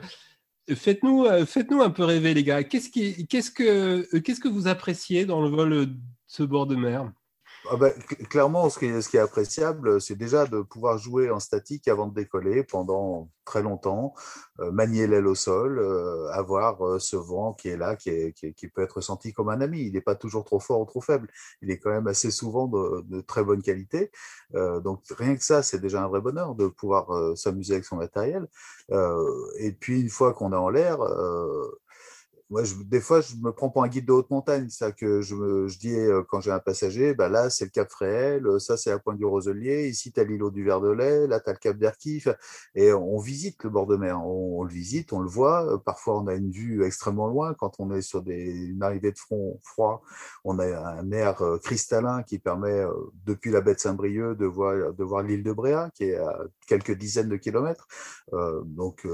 faites-nous, 0.73 1.25
euh, 1.25 1.45
faites-nous 1.45 1.83
un 1.83 1.91
peu 1.91 2.03
rêver 2.03 2.33
les 2.33 2.43
gars. 2.43 2.63
Qu'est-ce, 2.63 2.89
qui, 2.89 3.27
qu'est-ce, 3.27 3.51
que, 3.51 4.17
qu'est-ce 4.17 4.39
que 4.39 4.47
vous 4.47 4.67
appréciez 4.67 5.25
dans 5.25 5.41
le 5.41 5.49
vol 5.49 5.69
de 5.71 5.93
ce 6.25 6.41
bord 6.41 6.65
de 6.65 6.75
mer? 6.75 7.11
Ah 7.71 7.77
ben, 7.77 7.93
clairement, 8.29 8.69
ce 8.69 8.79
qui, 8.79 8.85
est, 8.85 9.19
appréciable, 9.19 10.01
c'est 10.01 10.15
déjà 10.15 10.45
de 10.45 10.61
pouvoir 10.61 10.97
jouer 10.97 11.29
en 11.29 11.39
statique 11.39 11.87
avant 11.87 12.07
de 12.07 12.13
décoller 12.13 12.63
pendant 12.63 13.29
très 13.45 13.61
longtemps, 13.61 14.13
euh, 14.59 14.71
manier 14.71 15.07
l'aile 15.07 15.27
au 15.27 15.35
sol, 15.35 15.79
euh, 15.79 16.27
avoir 16.31 16.85
euh, 16.85 16.99
ce 16.99 17.15
vent 17.15 17.53
qui 17.53 17.69
est 17.69 17.77
là, 17.77 17.95
qui, 17.95 18.09
est, 18.09 18.33
qui, 18.33 18.53
qui, 18.53 18.67
peut 18.67 18.81
être 18.81 19.01
senti 19.01 19.33
comme 19.33 19.49
un 19.49 19.61
ami. 19.61 19.81
Il 19.81 19.93
n'est 19.93 20.01
pas 20.01 20.15
toujours 20.15 20.43
trop 20.43 20.59
fort 20.59 20.81
ou 20.81 20.85
trop 20.85 21.01
faible. 21.01 21.29
Il 21.61 21.71
est 21.71 21.77
quand 21.79 21.91
même 21.91 22.07
assez 22.07 22.31
souvent 22.31 22.67
de, 22.67 23.01
de 23.01 23.21
très 23.21 23.43
bonne 23.43 23.61
qualité. 23.61 24.11
Euh, 24.55 24.79
donc 24.79 25.03
rien 25.17 25.35
que 25.35 25.43
ça, 25.43 25.63
c'est 25.63 25.79
déjà 25.79 26.03
un 26.03 26.07
vrai 26.07 26.21
bonheur 26.21 26.55
de 26.55 26.67
pouvoir 26.67 27.37
s'amuser 27.37 27.73
avec 27.73 27.85
son 27.85 27.97
matériel. 27.97 28.47
et 29.59 29.71
puis 29.71 30.01
une 30.01 30.09
fois 30.09 30.33
qu'on 30.33 30.51
est 30.53 30.55
en 30.55 30.69
l'air, 30.69 30.97
des 32.49 33.01
fois, 33.01 33.21
je 33.21 33.35
me 33.37 33.51
prends 33.51 33.71
pour 33.71 33.83
un 33.83 33.87
guide 33.87 34.05
de 34.05 34.11
haute 34.11 34.29
montagne. 34.29 34.69
Ça 34.69 34.91
que 34.91 35.21
je, 35.21 35.77
dis 35.79 35.95
euh, 35.95 36.21
quand 36.29 36.41
j'ai 36.41 36.51
un 36.51 36.59
passager, 36.59 37.15
bah 37.15 37.27
là, 37.27 37.49
c'est 37.49 37.65
le 37.65 37.71
Cap 37.71 37.89
Fréhel, 37.89 38.45
euh, 38.45 38.59
ça, 38.59 38.77
c'est 38.77 38.91
la 38.91 38.99
pointe 38.99 39.17
du 39.17 39.25
Roselier, 39.25 39.87
ici, 39.89 40.11
tu 40.11 40.19
as 40.19 40.23
l'îlot 40.23 40.51
du 40.51 40.63
Verdelet, 40.63 41.27
là, 41.27 41.39
tu 41.39 41.49
as 41.49 41.53
le 41.53 41.57
Cap 41.59 41.77
d'Erquif. 41.77 42.27
Et 42.75 42.93
on 42.93 43.17
visite 43.17 43.63
le 43.63 43.69
bord 43.71 43.87
de 43.87 43.95
mer. 43.95 44.23
On, 44.25 44.63
le 44.63 44.69
visite, 44.69 45.11
on 45.11 45.19
le 45.21 45.27
voit. 45.27 45.65
Euh, 45.73 45.77
parfois, 45.77 46.21
on 46.21 46.27
a 46.27 46.35
une 46.35 46.51
vue 46.51 46.83
extrêmement 46.83 47.27
loin. 47.27 47.55
Quand 47.55 47.79
on 47.79 47.91
est 47.91 48.01
sur 48.01 48.21
des, 48.21 48.67
une 48.67 48.83
arrivée 48.83 49.11
de 49.11 49.17
front 49.17 49.59
froid, 49.63 50.03
on 50.43 50.59
a 50.59 50.65
un 50.65 51.11
air 51.11 51.41
cristallin 51.63 52.21
qui 52.23 52.37
permet, 52.39 52.85
depuis 53.25 53.51
la 53.51 53.61
baie 53.61 53.73
de 53.73 53.79
Saint-Brieuc, 53.79 54.37
de 54.37 54.45
voir, 54.45 55.23
l'île 55.23 55.43
de 55.43 55.51
Bréa, 55.51 55.89
qui 55.95 56.05
est 56.05 56.17
à 56.17 56.39
quelques 56.67 56.95
dizaines 56.95 57.29
de 57.29 57.37
kilomètres. 57.37 57.87
Donc, 58.65 59.05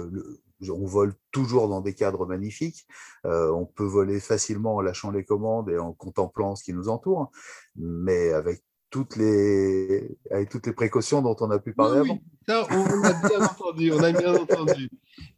on 0.70 0.86
vole 0.86 1.16
toujours 1.32 1.68
dans 1.70 1.82
des 1.82 1.94
cadres 1.94 2.26
magnifiques. 2.26 2.86
Euh, 3.26 3.52
on 3.52 3.66
peut 3.66 3.86
voler 3.86 4.20
facilement 4.20 4.76
en 4.76 4.82
lâchant 4.82 5.12
les 5.12 5.24
commandes 5.24 5.70
et 5.70 5.78
en 5.78 5.94
contemplant 5.94 6.56
ce 6.56 6.64
qui 6.64 6.74
nous 6.74 6.90
entoure, 6.90 7.32
mais 7.76 8.32
avec 8.34 8.64
toutes 8.92 9.16
les, 9.16 10.18
avec 10.30 10.50
toutes 10.50 10.68
les 10.68 10.74
précautions 10.74 11.22
dont 11.22 11.36
on 11.40 11.50
a 11.50 11.60
pu 11.60 11.74
parler 11.74 12.00
avant. 12.00 12.20
Ça, 12.46 12.68
on, 12.70 13.04
a 13.04 13.14
bien 13.28 13.42
entendu, 13.46 13.92
on 13.94 14.04
a 14.04 14.12
bien 14.12 14.36
entendu. 14.36 14.90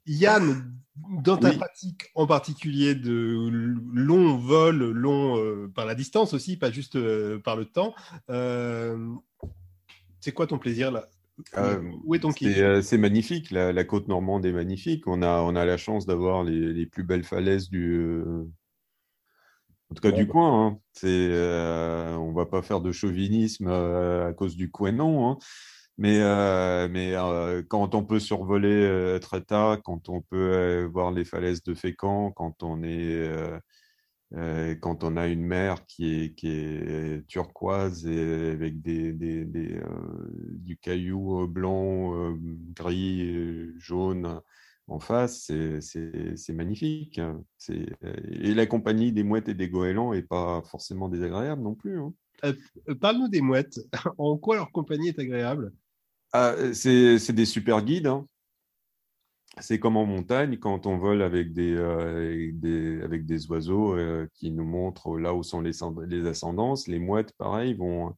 Yann, 0.07 0.73
dans 1.23 1.37
ta 1.37 1.51
pratique 1.53 2.11
en 2.15 2.27
particulier 2.27 2.95
de 2.95 3.49
long 3.93 4.37
vol, 4.37 4.91
long 4.91 5.37
euh, 5.37 5.71
par 5.73 5.85
la 5.85 5.95
distance 5.95 6.33
aussi, 6.33 6.57
pas 6.57 6.71
juste 6.71 6.95
euh, 6.95 7.39
par 7.39 7.55
le 7.55 7.65
temps, 7.65 7.93
euh, 8.29 8.97
c'est 10.19 10.31
quoi 10.31 10.47
ton 10.47 10.57
plaisir 10.57 10.91
là? 10.91 11.07
Euh, 11.57 11.81
Où 12.03 12.15
est 12.15 12.19
ton 12.19 12.31
euh, 12.43 12.81
C'est 12.81 12.97
magnifique, 12.97 13.51
la, 13.51 13.83
côte 13.83 14.07
normande 14.07 14.45
est 14.45 14.51
magnifique. 14.51 15.07
On 15.07 15.21
a, 15.21 15.41
on 15.41 15.55
a 15.55 15.65
la 15.65 15.77
chance 15.77 16.05
d'avoir 16.05 16.43
les, 16.43 16.73
les, 16.73 16.85
plus 16.85 17.03
belles 17.03 17.23
falaises 17.23 17.69
du, 17.69 17.95
euh, 17.95 18.45
en 19.89 19.95
tout 19.95 20.01
cas 20.01 20.11
du 20.11 20.25
bah. 20.25 20.31
coin. 20.31 20.67
Hein. 20.67 20.79
C'est, 20.93 21.31
on 22.17 22.33
va 22.33 22.45
pas 22.45 22.61
faire 22.61 22.81
de 22.81 22.91
chauvinisme 22.91 23.67
à 23.67 24.33
cause 24.33 24.55
du 24.55 24.71
coin, 24.71 24.91
non. 24.91 25.29
Hein. 25.29 25.37
Mais, 25.97 26.19
mais 26.89 27.13
quand 27.69 27.95
on 27.95 28.03
peut 28.03 28.19
survoler 28.19 29.17
Tréta, 29.21 29.79
quand 29.83 30.09
on 30.09 30.21
peut 30.21 30.87
voir 30.91 31.11
les 31.11 31.25
falaises 31.25 31.63
de 31.63 31.73
Fécamp, 31.73 32.31
quand 32.31 32.63
on 32.63 32.83
est 32.83 33.13
euh, 33.13 33.59
quand 34.33 35.03
on 35.03 35.15
a 35.15 35.27
une 35.27 35.45
mer 35.45 35.85
qui 35.85 36.23
est, 36.23 36.33
qui 36.35 36.49
est 36.49 37.27
turquoise 37.27 38.07
et 38.07 38.51
avec 38.51 38.81
des, 38.81 39.13
des, 39.13 39.45
des 39.45 39.75
euh, 39.75 39.85
du 40.53 40.77
caillou 40.77 41.47
blanc, 41.47 42.15
euh, 42.15 42.35
gris, 42.75 43.69
jaune 43.77 44.41
en 44.87 44.99
face, 44.99 45.51
c'est 45.79 46.53
magnifique. 46.53 47.21
Et 47.69 48.53
la 48.53 48.65
compagnie 48.65 49.11
des 49.13 49.23
mouettes 49.23 49.49
et 49.49 49.53
des 49.53 49.69
goélands 49.69 50.13
n'est 50.13 50.23
pas 50.23 50.61
forcément 50.63 51.09
désagréable 51.09 51.61
non 51.61 51.75
plus. 51.75 51.99
Hein. 51.99 52.13
Parle-nous 52.99 53.29
des 53.29 53.41
mouettes. 53.41 53.79
En 54.17 54.37
quoi 54.37 54.55
leur 54.55 54.71
compagnie 54.71 55.09
est 55.09 55.19
agréable? 55.19 55.71
Ah, 56.33 56.55
C'est 56.73 57.31
des 57.31 57.45
super 57.45 57.83
guides. 57.83 58.07
Hein 58.07 58.27
c'est 59.59 59.79
comme 59.79 59.97
en 59.97 60.05
montagne, 60.05 60.57
quand 60.57 60.87
on 60.87 60.97
vole 60.97 61.21
avec 61.21 61.53
des, 61.53 61.73
euh, 61.75 63.03
avec 63.03 63.25
des 63.25 63.47
oiseaux 63.47 63.95
euh, 63.95 64.27
qui 64.33 64.51
nous 64.51 64.65
montrent 64.65 65.17
là 65.19 65.33
où 65.33 65.43
sont 65.43 65.61
les, 65.61 65.73
les 66.07 66.27
ascendances, 66.27 66.87
les 66.87 66.99
mouettes, 66.99 67.33
pareil, 67.37 67.73
vont, 67.75 68.15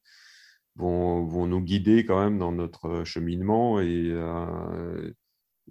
vont, 0.76 1.26
vont, 1.26 1.46
nous 1.46 1.60
guider 1.60 2.04
quand 2.06 2.18
même 2.22 2.38
dans 2.38 2.52
notre 2.52 3.04
cheminement 3.04 3.80
et, 3.80 4.10
euh, 4.10 5.12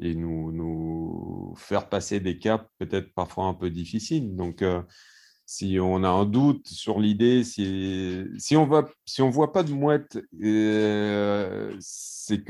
et 0.02 0.16
nous, 0.16 0.52
nous 0.52 1.54
faire 1.58 1.90
passer 1.90 2.20
des 2.20 2.38
caps 2.38 2.66
peut-être 2.80 3.14
parfois 3.14 3.46
un 3.46 3.54
peu 3.56 3.70
difficiles. 3.70 4.36
Donc, 4.36 4.64
si 5.46 5.80
on 5.80 6.04
a 6.04 6.10
un 6.10 6.26
doute 6.26 6.68
sur 6.68 7.00
l'idée, 7.00 7.44
si, 7.44 8.26
si 8.38 8.56
on 8.58 8.66
voit 8.66 8.90
si 9.06 9.22
on 9.22 9.30
voit 9.30 9.54
pas 9.54 9.64
de 9.64 9.72
mouettes, 9.74 10.20
c'est 11.80 12.44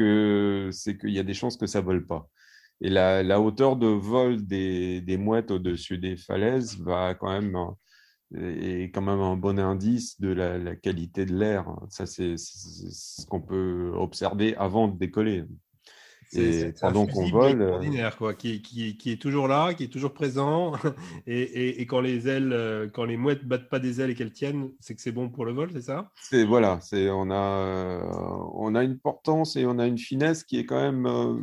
c'est 0.71 0.97
qu'il 0.97 1.11
y 1.11 1.19
a 1.19 1.23
des 1.23 1.33
chances 1.33 1.57
que 1.57 1.67
ça 1.67 1.81
vole 1.81 2.05
pas. 2.07 2.29
Et 2.81 2.89
la, 2.89 3.39
hauteur 3.39 3.77
de 3.77 3.87
vol 3.87 4.45
des, 4.45 5.01
des 5.01 5.17
mouettes 5.17 5.51
au-dessus 5.51 5.97
des 5.97 6.17
falaises 6.17 6.79
va 6.79 7.13
quand 7.15 7.31
même 7.31 7.57
est 8.33 8.91
quand 8.93 9.01
même 9.01 9.19
un 9.19 9.37
bon 9.37 9.59
indice 9.59 10.19
de 10.19 10.29
la, 10.29 10.75
qualité 10.75 11.25
de 11.25 11.35
l'air. 11.35 11.65
Ça, 11.89 12.05
c'est 12.05 12.35
ce 12.37 13.25
qu'on 13.27 13.41
peut 13.41 13.91
observer 13.95 14.55
avant 14.57 14.87
de 14.87 14.97
décoller. 14.97 15.43
Et 16.33 16.73
pendant 16.81 17.05
qu'on 17.05 17.27
vole, 17.27 17.61
euh, 17.61 17.67
extraordinaire, 17.67 18.17
quoi, 18.17 18.33
qui, 18.33 18.61
qui, 18.61 18.97
qui, 18.97 19.11
est 19.11 19.21
toujours 19.21 19.47
là, 19.47 19.73
qui 19.73 19.83
est 19.83 19.93
toujours 19.93 20.13
présent, 20.13 20.73
et, 21.27 21.39
et, 21.39 21.81
et, 21.81 21.85
quand 21.85 22.01
les 22.01 22.27
ailes, 22.27 22.51
euh, 22.51 22.89
quand 22.91 23.05
les 23.05 23.15
mouettes 23.15 23.45
battent 23.45 23.69
pas 23.69 23.79
des 23.79 24.01
ailes 24.01 24.09
et 24.09 24.15
qu'elles 24.15 24.33
tiennent, 24.33 24.71
c'est 24.79 24.95
que 24.95 25.01
c'est 25.01 25.11
bon 25.11 25.29
pour 25.29 25.45
le 25.45 25.53
vol, 25.53 25.69
c'est 25.71 25.83
ça? 25.83 26.11
C'est 26.21 26.43
voilà, 26.43 26.79
c'est 26.81 27.09
on 27.09 27.29
a 27.31 28.01
on 28.53 28.75
a 28.75 28.83
une 28.83 28.97
portance 28.97 29.55
et 29.55 29.65
on 29.65 29.79
a 29.79 29.85
une 29.85 29.99
finesse 29.99 30.43
qui 30.43 30.57
est 30.57 30.65
quand 30.65 30.81
même 30.81 31.05
euh, 31.05 31.35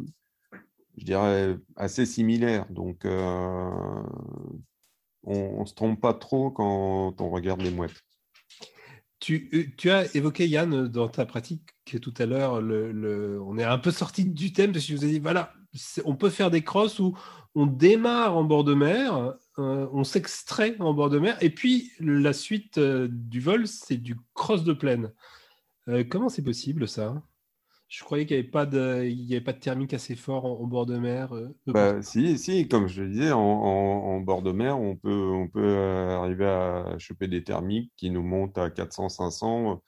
je 0.97 1.05
dirais, 1.05 1.57
assez 1.77 2.07
similaires. 2.07 2.67
Donc, 2.71 3.05
euh, 3.05 4.03
on 5.25 5.61
ne 5.61 5.67
se 5.67 5.75
trompe 5.75 6.01
pas 6.01 6.15
trop 6.15 6.51
quand 6.51 7.21
on 7.21 7.31
regarde 7.31 7.63
les 7.63 7.71
mouettes. 7.71 8.03
Tu, 9.21 9.73
euh, 9.87 9.93
as 9.93 10.17
évoqué, 10.17 10.49
Yann, 10.49 10.89
dans 10.89 11.09
ta 11.09 11.25
pratique 11.25 11.63
tout 12.01 12.15
à 12.19 12.27
l'heure, 12.27 12.55
on 12.55 13.59
est 13.59 13.65
un 13.65 13.79
peu 13.79 13.91
sorti 13.91 14.25
du 14.25 14.53
thème 14.53 14.73
parce 14.73 14.85
que 14.85 14.93
je 14.93 14.97
vous 14.97 15.05
ai 15.05 15.11
dit, 15.11 15.19
voilà, 15.21 15.53
on 16.05 16.17
peut 16.17 16.31
faire 16.31 16.51
des 16.51 16.63
crosses 16.63 16.99
où 16.99 17.17
on 17.55 17.67
démarre 17.67 18.37
en 18.37 18.45
bord 18.45 18.65
de 18.65 18.75
mer, 18.75 19.37
euh, 19.59 19.87
on 19.93 20.05
s'extrait 20.05 20.75
en 20.81 20.95
bord 20.95 21.11
de 21.11 21.19
mer, 21.19 21.37
et 21.41 21.51
puis 21.51 21.93
la 22.01 22.33
suite 22.33 22.79
du 22.81 23.41
vol, 23.41 23.67
c'est 23.67 23.99
du 23.99 24.17
cross 24.35 24.65
de 24.65 24.73
plaine. 24.73 25.13
comment 26.09 26.29
c'est 26.29 26.43
possible 26.43 26.89
ça? 26.89 27.23
Je 27.93 28.03
croyais 28.05 28.25
qu'il 28.25 28.39
n'y 28.39 28.41
avait, 28.41 28.51
pas 28.51 28.65
de, 28.65 29.05
il 29.05 29.21
y 29.27 29.35
avait 29.35 29.45
pas 29.45 29.53
de 29.53 29.59
thermique 29.59 29.93
assez 29.93 30.17
fort 30.17 30.47
en, 30.47 30.67
bord 30.67 30.87
de 30.87 30.97
mer. 30.97 31.35
Euh, 31.35 31.55
bah, 31.67 32.01
si, 32.01 32.39
si, 32.39 32.67
comme 32.67 32.89
je 32.89 33.03
le 33.03 33.11
disais, 33.11 33.33
en, 33.33 34.19
bord 34.21 34.41
de 34.41 34.51
mer, 34.51 34.81
on 34.81 34.97
peut, 34.97 35.31
on 35.31 35.47
peut 35.47 35.61
euh, 35.63 36.17
arriver 36.17 36.47
à 36.47 36.97
choper 36.99 37.29
des 37.29 37.45
thermiques 37.45 37.93
qui 37.99 38.09
nous 38.09 38.23
montent 38.23 38.57
à 38.57 38.71
400-500 38.71 39.79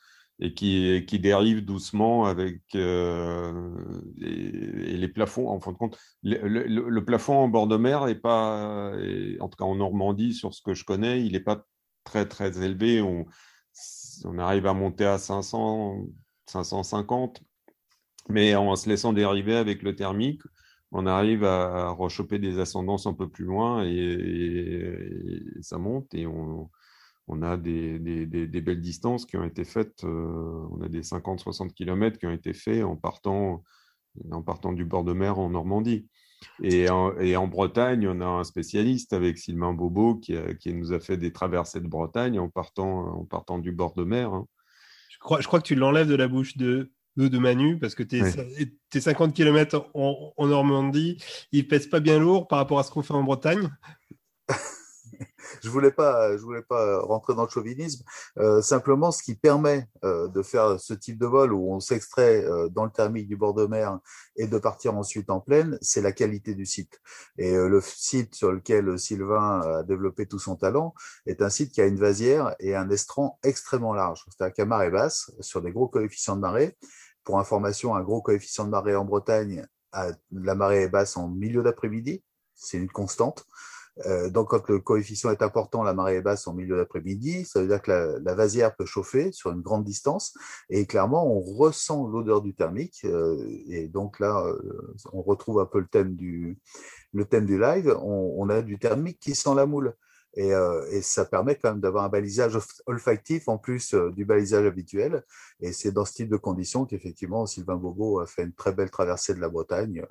et 0.40 0.52
qui, 0.52 1.02
qui 1.06 1.18
dérivent 1.18 1.64
doucement 1.64 2.26
avec 2.26 2.60
euh, 2.74 3.74
et, 4.20 4.98
les 4.98 5.08
plafonds. 5.08 5.48
En 5.48 5.58
fin 5.60 5.72
de 5.72 5.78
compte, 5.78 5.98
le, 6.22 7.00
plafond 7.00 7.36
en 7.36 7.48
bord 7.48 7.68
de 7.68 7.78
mer 7.78 8.06
est 8.08 8.20
pas, 8.20 8.92
en 9.40 9.48
tout 9.48 9.56
cas 9.56 9.64
en 9.64 9.76
Normandie, 9.76 10.34
sur 10.34 10.52
ce 10.52 10.60
que 10.60 10.74
je 10.74 10.84
connais, 10.84 11.24
il 11.24 11.32
n'est 11.32 11.40
pas 11.40 11.64
très 12.04 12.28
très 12.28 12.62
élevé. 12.62 13.00
On, 13.00 13.24
on 14.26 14.38
arrive 14.38 14.66
à 14.66 14.74
monter 14.74 15.06
à 15.06 15.16
500, 15.16 16.04
550 16.44 17.42
mais 18.28 18.54
en 18.54 18.74
se 18.76 18.88
laissant 18.88 19.12
dériver 19.12 19.56
avec 19.56 19.82
le 19.82 19.94
thermique, 19.94 20.42
on 20.92 21.06
arrive 21.06 21.44
à 21.44 21.90
rechoper 21.90 22.38
des 22.38 22.60
ascendances 22.60 23.06
un 23.06 23.14
peu 23.14 23.28
plus 23.28 23.44
loin 23.44 23.84
et, 23.84 25.42
ça 25.60 25.76
monte 25.76 26.14
et 26.14 26.26
on, 26.26 26.70
a 27.42 27.56
des, 27.56 27.98
belles 27.98 28.80
distances 28.80 29.26
qui 29.26 29.36
ont 29.36 29.44
été 29.44 29.64
faites. 29.64 30.04
Euh, 30.04 30.66
on 30.70 30.80
a 30.82 30.88
des 30.88 31.02
50-60 31.02 31.72
km 31.72 32.18
qui 32.18 32.26
ont 32.26 32.32
été 32.32 32.52
faits 32.52 32.84
en 32.84 32.94
partant, 32.94 33.64
en 34.30 34.42
partant 34.42 34.72
du 34.72 34.84
bord 34.84 35.02
de 35.02 35.12
mer 35.12 35.38
en 35.38 35.50
Normandie. 35.50 36.06
Et 36.62 36.88
en, 36.90 37.18
et 37.18 37.36
en 37.36 37.48
Bretagne, 37.48 38.06
on 38.06 38.20
a 38.20 38.26
un 38.26 38.44
spécialiste 38.44 39.12
avec 39.14 39.38
Sylvain 39.38 39.72
Bobo 39.72 40.16
qui, 40.16 40.36
qui, 40.60 40.74
nous 40.74 40.92
a 40.92 41.00
fait 41.00 41.16
des 41.16 41.32
traversées 41.32 41.80
de 41.80 41.88
Bretagne 41.88 42.38
en 42.38 42.48
partant, 42.48 43.18
en 43.18 43.24
partant 43.24 43.58
du 43.58 43.72
bord 43.72 43.94
de 43.94 44.04
mer. 44.04 44.32
Hein. 44.32 44.46
Je, 45.08 45.18
crois, 45.18 45.40
je 45.40 45.48
crois 45.48 45.60
que 45.60 45.66
tu 45.66 45.74
l'enlèves 45.74 46.08
de 46.08 46.14
la 46.14 46.28
bouche 46.28 46.56
de 46.56 46.92
de 47.16 47.38
Manu, 47.38 47.78
parce 47.78 47.94
que 47.94 48.02
tes, 48.02 49.00
50 49.00 49.34
km 49.34 49.86
en, 49.94 50.32
en, 50.36 50.46
Normandie, 50.46 51.22
ils 51.52 51.66
pèsent 51.66 51.86
pas 51.86 52.00
bien 52.00 52.18
lourd 52.18 52.48
par 52.48 52.58
rapport 52.58 52.78
à 52.78 52.82
ce 52.82 52.90
qu'on 52.90 53.02
fait 53.02 53.14
en 53.14 53.22
Bretagne 53.22 53.70
je 55.62 55.68
voulais 55.68 55.90
pas, 55.90 56.36
je 56.36 56.42
voulais 56.42 56.62
pas 56.62 57.00
rentrer 57.00 57.34
dans 57.34 57.44
le 57.44 57.48
chauvinisme. 57.48 58.04
Euh, 58.38 58.62
simplement, 58.62 59.10
ce 59.10 59.22
qui 59.22 59.34
permet 59.34 59.88
euh, 60.04 60.28
de 60.28 60.42
faire 60.42 60.80
ce 60.80 60.94
type 60.94 61.18
de 61.18 61.26
vol 61.26 61.52
où 61.52 61.72
on 61.72 61.80
s'extrait 61.80 62.44
euh, 62.44 62.68
dans 62.68 62.84
le 62.84 62.90
thermique 62.90 63.28
du 63.28 63.36
bord 63.36 63.54
de 63.54 63.66
mer 63.66 63.98
et 64.36 64.46
de 64.46 64.58
partir 64.58 64.96
ensuite 64.96 65.30
en 65.30 65.40
plaine, 65.40 65.78
c'est 65.80 66.02
la 66.02 66.12
qualité 66.12 66.54
du 66.54 66.66
site. 66.66 67.00
Et 67.38 67.54
le 67.54 67.80
site 67.80 68.34
sur 68.34 68.52
lequel 68.52 68.98
Sylvain 68.98 69.60
a 69.60 69.82
développé 69.82 70.26
tout 70.26 70.38
son 70.38 70.56
talent 70.56 70.94
est 71.26 71.42
un 71.42 71.50
site 71.50 71.72
qui 71.72 71.80
a 71.80 71.86
une 71.86 71.98
vasière 71.98 72.54
et 72.58 72.74
un 72.74 72.90
estran 72.90 73.38
extrêmement 73.42 73.94
large. 73.94 74.24
C'est-à-dire 74.28 74.54
qu'à 74.54 74.64
marée 74.66 74.90
basse, 74.90 75.32
sur 75.40 75.62
des 75.62 75.72
gros 75.72 75.88
coefficients 75.88 76.36
de 76.36 76.40
marée, 76.40 76.76
pour 77.24 77.38
information, 77.38 77.94
un 77.94 78.02
gros 78.02 78.22
coefficient 78.22 78.64
de 78.64 78.70
marée 78.70 78.96
en 78.96 79.04
Bretagne, 79.04 79.66
la 80.32 80.54
marée 80.54 80.82
est 80.82 80.88
basse 80.88 81.16
en 81.16 81.28
milieu 81.28 81.62
d'après-midi, 81.62 82.22
c'est 82.54 82.78
une 82.78 82.90
constante. 82.90 83.46
Euh, 84.06 84.28
donc, 84.28 84.48
quand 84.48 84.68
le 84.68 84.80
coefficient 84.80 85.30
est 85.30 85.42
important, 85.42 85.82
la 85.82 85.94
marée 85.94 86.16
est 86.16 86.22
basse 86.22 86.46
en 86.46 86.54
milieu 86.54 86.76
d'après-midi. 86.76 87.44
Ça 87.44 87.60
veut 87.60 87.68
dire 87.68 87.80
que 87.80 88.20
la, 88.22 88.34
vasière 88.34 88.74
peut 88.74 88.86
chauffer 88.86 89.30
sur 89.32 89.52
une 89.52 89.60
grande 89.60 89.84
distance. 89.84 90.34
Et 90.68 90.86
clairement, 90.86 91.26
on 91.26 91.40
ressent 91.40 92.06
l'odeur 92.08 92.42
du 92.42 92.54
thermique. 92.54 93.02
Euh, 93.04 93.36
et 93.68 93.88
donc 93.88 94.18
là, 94.18 94.44
euh, 94.46 94.94
on 95.12 95.22
retrouve 95.22 95.60
un 95.60 95.66
peu 95.66 95.78
le 95.78 95.86
thème 95.86 96.16
du, 96.16 96.58
le 97.12 97.24
thème 97.24 97.46
du 97.46 97.58
live. 97.58 97.96
On, 98.02 98.34
on 98.36 98.48
a 98.48 98.62
du 98.62 98.78
thermique 98.78 99.20
qui 99.20 99.34
sent 99.34 99.54
la 99.54 99.66
moule. 99.66 99.94
Et, 100.36 100.52
euh, 100.52 100.84
et, 100.90 101.02
ça 101.02 101.24
permet 101.24 101.56
quand 101.56 101.70
même 101.70 101.80
d'avoir 101.80 102.04
un 102.04 102.08
balisage 102.08 102.58
olfactif 102.86 103.48
en 103.48 103.58
plus 103.58 103.94
du 103.94 104.24
balisage 104.24 104.66
habituel. 104.66 105.24
Et 105.60 105.72
c'est 105.72 105.92
dans 105.92 106.04
ce 106.04 106.12
type 106.14 106.28
de 106.28 106.36
conditions 106.36 106.86
qu'effectivement 106.86 107.46
Sylvain 107.46 107.76
Bobo 107.76 108.20
a 108.20 108.26
fait 108.26 108.42
une 108.42 108.52
très 108.52 108.72
belle 108.72 108.90
traversée 108.90 109.34
de 109.34 109.40
la 109.40 109.48
Bretagne 109.48 110.04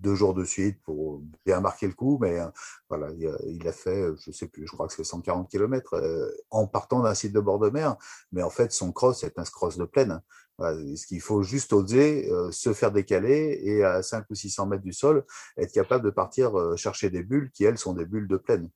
deux 0.00 0.14
jours 0.14 0.34
de 0.34 0.44
suite 0.44 0.80
pour 0.82 1.22
bien 1.44 1.60
marquer 1.60 1.86
le 1.86 1.92
coup, 1.94 2.18
mais 2.20 2.38
euh, 2.38 2.46
voilà, 2.88 3.08
il 3.46 3.66
a, 3.66 3.72
fait, 3.72 4.06
je 4.18 4.30
sais 4.30 4.48
plus, 4.48 4.66
je 4.66 4.72
crois 4.72 4.86
que 4.86 4.94
c'est 4.94 5.04
140 5.04 5.50
km 5.50 5.94
euh, 5.94 6.30
en 6.50 6.66
partant 6.66 7.02
d'un 7.02 7.14
site 7.14 7.32
de 7.32 7.40
bord 7.40 7.58
de 7.58 7.70
mer, 7.70 7.96
mais 8.32 8.42
en 8.42 8.50
fait 8.50 8.72
son 8.72 8.92
cross 8.92 9.24
est 9.24 9.38
un 9.38 9.44
cross 9.44 9.76
de 9.78 9.84
plaine. 9.84 10.20
ce 10.60 11.06
qu'il 11.06 11.20
faut 11.20 11.42
juste 11.42 11.72
oser 11.72 12.30
euh, 12.30 12.50
se 12.50 12.72
faire 12.72 12.92
décaler 12.92 13.60
et 13.62 13.84
à 13.84 14.02
5 14.02 14.26
ou 14.30 14.34
600 14.34 14.66
mètres 14.66 14.82
du 14.82 14.92
sol, 14.92 15.24
être 15.56 15.72
capable 15.72 16.04
de 16.04 16.10
partir 16.10 16.52
chercher 16.76 17.10
des 17.10 17.22
bulles 17.22 17.50
qui, 17.52 17.64
elles, 17.64 17.78
sont 17.78 17.94
des 17.94 18.06
bulles 18.06 18.28
de 18.28 18.36
plaine. 18.36 18.68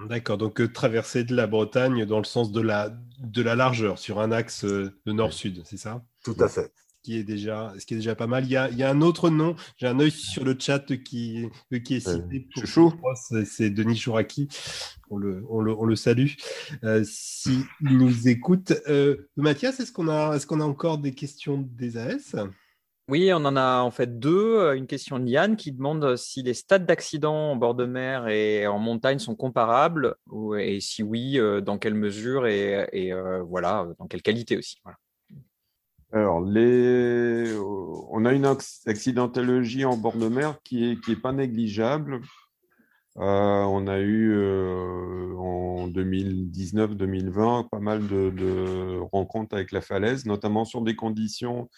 D'accord, 0.00 0.38
donc 0.38 0.72
traverser 0.72 1.24
de 1.24 1.34
la 1.34 1.46
Bretagne 1.46 2.04
dans 2.04 2.18
le 2.18 2.24
sens 2.24 2.52
de 2.52 2.60
la, 2.60 2.96
de 3.20 3.42
la 3.42 3.56
largeur, 3.56 3.98
sur 3.98 4.20
un 4.20 4.30
axe 4.30 4.64
de 4.64 4.92
nord-sud, 5.06 5.62
c'est 5.64 5.76
ça? 5.76 6.04
Tout 6.24 6.36
à 6.38 6.48
fait 6.48 6.72
qui 7.08 7.16
est 7.16 7.24
déjà, 7.24 7.72
ce 7.78 7.86
qui 7.86 7.94
est 7.94 7.98
déjà 7.98 8.14
pas 8.14 8.26
mal. 8.26 8.44
Il 8.44 8.50
y 8.50 8.56
a, 8.56 8.68
il 8.70 8.76
y 8.76 8.82
a 8.82 8.90
un 8.90 9.00
autre 9.00 9.30
nom, 9.30 9.56
j'ai 9.78 9.86
un 9.86 9.98
œil 9.98 10.10
sur 10.10 10.44
le 10.44 10.56
chat 10.58 10.94
qui, 11.04 11.48
qui 11.84 11.94
est 11.94 12.00
cité. 12.00 12.48
C'est 13.46 13.70
Denis 13.70 13.96
Chouraki. 13.96 14.48
On 15.08 15.16
le, 15.16 15.42
on 15.48 15.60
le, 15.60 15.72
on 15.72 15.86
le 15.86 15.96
salue. 15.96 16.32
Euh, 16.84 17.02
S'il 17.04 17.64
nous 17.80 18.28
écoute. 18.28 18.74
Euh, 18.88 19.28
Mathias, 19.36 19.80
est-ce 19.80 19.90
qu'on 19.90 20.08
a, 20.08 20.36
est 20.36 20.44
qu'on 20.44 20.60
a 20.60 20.64
encore 20.64 20.98
des 20.98 21.12
questions 21.12 21.66
des 21.72 21.96
AS 21.96 22.36
oui, 23.08 23.30
on 23.32 23.44
en 23.44 23.56
a 23.56 23.80
en 23.80 23.90
fait 23.90 24.18
deux. 24.18 24.74
Une 24.74 24.86
question 24.86 25.18
de 25.18 25.26
Yann 25.26 25.56
qui 25.56 25.72
demande 25.72 26.16
si 26.16 26.42
les 26.42 26.54
stades 26.54 26.86
d'accident 26.86 27.52
en 27.52 27.56
bord 27.56 27.74
de 27.74 27.86
mer 27.86 28.28
et 28.28 28.66
en 28.66 28.78
montagne 28.78 29.18
sont 29.18 29.34
comparables, 29.34 30.14
et 30.58 30.80
si 30.80 31.02
oui, 31.02 31.38
euh, 31.38 31.60
dans 31.60 31.78
quelle 31.78 31.94
mesure 31.94 32.46
et, 32.46 33.12
euh, 33.12 33.42
voilà, 33.42 33.86
dans 33.98 34.06
quelle 34.06 34.22
qualité 34.22 34.56
aussi. 34.56 34.80
Alors, 36.12 36.36
on 36.40 38.24
a 38.24 38.32
une 38.32 38.46
accidentologie 38.86 39.84
en 39.84 39.96
bord 39.96 40.16
de 40.16 40.28
mer 40.28 40.56
qui 40.62 40.90
est, 40.90 41.00
qui 41.00 41.12
est 41.12 41.20
pas 41.20 41.32
négligeable. 41.32 42.20
Euh, 43.18 43.62
on 43.64 43.88
a 43.88 43.98
eu 43.98 44.32
euh, 44.32 45.34
en 45.36 45.88
2019-2020 45.88 47.68
pas 47.68 47.80
mal 47.80 48.06
de, 48.06 49.00
rencontres 49.10 49.56
avec 49.56 49.72
la 49.72 49.80
falaise, 49.80 50.24
notamment 50.24 50.64
sur 50.64 50.82
des 50.82 50.94
conditions 50.94 51.68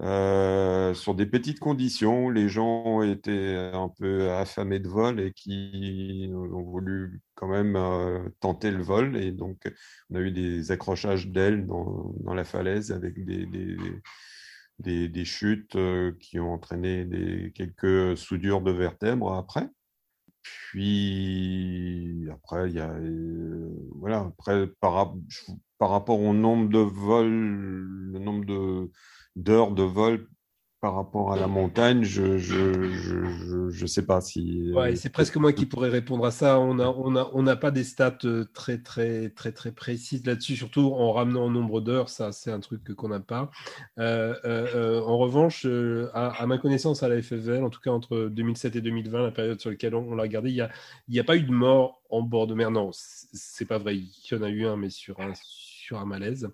euh, 0.00 0.94
sur 0.94 1.16
des 1.16 1.26
petites 1.26 1.58
conditions 1.58 2.30
les 2.30 2.48
gens 2.48 3.02
été 3.02 3.56
un 3.56 3.88
peu 3.88 4.30
affamés 4.30 4.78
de 4.78 4.88
vol 4.88 5.18
et 5.18 5.32
qui 5.32 6.30
ont 6.32 6.62
voulu 6.62 7.20
quand 7.34 7.48
même 7.48 7.74
euh, 7.76 8.28
tenter 8.40 8.70
le 8.70 8.82
vol. 8.82 9.16
Et 9.16 9.32
donc, 9.32 9.60
on 10.10 10.16
a 10.16 10.20
eu 10.20 10.30
des 10.30 10.70
accrochages 10.70 11.28
d'ailes 11.28 11.66
dans, 11.66 12.14
la 12.32 12.44
falaise 12.44 12.92
avec 12.92 13.24
des, 13.24 13.46
des, 14.78 15.08
des, 15.08 15.24
chutes 15.24 15.74
euh, 15.76 16.12
qui 16.20 16.38
ont 16.38 16.52
entraîné 16.52 17.52
quelques 17.54 18.16
soudures 18.16 18.60
de 18.60 18.70
vertèbres 18.70 19.32
après. 19.34 19.68
Puis 20.42 22.28
après, 22.30 22.70
il 22.70 22.76
y 22.76 22.80
a 22.80 22.94
voilà, 23.96 24.20
après 24.20 24.68
par, 24.80 25.14
par 25.78 25.90
rapport 25.90 26.20
au 26.20 26.34
nombre 26.34 26.68
de 26.68 26.78
vols, 26.78 27.28
le 28.12 28.18
nombre 28.18 28.44
de 28.44 28.90
d'heures 29.36 29.72
de 29.72 29.82
vol 29.82 30.26
par 30.80 30.94
rapport 30.94 31.32
à 31.32 31.36
la 31.36 31.48
montagne, 31.48 32.04
je 32.04 32.38
je 32.38 33.86
sais 33.86 34.06
pas 34.06 34.20
si. 34.20 34.72
C'est 34.94 35.12
presque 35.12 35.36
moi 35.36 35.52
qui 35.52 35.66
pourrais 35.66 35.88
répondre 35.88 36.24
à 36.24 36.30
ça. 36.30 36.60
On 36.60 37.42
n'a 37.42 37.56
pas 37.56 37.70
des 37.72 37.82
stats 37.82 38.18
euh, 38.24 38.44
très 38.54 38.78
très 38.78 39.30
très 39.30 39.50
très 39.50 39.72
précises 39.72 40.24
là-dessus, 40.24 40.54
surtout 40.54 40.92
en 40.94 41.12
ramenant 41.12 41.46
en 41.46 41.50
nombre 41.50 41.80
d'heures. 41.80 42.08
Ça, 42.08 42.30
c'est 42.30 42.52
un 42.52 42.60
truc 42.60 42.94
qu'on 42.94 43.08
n'a 43.08 43.18
pas. 43.18 43.50
Euh, 43.98 44.34
euh, 44.44 45.00
en 45.02 45.18
revanche, 45.18 45.66
à, 46.14 46.46
ma 46.46 46.58
connaissance, 46.58 47.02
à 47.02 47.08
la 47.08 47.20
FFL, 47.20 47.64
en 47.64 47.70
tout 47.70 47.80
cas 47.80 47.90
entre 47.90 48.28
2007 48.28 48.76
et 48.76 48.80
2020, 48.80 49.22
la 49.22 49.30
période 49.32 49.60
sur 49.60 49.70
laquelle 49.70 49.96
on, 49.96 50.14
l'a 50.14 50.22
regardé, 50.22 50.50
il 50.50 50.56
y 50.56 50.60
a 50.60 50.70
a 51.20 51.24
pas 51.24 51.36
eu 51.36 51.42
de 51.42 51.52
mort 51.52 52.02
en 52.08 52.22
bord 52.22 52.46
de 52.46 52.54
mer. 52.54 52.70
Non, 52.70 52.90
c'est 52.92 53.66
pas 53.66 53.78
vrai. 53.78 53.96
Il 53.96 54.08
y 54.30 54.34
en 54.34 54.42
a 54.42 54.48
eu 54.48 54.64
un, 54.64 54.76
mais 54.76 54.90
sur 54.90 55.18
un 55.20 55.32
sur 55.88 55.98
un 55.98 56.04
malaise. 56.04 56.48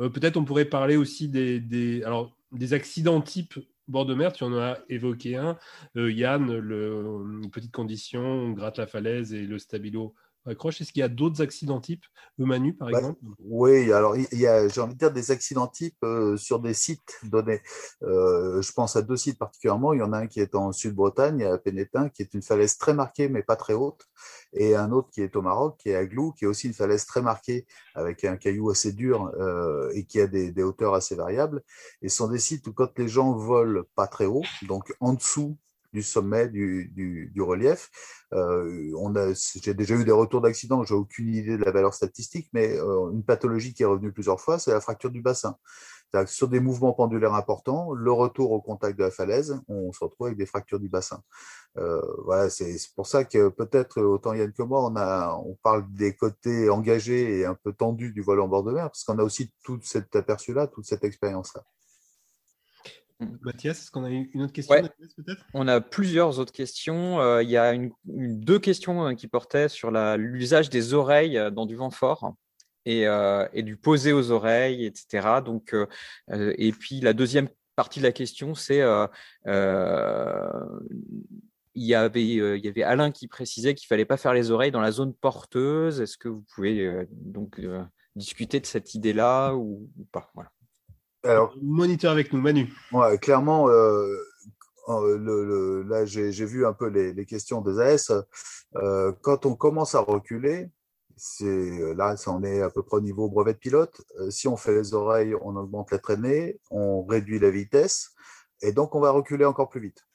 Euh, 0.00 0.08
peut-être 0.08 0.36
on 0.36 0.44
pourrait 0.44 0.64
parler 0.64 0.96
aussi 0.96 1.28
des, 1.28 1.60
des, 1.60 2.02
alors, 2.04 2.36
des 2.52 2.72
accidents 2.72 3.20
type 3.20 3.54
bord 3.88 4.06
de 4.06 4.14
mer, 4.14 4.32
tu 4.32 4.44
en 4.44 4.52
as 4.54 4.78
évoqué 4.88 5.36
un. 5.36 5.58
Euh, 5.96 6.10
Yann, 6.10 6.56
le, 6.58 7.04
une 7.42 7.50
petite 7.50 7.72
condition, 7.72 8.20
on 8.20 8.52
gratte 8.52 8.78
la 8.78 8.86
falaise 8.86 9.32
et 9.32 9.42
le 9.42 9.58
stabilo 9.58 10.14
accroche. 10.44 10.80
Est-ce 10.80 10.92
qu'il 10.92 11.00
y 11.00 11.04
a 11.04 11.08
d'autres 11.08 11.42
accidents 11.42 11.80
types, 11.80 12.04
Manu, 12.38 12.74
par 12.74 12.90
bah, 12.90 12.98
exemple? 12.98 13.20
Oui, 13.40 13.92
alors 13.92 14.16
il 14.16 14.38
y 14.38 14.46
a, 14.46 14.68
j'ai 14.68 14.80
envie 14.80 14.94
de 14.94 14.98
dire, 14.98 15.12
des 15.12 15.30
accidents 15.30 15.66
types 15.66 16.02
euh, 16.04 16.36
sur 16.36 16.60
des 16.60 16.74
sites 16.74 17.18
donnés. 17.24 17.60
Euh, 18.02 18.60
je 18.62 18.72
pense 18.72 18.96
à 18.96 19.02
deux 19.02 19.16
sites 19.16 19.38
particulièrement. 19.38 19.92
Il 19.92 20.00
y 20.00 20.02
en 20.02 20.12
a 20.12 20.18
un 20.18 20.26
qui 20.26 20.40
est 20.40 20.54
en 20.54 20.72
Sud-Bretagne, 20.72 21.44
à 21.44 21.58
Pénétin, 21.58 22.08
qui 22.08 22.22
est 22.22 22.34
une 22.34 22.42
falaise 22.42 22.78
très 22.78 22.94
marquée, 22.94 23.28
mais 23.28 23.42
pas 23.42 23.56
très 23.56 23.74
haute. 23.74 24.06
Et 24.56 24.74
un 24.74 24.90
autre 24.92 25.10
qui 25.10 25.22
est 25.22 25.36
au 25.36 25.42
Maroc, 25.42 25.76
qui 25.78 25.90
est 25.90 25.96
à 25.96 26.06
Glou, 26.06 26.32
qui 26.32 26.44
est 26.44 26.48
aussi 26.48 26.66
une 26.66 26.74
falaise 26.74 27.06
très 27.06 27.22
marquée, 27.22 27.66
avec 27.94 28.24
un 28.24 28.36
caillou 28.36 28.70
assez 28.70 28.92
dur 28.92 29.30
euh, 29.38 29.90
et 29.94 30.04
qui 30.04 30.20
a 30.20 30.26
des, 30.26 30.62
hauteurs 30.62 30.94
assez 30.94 31.14
variables. 31.14 31.62
Et 32.02 32.08
ce 32.08 32.16
sont 32.16 32.28
des 32.28 32.38
sites 32.38 32.66
où 32.66 32.72
quand 32.72 32.98
les 32.98 33.08
gens 33.08 33.32
volent 33.34 33.82
pas 33.94 34.06
très 34.06 34.26
haut, 34.26 34.44
donc 34.66 34.94
en 35.00 35.14
dessous 35.14 35.56
du 35.92 36.02
sommet 36.02 36.48
du 36.48 37.32
relief. 37.40 37.90
Euh, 38.34 38.92
on 38.98 39.14
a, 39.16 39.32
j'ai 39.62 39.72
déjà 39.72 39.94
eu 39.94 40.04
des 40.04 40.12
retours 40.12 40.40
d'accidents, 40.40 40.84
j'ai 40.84 40.94
aucune 40.94 41.34
idée 41.34 41.56
de 41.56 41.64
la 41.64 41.70
valeur 41.70 41.94
statistique, 41.94 42.48
mais 42.52 42.76
euh, 42.78 43.10
une 43.12 43.24
pathologie 43.24 43.72
qui 43.72 43.82
est 43.82 43.86
revenue 43.86 44.12
plusieurs 44.12 44.40
fois, 44.40 44.58
c'est 44.58 44.72
la 44.72 44.80
fracture 44.80 45.10
du 45.10 45.22
bassin. 45.22 45.56
Sur 46.26 46.48
des 46.48 46.60
mouvements 46.60 46.92
pendulaires 46.92 47.34
importants, 47.34 47.92
le 47.92 48.12
retour 48.12 48.52
au 48.52 48.60
contact 48.60 48.98
de 48.98 49.04
la 49.04 49.10
falaise, 49.10 49.60
on 49.68 49.92
se 49.92 50.02
retrouve 50.02 50.28
avec 50.28 50.38
des 50.38 50.46
fractures 50.46 50.80
du 50.80 50.88
bassin. 50.88 51.22
Euh, 51.76 52.00
voilà, 52.24 52.48
c'est 52.48 52.74
pour 52.94 53.06
ça 53.06 53.24
que 53.24 53.48
peut-être 53.48 54.00
autant 54.00 54.32
Yann 54.32 54.52
que 54.52 54.62
moi, 54.62 54.84
on 54.84 54.96
a, 54.96 55.34
on 55.44 55.54
parle 55.62 55.84
des 55.92 56.14
côtés 56.14 56.70
engagés 56.70 57.40
et 57.40 57.44
un 57.44 57.54
peu 57.54 57.72
tendus 57.72 58.12
du 58.12 58.22
vol 58.22 58.40
en 58.40 58.48
bord 58.48 58.64
de 58.64 58.72
mer, 58.72 58.84
parce 58.84 59.04
qu'on 59.04 59.18
a 59.18 59.22
aussi 59.22 59.52
tout 59.62 59.78
cet 59.82 60.16
aperçu-là, 60.16 60.68
toute 60.68 60.86
cette 60.86 61.04
expérience-là. 61.04 61.64
Mathias, 63.18 63.78
est-ce 63.78 63.90
qu'on 63.90 64.04
a 64.04 64.10
une 64.10 64.42
autre 64.42 64.52
question 64.52 64.76
peut-être? 65.16 65.44
On 65.54 65.68
a 65.68 65.80
plusieurs 65.80 66.38
autres 66.38 66.52
questions. 66.52 67.20
Euh, 67.20 67.42
il 67.42 67.48
y 67.48 67.56
a 67.56 67.72
une, 67.72 67.90
deux 68.04 68.58
questions 68.58 69.06
euh, 69.06 69.14
qui 69.14 69.26
portaient 69.26 69.68
sur 69.68 69.90
l'usage 69.90 70.68
des 70.68 70.92
oreilles 70.92 71.38
euh, 71.38 71.50
dans 71.50 71.64
du 71.64 71.76
vent 71.76 71.90
fort. 71.90 72.34
Et, 72.86 73.04
et, 73.52 73.62
du 73.62 73.76
poser 73.76 74.12
aux 74.12 74.30
oreilles, 74.30 74.86
etc. 74.86 75.40
Donc, 75.44 75.74
et 76.32 76.72
puis 76.72 77.00
la 77.00 77.12
deuxième 77.14 77.48
partie 77.74 77.98
de 77.98 78.04
la 78.04 78.12
question, 78.12 78.54
c'est 78.54 78.80
il 81.74 81.84
y 81.84 81.94
avait 81.94 82.24
il 82.24 82.64
y 82.64 82.68
avait 82.68 82.82
Alain 82.84 83.10
qui 83.10 83.26
précisait 83.26 83.74
qu'il 83.74 83.88
fallait 83.88 84.04
pas 84.04 84.16
faire 84.16 84.32
les 84.32 84.52
oreilles 84.52 84.70
dans 84.70 84.80
la 84.80 84.92
zone 84.92 85.14
porteuse. 85.14 86.00
Est-ce 86.00 86.16
que 86.16 86.28
vous 86.28 86.44
pouvez 86.54 87.06
donc 87.10 87.60
discuter 88.14 88.60
de 88.60 88.66
cette 88.66 88.94
idée-là 88.94 89.54
ou, 89.54 89.90
ou, 89.98 90.04
pas? 90.12 90.30
Voilà. 90.34 90.50
Alors, 91.24 91.54
moniteur 91.60 92.12
avec 92.12 92.32
nous, 92.32 92.40
Manu. 92.40 92.72
Ouais, 92.92 93.18
clairement, 93.18 93.68
euh, 93.68 94.06
le, 94.88 95.44
le, 95.44 95.82
là, 95.82 96.04
j'ai 96.04 96.30
vu 96.30 96.66
un 96.66 96.72
peu 96.72 96.88
les, 96.88 97.12
les 97.12 97.26
questions 97.26 97.60
des 97.60 97.80
AS. 97.80 98.12
Euh, 98.76 99.12
quand 99.22 99.46
on 99.46 99.56
commence 99.56 99.94
à 99.94 100.00
reculer, 100.00 100.70
là, 101.40 102.14
on 102.26 102.42
est 102.42 102.62
à 102.62 102.70
peu 102.70 102.82
près 102.82 102.98
au 102.98 103.00
niveau 103.00 103.28
brevet 103.28 103.54
de 103.54 103.58
pilote. 103.58 104.00
si 104.30 104.48
on 104.48 104.56
fait 104.56 104.74
les 104.74 104.94
oreilles, 104.94 105.34
on 105.42 105.56
augmente 105.56 105.90
la 105.90 105.98
traînée, 105.98 106.60
on 106.70 107.04
réduit 107.04 107.38
la 107.38 107.50
vitesse, 107.50 108.10
et 108.62 108.72
donc 108.72 108.94
on 108.94 109.00
va 109.00 109.10
reculer 109.10 109.44
encore 109.44 109.68
plus 109.68 109.80
vite. 109.80 110.06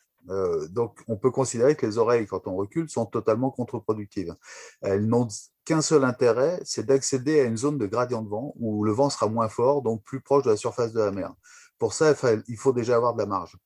donc, 0.69 0.99
on 1.07 1.17
peut 1.17 1.31
considérer 1.31 1.75
que 1.75 1.85
les 1.85 1.97
oreilles, 1.97 2.27
quand 2.27 2.47
on 2.47 2.55
recule, 2.55 2.89
sont 2.89 3.05
totalement 3.07 3.49
contre-productives. 3.49 4.35
Elles 4.81 5.05
n'ont 5.07 5.27
qu'un 5.65 5.81
seul 5.81 6.03
intérêt, 6.03 6.59
c'est 6.63 6.85
d'accéder 6.85 7.39
à 7.39 7.43
une 7.45 7.57
zone 7.57 7.77
de 7.77 7.87
gradient 7.87 8.21
de 8.21 8.29
vent 8.29 8.53
où 8.57 8.83
le 8.83 8.91
vent 8.91 9.09
sera 9.09 9.27
moins 9.27 9.49
fort, 9.49 9.81
donc 9.81 10.03
plus 10.03 10.21
proche 10.21 10.43
de 10.43 10.51
la 10.51 10.57
surface 10.57 10.93
de 10.93 10.99
la 11.01 11.11
mer. 11.11 11.33
Pour 11.79 11.93
ça, 11.93 12.13
il 12.47 12.57
faut 12.57 12.73
déjà 12.73 12.95
avoir 12.95 13.13
de 13.13 13.19
la 13.19 13.25
marge. 13.25 13.57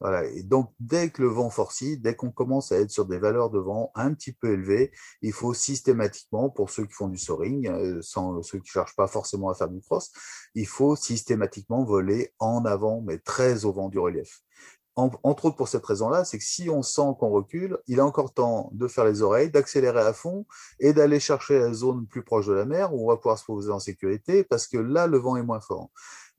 Voilà. 0.00 0.24
Et 0.26 0.42
donc, 0.42 0.72
dès 0.80 1.10
que 1.10 1.22
le 1.22 1.28
vent 1.28 1.50
forcit, 1.50 1.98
dès 1.98 2.16
qu'on 2.16 2.30
commence 2.30 2.72
à 2.72 2.78
être 2.78 2.90
sur 2.90 3.04
des 3.06 3.18
valeurs 3.18 3.50
de 3.50 3.58
vent 3.58 3.92
un 3.94 4.14
petit 4.14 4.32
peu 4.32 4.52
élevées, 4.52 4.92
il 5.22 5.32
faut 5.32 5.52
systématiquement, 5.54 6.48
pour 6.48 6.70
ceux 6.70 6.86
qui 6.86 6.94
font 6.94 7.08
du 7.08 7.18
soaring, 7.18 7.68
euh, 7.68 8.00
sans 8.02 8.42
ceux 8.42 8.58
qui 8.58 8.68
ne 8.70 8.72
cherchent 8.72 8.96
pas 8.96 9.06
forcément 9.06 9.50
à 9.50 9.54
faire 9.54 9.68
du 9.68 9.80
cross, 9.80 10.10
il 10.54 10.66
faut 10.66 10.96
systématiquement 10.96 11.84
voler 11.84 12.32
en 12.38 12.64
avant, 12.64 13.02
mais 13.02 13.18
très 13.18 13.64
au 13.64 13.72
vent 13.72 13.88
du 13.88 13.98
relief 13.98 14.42
entre 14.96 15.46
autres 15.46 15.56
pour 15.56 15.68
cette 15.68 15.84
raison-là, 15.84 16.24
c'est 16.24 16.38
que 16.38 16.44
si 16.44 16.68
on 16.68 16.82
sent 16.82 17.14
qu'on 17.18 17.30
recule, 17.30 17.78
il 17.86 17.98
est 17.98 18.02
encore 18.02 18.34
temps 18.34 18.70
de 18.72 18.88
faire 18.88 19.04
les 19.04 19.22
oreilles, 19.22 19.50
d'accélérer 19.50 20.00
à 20.00 20.12
fond 20.12 20.46
et 20.78 20.92
d'aller 20.92 21.20
chercher 21.20 21.58
la 21.58 21.72
zone 21.72 22.06
plus 22.06 22.22
proche 22.22 22.46
de 22.46 22.52
la 22.52 22.64
mer 22.64 22.94
où 22.94 23.04
on 23.04 23.08
va 23.08 23.16
pouvoir 23.16 23.38
se 23.38 23.44
poser 23.44 23.70
en 23.70 23.78
sécurité 23.78 24.44
parce 24.44 24.66
que 24.66 24.78
là, 24.78 25.06
le 25.06 25.18
vent 25.18 25.36
est 25.36 25.42
moins 25.42 25.60
fort. 25.60 25.90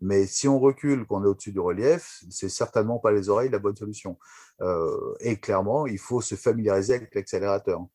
Mais 0.02 0.26
si 0.26 0.48
on 0.48 0.60
recule, 0.60 1.06
qu'on 1.06 1.24
est 1.24 1.28
au-dessus 1.28 1.52
du 1.52 1.60
relief, 1.60 2.24
c'est 2.30 2.50
certainement 2.50 3.00
pas 3.00 3.12
les 3.12 3.30
oreilles 3.30 3.50
la 3.50 3.60
bonne 3.60 3.76
solution. 3.76 4.18
Euh, 4.62 5.14
et 5.20 5.38
clairement, 5.38 5.86
il 5.86 6.00
faut 6.00 6.22
se 6.22 6.36
familiariser 6.36 6.96
avec 6.96 7.14
l'accélérateur. 7.14 7.86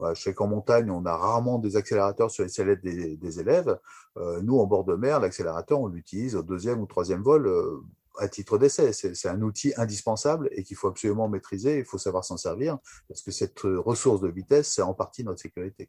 je 0.00 0.20
sais 0.20 0.34
qu'en 0.34 0.48
montagne, 0.48 0.90
on 0.90 1.06
a 1.06 1.16
rarement 1.16 1.58
des 1.58 1.76
accélérateurs 1.76 2.30
sur 2.30 2.42
les 2.42 2.48
sellettes 2.48 2.82
des, 2.82 3.40
élèves. 3.40 3.78
Euh, 4.16 4.40
nous, 4.42 4.58
en 4.58 4.66
bord 4.66 4.84
de 4.84 4.94
mer, 4.94 5.20
l'accélérateur, 5.20 5.80
on 5.80 5.86
l'utilise 5.86 6.34
au 6.34 6.42
deuxième 6.42 6.80
ou 6.80 6.86
troisième 6.86 7.22
vol. 7.22 7.46
Euh, 7.46 7.80
à 8.18 8.28
titre 8.28 8.58
d'essai. 8.58 8.92
C'est 8.92 9.28
un 9.28 9.40
outil 9.40 9.72
indispensable 9.78 10.50
et 10.52 10.64
qu'il 10.64 10.76
faut 10.76 10.88
absolument 10.88 11.30
maîtriser, 11.30 11.78
il 11.78 11.84
faut 11.86 11.96
savoir 11.96 12.26
s'en 12.26 12.36
servir, 12.36 12.76
parce 13.08 13.22
que 13.22 13.30
cette 13.30 13.60
ressource 13.62 14.20
de 14.20 14.28
vitesse, 14.28 14.70
c'est 14.70 14.82
en 14.82 14.92
partie 14.92 15.24
notre 15.24 15.40
sécurité. 15.40 15.88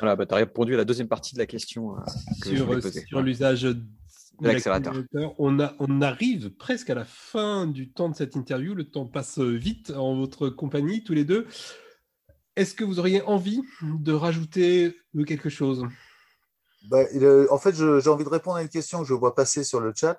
Voilà, 0.00 0.16
bah, 0.16 0.24
tu 0.24 0.34
as 0.34 0.38
répondu 0.38 0.74
à 0.74 0.78
la 0.78 0.84
deuxième 0.84 1.08
partie 1.08 1.34
de 1.34 1.38
la 1.38 1.46
question. 1.46 1.96
Euh, 1.98 2.00
sur, 2.42 3.22
l'usage 3.22 3.68
l'accélérateur. 4.40 4.94
On, 5.38 5.58
on 5.78 6.02
arrive 6.02 6.50
presque 6.50 6.90
à 6.90 6.94
la 6.94 7.04
fin 7.04 7.66
du 7.66 7.90
temps 7.90 8.08
de 8.08 8.14
cette 8.14 8.36
interview. 8.36 8.74
Le 8.74 8.84
temps 8.84 9.06
passe 9.06 9.38
vite 9.38 9.90
en 9.90 10.16
votre 10.16 10.48
compagnie, 10.48 11.02
tous 11.02 11.14
les 11.14 11.24
deux. 11.24 11.46
Est-ce 12.56 12.74
que 12.74 12.84
vous 12.84 12.98
auriez 12.98 13.22
envie 13.22 13.62
de 13.82 14.12
rajouter 14.12 14.96
quelque 15.26 15.48
chose? 15.48 15.86
Bah, 16.88 17.04
en 17.50 17.58
fait, 17.58 17.74
j'ai 17.74 18.08
envie 18.08 18.24
de 18.24 18.28
répondre 18.30 18.56
à 18.56 18.62
une 18.62 18.68
question 18.68 19.00
que 19.00 19.04
je 19.04 19.12
vois 19.12 19.34
passer 19.34 19.64
sur 19.64 19.80
le 19.80 19.92
chat. 19.94 20.18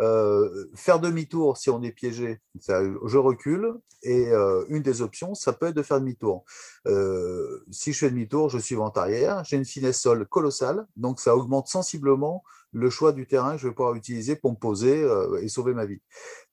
Euh, 0.00 0.66
faire 0.74 0.98
demi-tour 0.98 1.56
si 1.56 1.70
on 1.70 1.82
est 1.82 1.92
piégé, 1.92 2.40
je 2.66 3.18
recule. 3.18 3.74
Et 4.02 4.28
euh, 4.28 4.64
une 4.68 4.82
des 4.82 5.02
options, 5.02 5.34
ça 5.34 5.52
peut 5.52 5.66
être 5.66 5.76
de 5.76 5.82
faire 5.82 6.00
demi-tour. 6.00 6.44
Euh, 6.86 7.64
si 7.70 7.92
je 7.92 7.98
fais 7.98 8.10
demi-tour, 8.10 8.48
je 8.48 8.58
suis 8.58 8.74
vent 8.74 8.88
arrière. 8.90 9.44
J'ai 9.44 9.56
une 9.56 9.64
finesse 9.64 10.00
sol 10.00 10.26
colossale, 10.26 10.86
donc 10.96 11.20
ça 11.20 11.36
augmente 11.36 11.68
sensiblement 11.68 12.42
le 12.72 12.88
choix 12.88 13.12
du 13.12 13.26
terrain 13.26 13.52
que 13.52 13.58
je 13.58 13.68
vais 13.68 13.74
pouvoir 13.74 13.94
utiliser 13.94 14.36
pour 14.36 14.52
me 14.52 14.56
poser 14.56 15.06
et 15.42 15.48
sauver 15.48 15.74
ma 15.74 15.86
vie. 15.86 16.00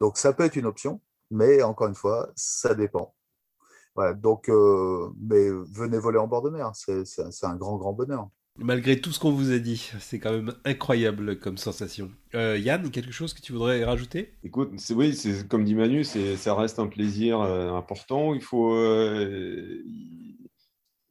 Donc 0.01 0.17
ça 0.17 0.33
peut 0.33 0.43
être 0.43 0.57
une 0.57 0.65
option, 0.65 0.99
mais 1.31 1.63
encore 1.63 1.87
une 1.87 1.95
fois, 1.95 2.29
ça 2.35 2.75
dépend. 2.75 3.15
Voilà, 3.95 4.13
donc, 4.13 4.49
mais 4.49 5.49
venez 5.49 5.99
voler 5.99 6.19
en 6.19 6.27
bord 6.27 6.41
de 6.41 6.49
mer, 6.49 6.71
c'est 6.75 7.45
un 7.45 7.55
grand, 7.55 7.77
grand 7.77 7.93
bonheur. 7.93 8.29
Malgré 8.59 8.99
tout 8.99 9.11
ce 9.11 9.19
qu'on 9.19 9.31
vous 9.31 9.51
a 9.51 9.59
dit, 9.59 9.91
c'est 9.99 10.19
quand 10.19 10.31
même 10.31 10.53
incroyable 10.65 11.39
comme 11.39 11.57
sensation. 11.57 12.11
Euh, 12.33 12.57
Yann, 12.57 12.89
quelque 12.89 13.11
chose 13.11 13.33
que 13.33 13.41
tu 13.41 13.53
voudrais 13.53 13.83
rajouter? 13.83 14.33
Écoute, 14.43 14.71
oui, 14.91 15.15
c'est 15.15 15.47
comme 15.47 15.63
dit 15.63 15.75
Manu, 15.75 16.03
ça 16.03 16.55
reste 16.55 16.79
un 16.79 16.87
plaisir 16.87 17.39
euh, 17.39 17.71
important. 17.73 18.33
Il 18.33 18.41
faut, 18.41 18.73
euh, 18.73 19.83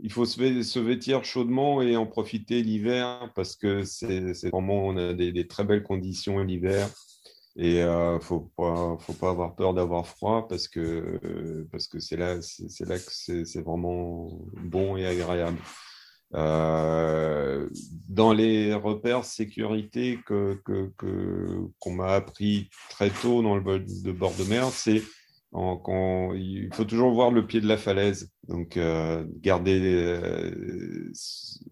il 0.01 0.11
faut 0.11 0.25
se, 0.25 0.79
vêtir 0.81 1.25
chaudement 1.25 1.83
et 1.83 1.97
en 1.97 2.07
profiter 2.07 2.63
l'hiver 2.63 3.31
parce 3.37 3.55
que 3.55 3.85
c'est 3.85 4.49
vraiment 4.49 4.87
on 4.87 4.97
a 4.97 5.15
des, 5.15 5.47
très 5.47 5.65
belles 5.65 5.85
conditions 5.85 6.43
l'hiver 6.43 6.89
et 7.59 7.79
il 7.81 8.19
faut 8.21 8.51
pas, 8.57 8.97
faut 8.99 9.15
pas 9.15 9.31
avoir 9.31 9.55
peur 9.55 9.73
d'avoir 9.73 10.07
froid 10.07 10.47
parce 10.49 10.69
que 10.69 11.65
parce 11.71 11.87
que 11.87 12.01
c'est 12.01 12.17
là, 12.17 12.43
c'est 12.43 12.87
là 12.87 12.99
que 12.99 13.45
c'est 13.45 13.63
vraiment 13.63 14.37
bon 14.65 14.97
et 14.97 15.07
agréable. 15.07 15.59
Euh, 16.35 17.69
dans 18.09 18.33
les 18.33 18.75
repères 18.75 19.25
sécurité 19.25 20.19
que, 20.27 20.61
qu'on 21.79 21.93
m'a 21.93 22.15
appris 22.15 22.69
très 22.91 23.11
tôt 23.11 23.43
dans 23.43 23.57
le 23.57 23.79
de 23.81 24.13
bord 24.13 24.35
de 24.35 24.45
mer, 24.45 24.69
c'est 24.71 25.03
quand 25.53 26.35
il 26.35 26.69
faut 26.75 26.85
toujours 26.85 27.13
voir 27.13 27.31
le 27.31 27.47
pied 27.47 27.61
de 27.61 27.69
la 27.69 27.79
falaise. 27.79 28.31
Donc, 28.49 28.77
euh, 28.77 29.25
garder, 29.41 29.81
euh, 29.83 31.11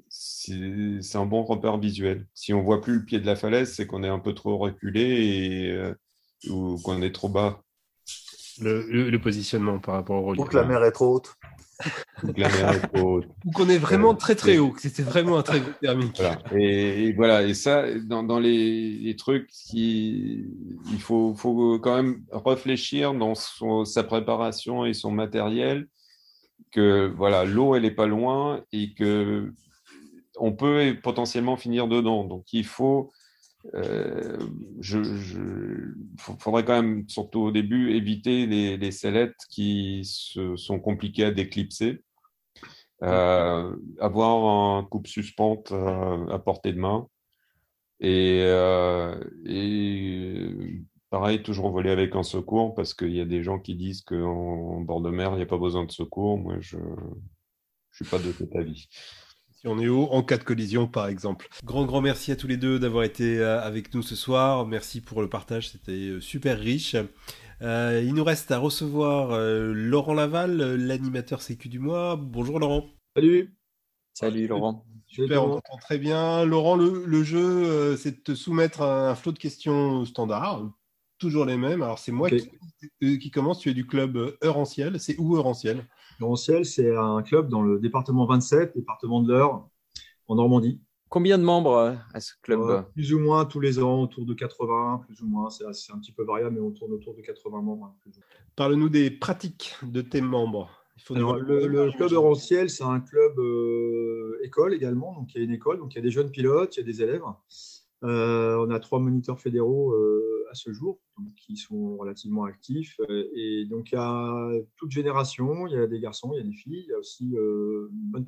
c'est 0.08 1.16
un 1.16 1.26
bon 1.26 1.42
repère 1.42 1.78
visuel. 1.78 2.26
Si 2.34 2.54
on 2.54 2.62
voit 2.62 2.80
plus 2.80 2.94
le 2.94 3.04
pied 3.04 3.20
de 3.20 3.26
la 3.26 3.36
falaise, 3.36 3.74
c'est 3.74 3.86
qu'on 3.86 4.04
est 4.04 4.08
un 4.08 4.20
peu 4.20 4.34
trop 4.34 4.56
reculé 4.56 5.92
ou 6.48 6.78
qu'on 6.82 7.02
est 7.02 7.12
trop 7.12 7.28
bas. 7.28 7.60
Le, 8.60 9.16
positionnement 9.18 9.78
par 9.78 9.94
rapport 9.94 10.22
au 10.22 10.26
relief. 10.26 10.42
Ou 10.42 10.44
que 10.44 10.56
la 10.56 10.64
mer 10.64 10.84
est 10.84 10.92
trop 10.92 11.16
haute. 11.16 11.34
Ou 12.24 13.50
qu'on 13.52 13.68
est 13.68 13.78
vraiment 13.78 14.14
très 14.14 14.34
très 14.34 14.58
haut, 14.58 14.70
que 14.70 14.80
c'était 14.80 15.02
vraiment 15.02 15.38
un 15.38 15.42
très 15.42 15.60
gros 15.60 15.72
thermique. 15.80 16.22
Et, 16.52 17.12
voilà, 17.14 17.42
et 17.42 17.54
ça, 17.54 17.84
dans, 17.98 18.38
les, 18.38 19.16
trucs, 19.18 19.48
qui, 19.48 20.46
il 20.92 21.00
faut, 21.00 21.34
faut 21.34 21.78
quand 21.80 21.96
même 21.96 22.22
réfléchir 22.32 23.14
dans 23.14 23.34
sa 23.34 24.04
préparation 24.04 24.86
et 24.86 24.94
son 24.94 25.10
matériel, 25.10 25.88
que 26.70 27.12
voilà, 27.16 27.44
l'eau, 27.44 27.74
elle 27.74 27.82
n'est 27.82 27.90
pas 27.90 28.06
loin 28.06 28.62
et 28.72 28.94
que 28.94 29.52
on 30.38 30.52
peut 30.52 30.96
potentiellement 31.02 31.56
finir 31.56 31.88
dedans. 31.88 32.24
Donc 32.24 32.52
il 32.52 32.64
faut 32.64 33.12
euh, 33.72 34.38
je, 34.80 34.98
faudrait 36.38 36.64
quand 36.64 36.82
même, 36.82 37.08
surtout 37.08 37.40
au 37.40 37.50
début, 37.50 37.92
éviter 37.92 38.46
les, 38.46 38.90
sellettes 38.92 39.40
qui 39.50 40.02
se, 40.04 40.56
sont 40.56 40.78
compliquées 40.78 41.24
à 41.24 41.30
déclipser. 41.30 42.02
Euh, 43.02 43.76
avoir 44.00 44.78
un 44.78 44.84
coupe 44.84 45.06
suspente 45.06 45.72
euh, 45.72 46.26
à 46.28 46.38
portée 46.38 46.72
de 46.72 46.78
main. 46.78 47.08
Et, 48.00 48.40
et 49.46 50.48
pareil, 51.10 51.42
toujours 51.42 51.70
voler 51.70 51.90
avec 51.90 52.14
un 52.16 52.22
secours 52.22 52.74
parce 52.74 52.92
qu'il 52.92 53.14
y 53.14 53.20
a 53.20 53.24
des 53.24 53.42
gens 53.42 53.58
qui 53.58 53.76
disent 53.76 54.02
qu'en 54.02 54.80
bord 54.80 55.00
de 55.00 55.10
mer, 55.10 55.32
il 55.32 55.36
n'y 55.36 55.42
a 55.42 55.46
pas 55.46 55.58
besoin 55.58 55.84
de 55.84 55.92
secours. 55.92 56.38
Moi, 56.38 56.56
je 56.60 56.76
ne 56.76 56.84
suis 57.92 58.04
pas 58.04 58.18
de 58.18 58.30
cet 58.32 58.54
avis 58.56 58.88
on 59.64 59.78
est 59.78 59.88
haut 59.88 60.08
en 60.10 60.22
cas 60.22 60.36
de 60.36 60.44
collision, 60.44 60.86
par 60.86 61.08
exemple. 61.08 61.48
Grand, 61.64 61.84
grand 61.84 62.00
merci 62.00 62.32
à 62.32 62.36
tous 62.36 62.46
les 62.46 62.56
deux 62.56 62.78
d'avoir 62.78 63.04
été 63.04 63.38
euh, 63.38 63.60
avec 63.62 63.94
nous 63.94 64.02
ce 64.02 64.16
soir. 64.16 64.66
Merci 64.66 65.00
pour 65.00 65.22
le 65.22 65.28
partage, 65.28 65.70
c'était 65.70 65.92
euh, 65.92 66.20
super 66.20 66.58
riche. 66.58 66.96
Euh, 67.62 68.02
il 68.04 68.14
nous 68.14 68.24
reste 68.24 68.50
à 68.50 68.58
recevoir 68.58 69.38
Laurent 69.38 70.14
Laval, 70.14 70.56
l'animateur 70.74 71.40
Sécu 71.40 71.68
du 71.68 71.78
mois. 71.78 72.16
Bonjour 72.16 72.58
Laurent. 72.58 72.86
Salut. 73.16 73.56
Salut 74.12 74.46
Laurent. 74.46 74.84
Super, 75.06 75.44
on 75.44 75.54
t'entend 75.54 75.76
très 75.78 75.98
bien. 75.98 76.44
Laurent, 76.44 76.76
le, 76.76 77.22
jeu, 77.22 77.96
c'est 77.96 78.10
de 78.10 78.20
te 78.20 78.34
soumettre 78.34 78.82
un 78.82 79.14
flot 79.14 79.32
de 79.32 79.38
questions 79.38 80.04
standard, 80.04 80.68
toujours 81.24 81.46
les 81.46 81.56
mêmes. 81.56 81.82
Alors 81.82 81.98
c'est 81.98 82.12
moi 82.12 82.28
qui, 82.28 83.18
qui, 83.18 83.30
commence, 83.30 83.58
tu 83.58 83.70
es 83.70 83.74
du 83.74 83.86
club 83.86 84.36
Heure 84.44 84.58
en 84.58 84.66
Ciel. 84.66 85.00
C'est 85.00 85.16
où 85.18 85.36
Heure 85.36 85.46
en 85.46 85.54
Ciel 85.54 85.86
Ciel, 86.36 86.64
c'est 86.64 86.94
un 86.94 87.22
club 87.22 87.48
dans 87.48 87.62
le 87.62 87.78
département 87.78 88.26
27, 88.26 88.76
département 88.76 89.22
de 89.22 89.32
l'Eure, 89.32 89.68
en 90.28 90.36
Normandie. 90.36 90.80
Combien 91.08 91.38
de 91.38 91.44
membres 91.44 91.76
euh, 91.76 91.94
à 92.12 92.20
ce 92.20 92.32
club? 92.42 92.60
Euh, 92.60 92.82
Plus 92.94 93.14
ou 93.14 93.20
moins 93.20 93.44
tous 93.44 93.60
les 93.60 93.78
ans, 93.78 94.02
autour 94.02 94.26
de 94.26 94.34
80, 94.34 95.02
plus 95.06 95.22
ou 95.22 95.26
moins. 95.26 95.48
C'est 95.50 95.92
un 95.92 95.98
petit 95.98 96.12
peu 96.12 96.24
variable, 96.24 96.56
mais 96.56 96.60
on 96.60 96.72
tourne 96.72 96.92
autour 96.92 97.14
de 97.14 97.22
80 97.22 97.62
membres. 97.62 97.94
Hein, 98.06 98.10
Parle-nous 98.56 98.88
des 98.88 99.10
pratiques 99.10 99.76
de 99.82 100.02
tes 100.02 100.20
membres. 100.20 100.70
le, 101.10 101.96
club 101.96 102.12
Euronciel, 102.12 102.68
c'est 102.68 102.84
un 102.84 103.00
club 103.00 103.38
euh, 103.38 104.40
école 104.42 104.74
également. 104.74 105.14
Donc, 105.14 105.34
il 105.34 105.38
y 105.38 105.40
a 105.40 105.44
une 105.44 105.52
école, 105.52 105.78
donc 105.78 105.94
il 105.94 105.96
y 105.96 106.00
a 106.00 106.02
des 106.02 106.10
jeunes 106.10 106.30
pilotes, 106.30 106.76
il 106.76 106.80
y 106.80 106.82
a 106.82 106.86
des 106.86 107.02
élèves. 107.02 107.22
On 108.02 108.70
a 108.70 108.80
trois 108.80 109.00
moniteurs 109.00 109.40
fédéraux 109.40 109.94
à 110.54 110.54
ce 110.54 110.72
jour, 110.72 111.00
qui 111.36 111.56
sont 111.56 111.96
relativement 111.96 112.44
actifs. 112.44 113.00
Euh, 113.10 113.24
et 113.34 113.66
donc, 113.66 113.90
il 113.90 113.96
y 113.96 113.98
a 113.98 114.50
toute 114.76 114.90
génération, 114.92 115.66
il 115.66 115.74
y 115.74 115.76
a 115.76 115.86
des 115.86 116.00
garçons, 116.00 116.30
il 116.32 116.38
y 116.38 116.40
a 116.40 116.44
des 116.44 116.52
filles, 116.52 116.84
il 116.86 116.90
y 116.90 116.94
a 116.94 116.98
aussi 116.98 117.36
euh, 117.36 117.88
une 117.90 118.10
bonne 118.10 118.24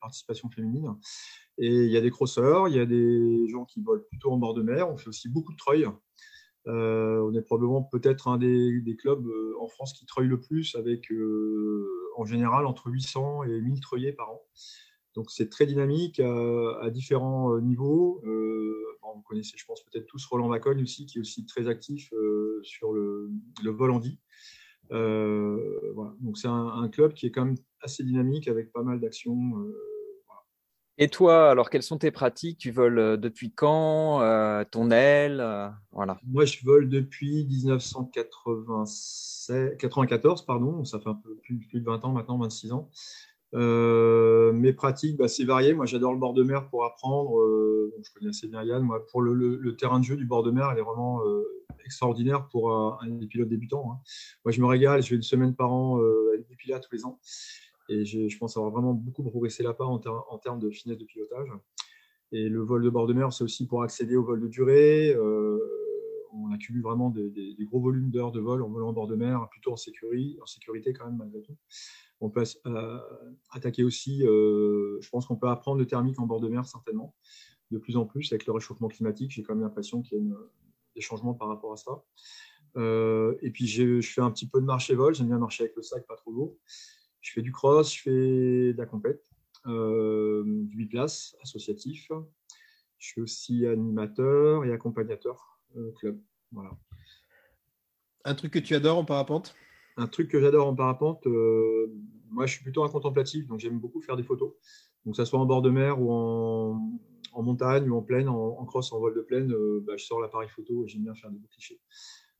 participation 0.00 0.48
féminine. 0.50 0.94
Et 1.58 1.84
il 1.84 1.90
y 1.90 1.96
a 1.96 2.00
des 2.00 2.10
crosseurs, 2.10 2.68
il 2.68 2.76
y 2.76 2.80
a 2.80 2.86
des 2.86 3.48
gens 3.48 3.64
qui 3.64 3.82
volent 3.82 4.04
plutôt 4.08 4.30
en 4.30 4.38
bord 4.38 4.54
de 4.54 4.62
mer. 4.62 4.88
On 4.88 4.96
fait 4.96 5.08
aussi 5.08 5.28
beaucoup 5.28 5.52
de 5.52 5.58
treuil. 5.58 5.86
Euh, 6.66 7.20
on 7.20 7.34
est 7.34 7.42
probablement 7.42 7.82
peut-être 7.82 8.28
un 8.28 8.38
des, 8.38 8.96
clubs 8.98 9.28
en 9.60 9.68
France 9.68 9.92
qui 9.92 10.06
treuille 10.06 10.28
le 10.28 10.40
plus, 10.40 10.76
avec 10.76 11.12
en 12.16 12.24
général 12.24 12.66
entre 12.66 12.88
800 12.88 13.44
et 13.44 13.60
1000 13.60 13.80
treuillés 13.80 14.12
par 14.12 14.30
an. 14.30 14.40
Donc 15.14 15.30
c'est 15.30 15.48
très 15.48 15.66
dynamique 15.66 16.20
à, 16.20 16.90
différents 16.90 17.58
niveaux. 17.60 18.20
vous 18.24 19.22
connaissez, 19.22 19.56
je 19.56 19.64
pense 19.64 19.82
peut-être 19.84 20.06
tous 20.06 20.26
Roland 20.26 20.48
Vacogne 20.48 20.82
aussi, 20.82 21.06
qui 21.06 21.18
est 21.18 21.20
aussi 21.20 21.46
très 21.46 21.68
actif 21.68 22.12
sur 22.62 22.92
le, 22.92 23.30
le 23.62 23.70
vol 23.70 23.92
en 23.92 24.00
dit. 24.00 24.18
voilà. 24.90 26.14
Donc 26.20 26.38
c'est 26.38 26.48
un, 26.48 26.66
un, 26.66 26.88
club 26.88 27.14
qui 27.14 27.26
est 27.26 27.30
quand 27.30 27.44
même 27.44 27.56
assez 27.80 28.02
dynamique 28.02 28.48
avec 28.48 28.72
pas 28.72 28.82
mal 28.82 29.00
d'actions. 29.00 29.52
Et 30.96 31.08
toi, 31.08 31.50
alors 31.50 31.70
quelles 31.70 31.82
sont 31.82 31.98
tes 31.98 32.12
pratiques? 32.12 32.58
Tu 32.58 32.70
voles 32.70 33.00
euh, 33.00 33.16
depuis 33.16 33.50
quand? 33.50 34.22
Euh, 34.22 34.62
Ton 34.70 34.92
aile 34.92 35.40
euh, 35.40 35.68
voilà. 35.90 36.20
Moi, 36.24 36.44
je 36.44 36.64
vole 36.64 36.88
depuis 36.88 37.44
1994, 37.46 40.46
pardon. 40.46 40.84
Ça 40.84 41.00
fait 41.00 41.08
un 41.08 41.16
peu 41.16 41.34
plus, 41.42 41.66
de 41.74 41.84
20 41.84 42.04
ans 42.04 42.12
maintenant, 42.12 42.38
26 42.38 42.70
ans. 42.72 42.88
Mes 43.54 44.72
pratiques, 44.72 45.16
bah, 45.16 45.28
c'est 45.28 45.44
varié. 45.44 45.74
Moi, 45.74 45.86
j'adore 45.86 46.12
le 46.12 46.18
bord 46.18 46.34
de 46.34 46.42
mer 46.42 46.68
pour 46.68 46.84
apprendre. 46.84 47.38
je 48.02 48.12
connais 48.12 48.30
assez 48.30 48.48
bien 48.48 48.62
Yann. 48.64 48.82
Moi, 48.82 49.06
pour 49.06 49.22
le, 49.22 49.76
terrain 49.76 50.00
de 50.00 50.04
jeu 50.04 50.16
du 50.16 50.26
bord 50.26 50.42
de 50.42 50.50
mer, 50.50 50.70
il 50.74 50.78
est 50.78 50.82
vraiment 50.82 51.22
extraordinaire 51.84 52.48
pour 52.48 52.72
un, 52.72 52.98
pilote 53.28 53.48
débutant. 53.48 53.92
Hein. 53.92 53.98
Moi, 54.44 54.52
je 54.52 54.60
me 54.60 54.66
régale. 54.66 55.02
Je 55.02 55.10
vais 55.10 55.16
une 55.16 55.22
semaine 55.22 55.54
par 55.54 55.72
an 55.72 55.98
des 55.98 56.56
pilotes 56.56 56.82
tous 56.82 56.96
les 56.96 57.04
ans. 57.04 57.18
Et 57.88 58.04
je 58.04 58.38
pense 58.38 58.56
avoir 58.56 58.72
vraiment 58.72 58.94
beaucoup 58.94 59.22
progressé 59.22 59.62
là-bas 59.62 59.84
en, 59.84 60.38
termes 60.38 60.58
de 60.58 60.70
finesse 60.70 60.98
de 60.98 61.04
pilotage. 61.04 61.48
Et 62.32 62.48
le 62.48 62.60
vol 62.60 62.82
de 62.82 62.90
bord 62.90 63.06
de 63.06 63.12
mer, 63.12 63.32
c'est 63.32 63.44
aussi 63.44 63.66
pour 63.66 63.82
accéder 63.82 64.16
au 64.16 64.24
vol 64.24 64.40
de 64.40 64.48
durée. 64.48 65.14
Euh, 65.14 65.58
on 66.32 66.52
accumule 66.52 66.82
vraiment 66.82 67.10
des, 67.10 67.56
gros 67.60 67.80
volumes 67.80 68.10
d'heures 68.10 68.32
de 68.32 68.40
vol 68.40 68.62
en 68.62 68.68
volant 68.68 68.88
en 68.88 68.92
bord 68.92 69.06
de 69.06 69.14
mer, 69.14 69.46
plutôt 69.50 69.72
en 69.72 69.76
sécurité, 69.76 70.40
en 70.42 70.46
sécurité 70.46 70.92
quand 70.92 71.04
même 71.04 71.16
malgré 71.16 71.42
tout. 71.42 71.56
On 72.24 72.30
peut 72.30 72.42
euh, 72.66 72.98
attaquer 73.50 73.84
aussi, 73.84 74.26
euh, 74.26 74.98
je 75.02 75.10
pense 75.10 75.26
qu'on 75.26 75.36
peut 75.36 75.48
apprendre 75.48 75.78
le 75.78 75.86
thermique 75.86 76.18
en 76.18 76.26
bord 76.26 76.40
de 76.40 76.48
mer 76.48 76.66
certainement, 76.66 77.14
de 77.70 77.76
plus 77.76 77.98
en 77.98 78.06
plus 78.06 78.32
avec 78.32 78.46
le 78.46 78.52
réchauffement 78.52 78.88
climatique. 78.88 79.30
J'ai 79.30 79.42
quand 79.42 79.54
même 79.54 79.62
l'impression 79.62 80.00
qu'il 80.00 80.26
y 80.26 80.32
a 80.32 80.36
des 80.94 81.02
changements 81.02 81.34
par 81.34 81.48
rapport 81.48 81.74
à 81.74 81.76
ça. 81.76 82.02
et 83.42 83.50
puis 83.50 83.66
je 83.66 84.00
fais 84.00 84.22
un 84.22 84.30
petit 84.30 84.48
peu 84.48 84.62
de 84.62 84.64
marche 84.64 84.88
et 84.88 84.94
vol, 84.94 85.14
j'aime 85.14 85.28
bien 85.28 85.38
marcher 85.38 85.64
avec 85.64 85.76
le 85.76 85.82
sac, 85.82 86.06
pas 86.06 86.16
trop 86.16 86.32
lourd. 86.32 86.56
Je 87.20 87.32
fais 87.32 87.42
du 87.42 87.52
cross, 87.52 87.94
je 87.94 88.02
fais 88.02 88.72
de 88.72 88.78
la 88.78 88.86
compète, 88.86 89.30
euh, 89.66 90.44
du 90.46 90.76
biplace 90.76 91.36
associatif. 91.42 92.10
Je 92.98 93.06
suis 93.06 93.20
aussi 93.20 93.66
animateur 93.66 94.64
et 94.64 94.72
accompagnateur 94.72 95.60
euh, 95.76 95.92
club. 95.92 96.18
Voilà. 96.52 96.70
Un 98.24 98.34
truc 98.34 98.52
que 98.52 98.58
tu 98.58 98.74
adores 98.74 98.96
en 98.96 99.04
parapente? 99.04 99.54
Un 99.96 100.06
truc 100.06 100.28
que 100.28 100.40
j'adore 100.40 100.66
en 100.66 100.74
parapente, 100.74 101.26
euh, 101.26 101.86
moi 102.30 102.46
je 102.46 102.54
suis 102.54 102.62
plutôt 102.62 102.82
un 102.84 102.88
contemplatif, 102.88 103.46
donc 103.46 103.60
j'aime 103.60 103.78
beaucoup 103.78 104.00
faire 104.00 104.16
des 104.16 104.24
photos. 104.24 104.52
Donc, 105.04 105.14
que 105.14 105.22
ce 105.22 105.24
soit 105.24 105.38
en 105.38 105.46
bord 105.46 105.62
de 105.62 105.70
mer 105.70 106.00
ou 106.00 106.10
en, 106.12 106.80
montagne 107.36 107.88
ou 107.90 107.96
en 107.96 108.02
plaine, 108.02 108.28
en, 108.28 108.64
cross, 108.64 108.92
en 108.92 109.00
vol 109.00 109.14
de 109.14 109.20
plaine, 109.20 109.52
bah, 109.82 109.94
je 109.96 110.04
sors 110.04 110.20
l'appareil 110.20 110.48
photo 110.48 110.84
et 110.84 110.88
j'aime 110.88 111.02
bien 111.02 111.14
faire 111.14 111.30
des 111.30 111.38
beaux 111.38 111.48
clichés. 111.48 111.80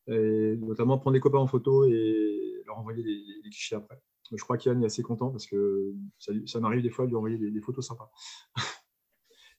Et 0.06 0.56
notamment 0.56 0.98
prendre 0.98 1.14
des 1.14 1.20
copains 1.20 1.38
en 1.38 1.46
photo 1.46 1.84
et 1.84 2.62
leur 2.66 2.78
envoyer 2.78 3.02
des 3.02 3.50
clichés 3.50 3.76
après. 3.76 4.00
Je 4.32 4.42
crois 4.42 4.56
qu'Yann 4.56 4.82
est 4.82 4.86
assez 4.86 5.02
content 5.02 5.30
parce 5.30 5.46
que 5.46 5.94
ça, 6.18 6.60
m'arrive 6.60 6.82
des 6.82 6.90
fois 6.90 7.04
de 7.04 7.10
lui 7.10 7.16
envoyer 7.16 7.38
des, 7.38 7.60
photos 7.60 7.86
sympas. 7.86 8.10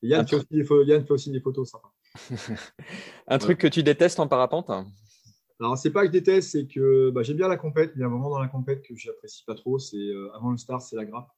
Yann, 0.01 0.27
fait 0.27 0.35
aussi 0.35 1.31
des, 1.31 1.39
photos 1.39 1.69
sympas. 1.69 1.93
un 3.27 3.37
truc 3.37 3.59
que 3.59 3.67
tu 3.67 3.83
détestes 3.83 4.19
en 4.19 4.27
parapente? 4.27 4.71
Alors, 5.59 5.77
c'est 5.77 5.91
pas 5.91 6.01
que 6.01 6.07
je 6.07 6.11
déteste, 6.11 6.51
c'est 6.51 6.67
que 6.67 7.11
bah, 7.11 7.23
j'aime 7.23 7.37
bien 7.37 7.47
la 7.47 7.57
compète. 7.57 7.93
Il 7.95 8.01
y 8.01 8.03
a 8.03 8.07
un 8.07 8.09
moment 8.09 8.29
dans 8.29 8.39
la 8.39 8.47
compète 8.47 8.81
que 8.81 8.93
j'apprécie 8.95 9.43
pas 9.45 9.55
trop. 9.55 9.79
C'est 9.79 9.95
euh, 9.95 10.29
avant 10.35 10.51
le 10.51 10.57
start, 10.57 10.81
c'est 10.81 10.97
la 10.97 11.05
grappe. 11.05 11.29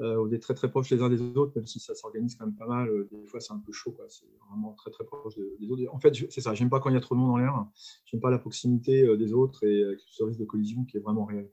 Euh, 0.00 0.16
on 0.16 0.32
est 0.32 0.38
très 0.38 0.54
très 0.54 0.70
proches 0.70 0.88
les 0.88 1.02
uns 1.02 1.10
des 1.10 1.20
autres, 1.36 1.52
même 1.56 1.66
si 1.66 1.78
ça 1.78 1.94
s'organise 1.94 2.36
quand 2.36 2.46
même 2.46 2.56
pas 2.56 2.66
mal. 2.66 2.88
Euh, 2.88 3.06
des 3.12 3.26
fois, 3.26 3.38
c'est 3.40 3.52
un 3.52 3.58
peu 3.58 3.70
chaud. 3.70 3.94
C'est 4.08 4.24
vraiment 4.48 4.72
très 4.72 4.90
très 4.90 5.04
proche 5.04 5.34
des 5.36 5.70
autres. 5.70 5.82
En 5.92 6.00
fait, 6.00 6.14
c'est 6.30 6.40
ça. 6.40 6.54
J'aime 6.54 6.70
pas 6.70 6.80
quand 6.80 6.88
il 6.88 6.94
y 6.94 6.96
a 6.98 7.00
trop 7.00 7.14
de 7.14 7.20
monde 7.20 7.32
en 7.32 7.36
l'air. 7.36 7.66
J'aime 8.06 8.20
pas 8.20 8.30
la 8.30 8.38
proximité 8.38 9.16
des 9.18 9.32
autres 9.34 9.62
et 9.66 9.84
ce 10.06 10.24
risque 10.24 10.40
de 10.40 10.46
collision 10.46 10.84
qui 10.84 10.96
est 10.96 11.00
vraiment 11.00 11.26
réel. 11.26 11.50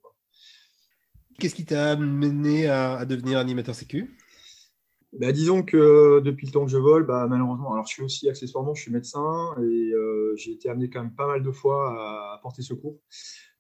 Qu'est-ce 1.40 1.56
qui 1.56 1.66
t'a 1.66 1.92
amené 1.92 2.68
à, 2.68 3.06
devenir 3.06 3.38
animateur 3.38 3.76
sécu 3.76 4.18
bah, 5.20 5.32
disons 5.32 5.64
que 5.64 6.20
depuis 6.20 6.46
le 6.46 6.52
temps 6.52 6.66
que 6.66 6.72
je 6.72 6.78
vole, 6.78 7.06
bah, 7.06 7.26
malheureusement, 7.28 7.74
alors 7.74 7.88
je 7.88 7.94
suis 7.94 8.04
aussi 8.04 8.30
accessoirement, 8.30 8.76
je 8.76 8.84
suis 8.84 8.92
médecin 8.92 9.56
et 9.60 9.92
euh, 9.94 10.34
j'ai 10.36 10.52
été 10.52 10.70
amené 10.70 10.90
quand 10.90 11.02
même 11.02 11.16
pas 11.16 11.28
mal 11.28 11.44
de 11.44 11.52
fois 11.52 12.34
à, 12.34 12.40
porter 12.42 12.62
secours 12.62 13.00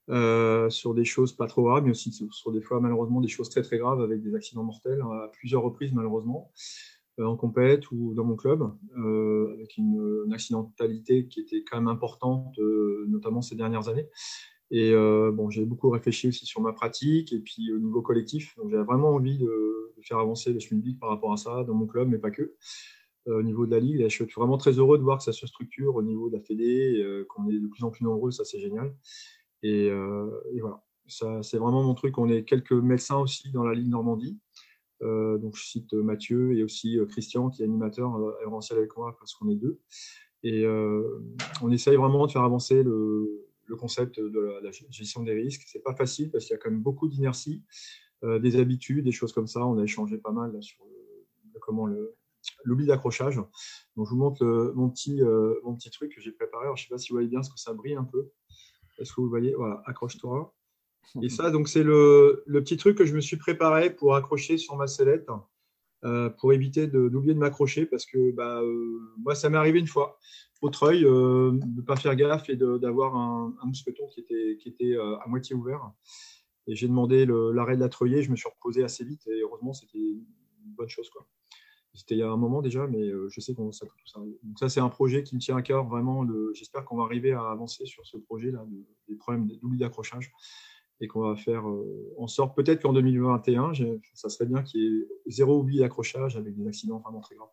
euh, 0.09 0.69
sur 0.69 0.93
des 0.93 1.05
choses 1.05 1.33
pas 1.33 1.47
trop 1.47 1.63
graves, 1.63 1.83
mais 1.83 1.91
aussi 1.91 2.11
sur, 2.11 2.51
des 2.51 2.61
fois 2.61 2.79
malheureusement 2.79 3.21
des 3.21 3.27
choses 3.27 3.49
très 3.49 3.61
très 3.61 3.77
graves 3.77 4.01
avec 4.01 4.21
des 4.21 4.35
accidents 4.35 4.63
mortels 4.63 5.01
à 5.01 5.29
plusieurs 5.33 5.63
reprises 5.63 5.93
malheureusement 5.93 6.51
euh, 7.19 7.25
en 7.25 7.35
compète 7.35 7.89
ou 7.91 8.13
dans 8.13 8.23
mon 8.23 8.35
club, 8.35 8.61
avec 8.95 9.77
une, 9.77 10.31
accidentalité 10.31 11.27
qui 11.27 11.39
était 11.39 11.63
quand 11.63 11.77
même 11.77 11.87
importante, 11.87 12.55
notamment 13.07 13.41
ces 13.41 13.55
dernières 13.55 13.89
années. 13.89 14.07
Et 14.69 14.91
euh, 14.91 15.31
bon, 15.31 15.49
j'ai 15.49 15.65
beaucoup 15.65 15.89
réfléchi 15.89 16.27
aussi 16.27 16.45
sur 16.45 16.61
ma 16.61 16.73
pratique 16.73 17.31
et 17.31 17.39
puis 17.39 17.71
au 17.71 17.79
niveau 17.79 18.01
collectif. 18.01 18.55
Donc, 18.57 18.69
j'avais 18.69 18.83
vraiment 18.83 19.09
envie 19.09 19.37
de, 19.37 19.93
faire 20.01 20.19
avancer 20.19 20.53
le 20.53 20.59
Schmidbeek 20.59 20.99
par 20.99 21.09
rapport 21.09 21.33
à 21.33 21.37
ça 21.37 21.63
dans 21.63 21.73
mon 21.73 21.87
club, 21.87 22.07
mais 22.09 22.17
pas 22.17 22.31
que. 22.31 22.53
Euh, 23.27 23.39
au 23.39 23.43
niveau 23.43 23.65
de 23.65 23.71
la 23.71 23.79
ligue, 23.79 24.03
je 24.03 24.07
suis 24.07 24.25
vraiment 24.35 24.57
très 24.57 24.73
heureux 24.73 24.97
de 24.97 25.03
voir 25.03 25.17
que 25.17 25.23
ça 25.23 25.33
se 25.33 25.45
structure 25.47 25.95
au 25.95 26.03
niveau 26.03 26.29
de 26.29 26.37
la 26.37 26.41
Fédé, 26.41 27.01
euh, 27.01 27.25
qu'on 27.27 27.49
est 27.49 27.59
de 27.59 27.67
plus 27.67 27.83
en 27.83 27.89
plus 27.89 28.05
nombreux, 28.05 28.31
ça 28.31 28.45
c'est 28.45 28.59
génial. 28.59 28.95
Et, 29.63 29.89
voilà, 30.61 30.83
ça 31.07 31.41
c'est 31.43 31.57
vraiment 31.57 31.83
mon 31.83 31.93
truc. 31.93 32.17
On 32.17 32.29
est 32.29 32.43
quelques 32.43 32.71
médecins 32.71 33.17
aussi 33.17 33.51
dans 33.51 33.63
la 33.63 33.73
Ligue 33.73 33.89
Normandie. 33.89 34.37
donc 35.01 35.55
je 35.57 35.63
cite 35.63 35.93
Mathieu 35.93 36.55
et 36.55 36.63
aussi 36.63 36.99
Christian 37.09 37.49
qui 37.49 37.63
est 37.63 37.65
animateur 37.65 38.15
aéronciel 38.39 38.77
avec 38.77 38.95
moi 38.95 39.15
parce 39.19 39.33
qu'on 39.33 39.49
est 39.49 39.55
deux. 39.55 39.79
Et 40.43 40.65
on 40.67 41.71
essaye 41.71 41.97
vraiment 41.97 42.27
de 42.27 42.31
faire 42.31 42.43
avancer 42.43 42.83
le, 42.83 43.47
le 43.67 43.75
concept 43.75 44.19
de 44.19 44.59
la, 44.63 44.71
gestion 44.89 45.23
des 45.23 45.33
risques. 45.33 45.63
C'est 45.67 45.83
pas 45.83 45.95
facile 45.95 46.31
parce 46.31 46.45
qu'il 46.45 46.53
y 46.53 46.55
a 46.55 46.57
quand 46.57 46.71
même 46.71 46.81
beaucoup 46.81 47.07
d'inertie, 47.07 47.63
euh, 48.23 48.39
des 48.39 48.57
habitudes, 48.59 49.05
des 49.05 49.11
choses 49.11 49.33
comme 49.33 49.47
ça. 49.47 49.65
On 49.65 49.77
a 49.77 49.83
échangé 49.83 50.17
pas 50.17 50.31
mal 50.31 50.61
sur 50.61 50.85
comment 51.59 51.85
le, 51.85 52.15
l'oubli 52.63 52.85
d'accrochage. 52.85 53.35
Donc, 53.35 54.05
je 54.05 54.11
vous 54.11 54.17
montre 54.17 54.73
mon, 54.75 54.89
petit, 54.89 55.21
euh, 55.21 55.55
mon 55.63 55.75
petit 55.75 55.89
truc 55.89 56.13
que 56.15 56.21
j'ai 56.21 56.31
préparé. 56.31 56.67
je 56.67 56.71
ne 56.71 56.77
sais 56.77 56.89
pas 56.89 56.97
si 56.97 57.09
vous 57.09 57.15
voyez 57.15 57.27
bien, 57.27 57.39
parce 57.39 57.49
que 57.49 57.59
ça 57.59 57.73
brille 57.73 57.95
un 57.95 58.03
peu. 58.03 58.29
Est-ce 58.99 59.13
que 59.13 59.21
vous 59.21 59.29
voyez? 59.29 59.53
Voilà, 59.53 59.81
accroche-toi. 59.85 60.53
Et 61.21 61.29
ça, 61.29 61.51
donc, 61.51 61.69
c'est 61.69 61.83
le, 61.83 62.43
le, 62.45 62.61
petit 62.61 62.75
truc 62.75 62.97
que 62.97 63.05
je 63.05 63.15
me 63.15 63.21
suis 63.21 63.37
préparé 63.37 63.89
pour 63.89 64.15
accrocher 64.15 64.57
sur 64.57 64.75
ma 64.75 64.87
sellette 64.87 65.29
euh, 66.07 66.29
pour 66.29 66.53
éviter 66.53 66.87
d'oublier 66.87 67.33
de, 67.33 67.39
m'accrocher 67.39 67.85
parce 67.85 68.05
que 68.05 68.31
bah, 68.31 68.61
euh, 68.61 68.99
moi, 69.17 69.35
ça 69.35 69.49
m'est 69.49 69.57
arrivé 69.57 69.79
une 69.79 69.87
fois 69.87 70.17
au 70.61 70.69
treuil 70.69 71.03
euh, 71.03 71.51
de 71.51 71.65
ne 71.65 71.81
pas 71.81 71.97
faire 71.97 72.15
gaffe 72.15 72.49
et 72.49 72.55
d'avoir 72.55 73.15
un, 73.15 73.53
mousqueton 73.65 74.07
qui 74.07 74.21
était, 74.21 74.57
qui 74.57 74.69
était 74.69 74.95
à 74.95 75.27
moitié 75.27 75.53
ouvert. 75.55 75.91
Et 76.67 76.75
j'ai 76.75 76.87
demandé 76.87 77.25
l'arrêt 77.25 77.75
de 77.75 77.81
la 77.81 77.89
treuillée, 77.89 78.21
je 78.23 78.31
me 78.31 78.35
suis 78.35 78.49
reposé 78.49 78.83
assez 78.83 79.03
vite 79.03 79.27
et 79.27 79.41
heureusement, 79.41 79.73
c'était 79.73 79.99
une 79.99 80.23
bonne 80.77 80.89
chose. 80.89 81.09
C'était 81.93 82.15
il 82.15 82.19
y 82.19 82.23
a 82.23 82.29
un 82.29 82.37
moment 82.37 82.61
déjà, 82.61 82.87
mais 82.87 83.09
je 83.29 83.41
sais 83.41 83.53
comment 83.53 83.71
ça 83.71 83.85
peut 83.85 83.91
tout 83.97 84.07
s'arriver. 84.07 84.37
Donc 84.43 84.59
ça, 84.59 84.69
c'est 84.69 84.79
un 84.79 84.89
projet 84.89 85.23
qui 85.23 85.35
me 85.35 85.39
tient 85.39 85.57
à 85.57 85.61
cœur 85.61 85.85
vraiment. 85.85 86.25
J'espère 86.53 86.85
qu'on 86.85 86.97
va 86.97 87.03
arriver 87.03 87.31
à 87.33 87.49
avancer 87.49 87.85
sur 87.85 88.05
ce 88.05 88.17
projet-là, 88.17 88.65
des 89.09 89.15
problèmes 89.15 89.47
d'oubli 89.47 89.79
d'accrochage 89.79 90.31
et 90.99 91.07
qu'on 91.07 91.21
va 91.21 91.35
faire 91.35 91.67
euh, 91.67 92.13
en 92.17 92.27
sorte 92.27 92.55
peut-être 92.55 92.81
qu'en 92.81 92.93
2021, 92.93 93.73
ça 94.13 94.29
serait 94.29 94.45
bien 94.45 94.63
qu'il 94.63 94.81
y 94.81 94.85
ait 94.85 95.07
zéro 95.27 95.59
oubli 95.59 95.79
d'accrochage 95.79 96.37
avec 96.37 96.55
des 96.55 96.67
accidents 96.67 96.99
vraiment 96.99 97.21
très 97.21 97.35
graves. 97.35 97.49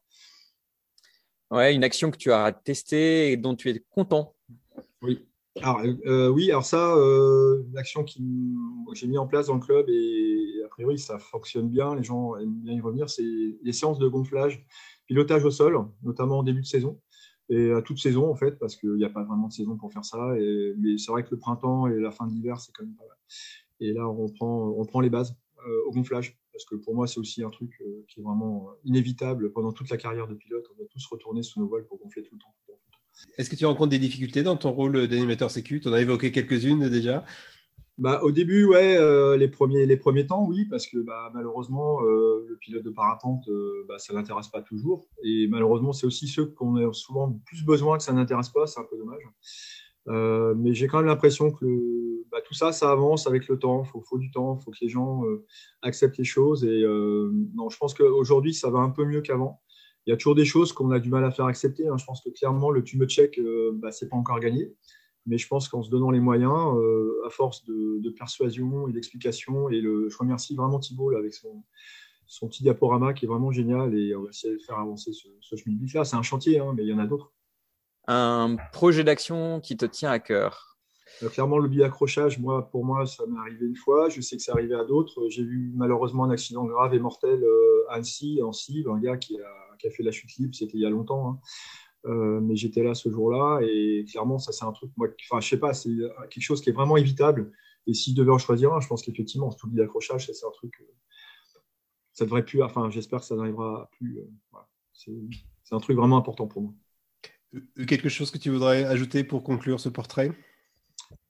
Ouais, 1.51 1.75
une 1.75 1.85
action 1.85 2.11
que 2.11 2.17
tu 2.17 2.33
as 2.33 2.53
testée 2.53 3.33
et 3.33 3.37
dont 3.37 3.55
tu 3.55 3.71
es 3.71 3.85
content. 3.91 4.35
Oui. 5.03 5.27
Alors, 5.63 5.83
euh, 6.07 6.29
oui, 6.29 6.51
alors 6.51 6.65
ça, 6.65 6.97
euh, 6.97 7.63
une 7.69 7.79
action 7.79 8.05
que 8.05 8.11
j'ai 8.95 9.07
mis 9.07 9.19
en 9.19 9.27
place 9.27 9.47
dans 9.47 9.55
le 9.55 9.61
club 9.61 9.89
et 9.89 10.63
a 10.65 10.69
priori 10.69 10.99
ça 10.99 11.19
fonctionne 11.21 11.69
bien, 11.69 11.95
les 11.95 12.03
gens 12.03 12.37
aiment 12.37 12.61
bien 12.61 12.75
y 12.75 12.81
revenir, 12.81 13.09
c'est 13.09 13.23
les 13.63 13.73
séances 13.73 14.01
de 14.01 14.09
gonflage, 14.09 14.67
pilotage 15.07 15.45
au 15.45 15.53
sol, 15.53 15.79
notamment 16.03 16.39
en 16.39 16.43
début 16.43 16.63
de 16.63 16.67
saison 16.67 17.01
et 17.49 17.73
à 17.73 17.83
toute 17.83 17.99
saison 17.99 18.31
en 18.31 18.35
fait, 18.35 18.59
parce 18.59 18.77
qu'il 18.77 18.95
n'y 18.95 19.05
a 19.05 19.11
pas 19.11 19.25
vraiment 19.25 19.49
de 19.49 19.53
saison 19.53 19.77
pour 19.77 19.93
faire 19.93 20.05
ça. 20.05 20.37
Et, 20.39 20.75
mais 20.79 20.99
c'est 20.99 21.13
vrai 21.13 21.25
que 21.25 21.31
le 21.31 21.39
printemps 21.39 21.87
et 21.87 21.99
la 21.99 22.11
fin 22.11 22.27
d'hiver, 22.27 22.59
c'est 22.61 22.73
quand 22.73 22.85
même 22.85 22.95
pas 22.95 23.07
mal. 23.07 23.17
Et 23.81 23.93
là, 23.93 24.09
on 24.09 24.29
prend, 24.29 24.75
on 24.77 24.85
prend 24.85 25.01
les 25.01 25.11
bases 25.11 25.37
euh, 25.67 25.87
au 25.87 25.93
gonflage, 25.93 26.39
parce 26.53 26.65
que 26.65 26.77
pour 26.77 26.95
moi, 26.95 27.07
c'est 27.07 27.19
aussi 27.19 27.43
un 27.43 27.51
truc 27.51 27.71
euh, 27.81 28.05
qui 28.09 28.21
est 28.21 28.23
vraiment 28.23 28.71
inévitable 28.85 29.53
pendant 29.53 29.73
toute 29.73 29.91
la 29.91 29.97
carrière 29.97 30.29
de 30.29 30.35
pilote. 30.35 30.67
On 30.73 30.77
doit 30.77 30.87
tous 30.91 31.07
retourner 31.07 31.43
sous 31.43 31.61
nos 31.61 31.67
voiles 31.67 31.87
pour 31.87 31.99
gonfler 31.99 32.23
tout 32.23 32.35
le 32.35 32.41
temps. 32.41 32.55
Est-ce 33.39 33.49
que 33.49 33.57
tu 33.57 33.65
rencontres 33.65 33.91
des 33.91 33.99
difficultés 33.99 34.43
dans 34.43 34.57
ton 34.57 34.73
rôle 34.73 35.07
d'animateur 35.07 35.51
sécu? 35.51 35.81
Tu 35.81 35.89
en 35.89 35.93
as 35.93 36.01
évoqué 36.01 36.33
quelques-unes 36.33 36.89
déjà 36.89 37.25
bah, 37.97 38.21
au 38.25 38.33
début, 38.33 38.65
ouais, 38.65 38.97
euh, 38.97 39.37
les, 39.37 39.47
premiers, 39.47 39.87
les 39.87 39.97
premiers 39.97 40.27
temps, 40.27 40.45
oui, 40.49 40.65
parce 40.65 40.89
que 40.89 40.99
bah, 40.99 41.31
malheureusement, 41.33 42.03
euh, 42.03 42.45
le 42.49 42.57
pilote 42.57 42.83
de 42.83 42.91
parapente, 42.91 43.49
euh, 43.49 43.85
bah, 43.89 43.99
ça 43.99 44.13
ne 44.13 44.19
l'intéresse 44.19 44.49
pas 44.49 44.63
toujours. 44.63 45.07
Et 45.23 45.47
malheureusement, 45.47 45.93
c'est 45.93 46.07
aussi 46.07 46.27
ceux 46.27 46.47
qu'on 46.47 46.75
a 46.77 46.93
souvent 46.93 47.31
plus 47.47 47.65
besoin 47.65 47.97
que 47.97 48.03
ça 48.03 48.13
n'intéresse 48.13 48.49
pas, 48.49 48.67
c'est 48.67 48.81
un 48.81 48.85
peu 48.85 48.97
dommage. 48.99 49.23
mais 50.57 50.75
j'ai 50.75 50.89
quand 50.89 50.99
même 50.99 51.07
l'impression 51.07 51.53
que 51.53 52.25
bah, 52.33 52.39
tout 52.45 52.55
ça, 52.55 52.73
ça 52.73 52.91
avance 52.91 53.29
avec 53.29 53.47
le 53.47 53.61
temps. 53.61 53.85
Il 53.85 53.89
faut, 53.89 54.01
faut, 54.01 54.19
du 54.19 54.33
temps, 54.33 54.59
il 54.61 54.65
faut 54.65 54.73
que 54.73 54.79
les 54.83 54.89
gens 54.89 55.23
acceptent 55.83 56.19
les 56.19 56.25
choses. 56.25 56.65
Et 56.65 56.83
non, 57.55 57.69
je 57.71 57.79
pense 57.79 57.95
qu'aujourd'hui, 57.95 58.55
ça 58.55 58.71
va 58.71 58.81
un 58.81 58.91
peu 58.91 59.05
mieux 59.05 59.21
qu'avant. 59.21 59.61
Il 60.07 60.11
y 60.11 60.13
a 60.13 60.17
toujours 60.17 60.35
des 60.35 60.45
choses 60.45 60.73
qu'on 60.73 60.91
a 60.91 60.99
du 60.99 61.11
mal 61.11 61.25
à 61.25 61.31
faire 61.31 61.47
accepter. 61.47 61.87
Hein. 61.89 61.97
Je 61.97 62.05
pense 62.05 62.21
que 62.23 62.31
clairement, 62.31 62.71
le 62.71 62.83
tu 62.83 62.99
me 62.99 63.07
check, 63.07 63.41
bah, 63.75 63.93
c'est 63.93 64.09
pas 64.09 64.17
encore 64.17 64.41
gagné. 64.41 64.75
Mais 65.27 65.39
je 65.39 65.49
pense 65.49 65.69
qu'en 65.69 65.83
se 65.83 65.91
donnant 65.91 66.11
les 66.11 66.21
moyens, 66.21 66.77
à 67.27 67.31
force 67.31 67.65
de, 67.65 68.11
persuasion 68.11 68.89
et 68.89 68.93
d'explication, 68.93 69.69
et 69.71 69.81
le, 69.81 70.09
je 70.09 70.19
remercie 70.19 70.55
vraiment 70.55 70.79
Thibault 70.79 71.17
avec 71.17 71.33
son, 71.33 71.65
son 72.27 72.49
petit 72.49 72.63
diaporama 72.63 73.13
qui 73.13 73.25
est 73.25 73.29
vraiment 73.29 73.51
génial 73.51 73.97
et 73.97 74.15
on 74.15 74.23
va 74.23 74.31
essayer 74.31 74.55
de 74.55 74.63
faire 74.63 74.79
avancer 74.79 75.13
ce, 75.13 75.29
ce 75.41 75.57
là. 75.95 76.05
C'est 76.05 76.17
un 76.17 76.23
chantier, 76.23 76.59
hein, 76.59 76.73
mais 76.77 76.83
il 76.83 76.89
y 76.89 76.93
en 76.93 76.99
a 76.99 77.07
d'autres. 77.07 77.33
Un 78.07 78.57
projet 78.73 79.05
d'action 79.05 79.61
qui 79.61 79.77
te 79.77 79.87
tient 79.87 80.11
à 80.11 80.19
cœur 80.19 80.77
euh, 81.23 81.29
Clairement, 81.29 81.59
le 81.59 81.85
accrochage, 81.85 82.39
moi, 82.39 82.69
pour 82.71 82.85
moi, 82.85 83.07
ça 83.07 83.25
m'est 83.27 83.39
arrivé 83.39 83.67
une 83.67 83.77
fois. 83.77 84.09
Je 84.09 84.21
sais 84.21 84.37
que 84.37 84.43
c'est 84.43 84.53
arrivé 84.53 84.75
à 84.75 84.85
d'autres. 84.85 85.29
J'ai 85.29 85.45
vu 85.45 85.73
malheureusement 85.75 86.25
un 86.25 86.31
accident 86.31 86.65
grave 86.65 86.95
et 86.95 86.99
mortel 86.99 87.43
euh, 87.43 87.89
à 87.89 87.95
Annecy, 87.95 88.41
un 88.43 88.99
gars 88.99 89.17
qui 89.17 89.39
a, 89.41 89.77
qui 89.79 89.87
a, 89.87 89.91
fait 89.91 90.03
la 90.03 90.13
chute 90.13 90.37
libre, 90.37 90.55
c'était 90.55 90.77
il 90.77 90.83
y 90.83 90.87
a 90.87 90.91
longtemps. 90.91 91.31
Hein. 91.31 91.39
Euh, 92.07 92.41
mais 92.41 92.55
j'étais 92.57 92.83
là 92.83 92.95
ce 92.95 93.09
jour-là 93.09 93.61
et 93.63 94.05
clairement, 94.11 94.39
ça, 94.39 94.53
c'est 94.53 94.65
un 94.65 94.73
truc, 94.73 94.91
moi, 94.97 95.09
enfin, 95.31 95.41
je 95.41 95.49
sais 95.49 95.59
pas, 95.59 95.73
c'est 95.73 95.91
quelque 96.31 96.43
chose 96.43 96.61
qui 96.61 96.71
est 96.71 96.75
vraiment 96.75 96.97
évitable. 96.97 97.53
Et 97.87 97.95
s'il 97.95 98.15
devait 98.15 98.31
en 98.33 98.39
choisir 98.39 98.73
un, 98.73 98.81
je 98.81 98.89
pense 98.89 99.03
qu'effectivement, 99.03 99.51
ce 99.51 99.67
oubli 99.67 99.77
d'accrochage, 99.77 100.27
c'est 100.27 100.47
un 100.47 100.51
truc 100.51 100.83
ça 102.15 102.25
devrait 102.25 102.45
plus. 102.45 102.63
Enfin, 102.63 102.89
j'espère 102.91 103.21
que 103.21 103.27
ça 103.27 103.37
n'arrivera 103.37 103.91
plus. 103.99 104.21
Euh, 104.21 105.11
c'est 105.63 105.75
un 105.75 105.81
truc 105.81 105.97
vraiment 105.97 106.17
important 106.17 106.47
pour 106.47 106.63
moi. 106.63 106.73
Euh, 107.55 107.85
quelque 107.85 108.09
chose 108.09 108.31
que 108.31 108.39
tu 108.39 108.51
voudrais 108.51 108.85
ajouter 108.85 109.25
pour 109.25 109.43
conclure 109.43 109.81
ce 109.81 109.89
portrait? 109.89 110.33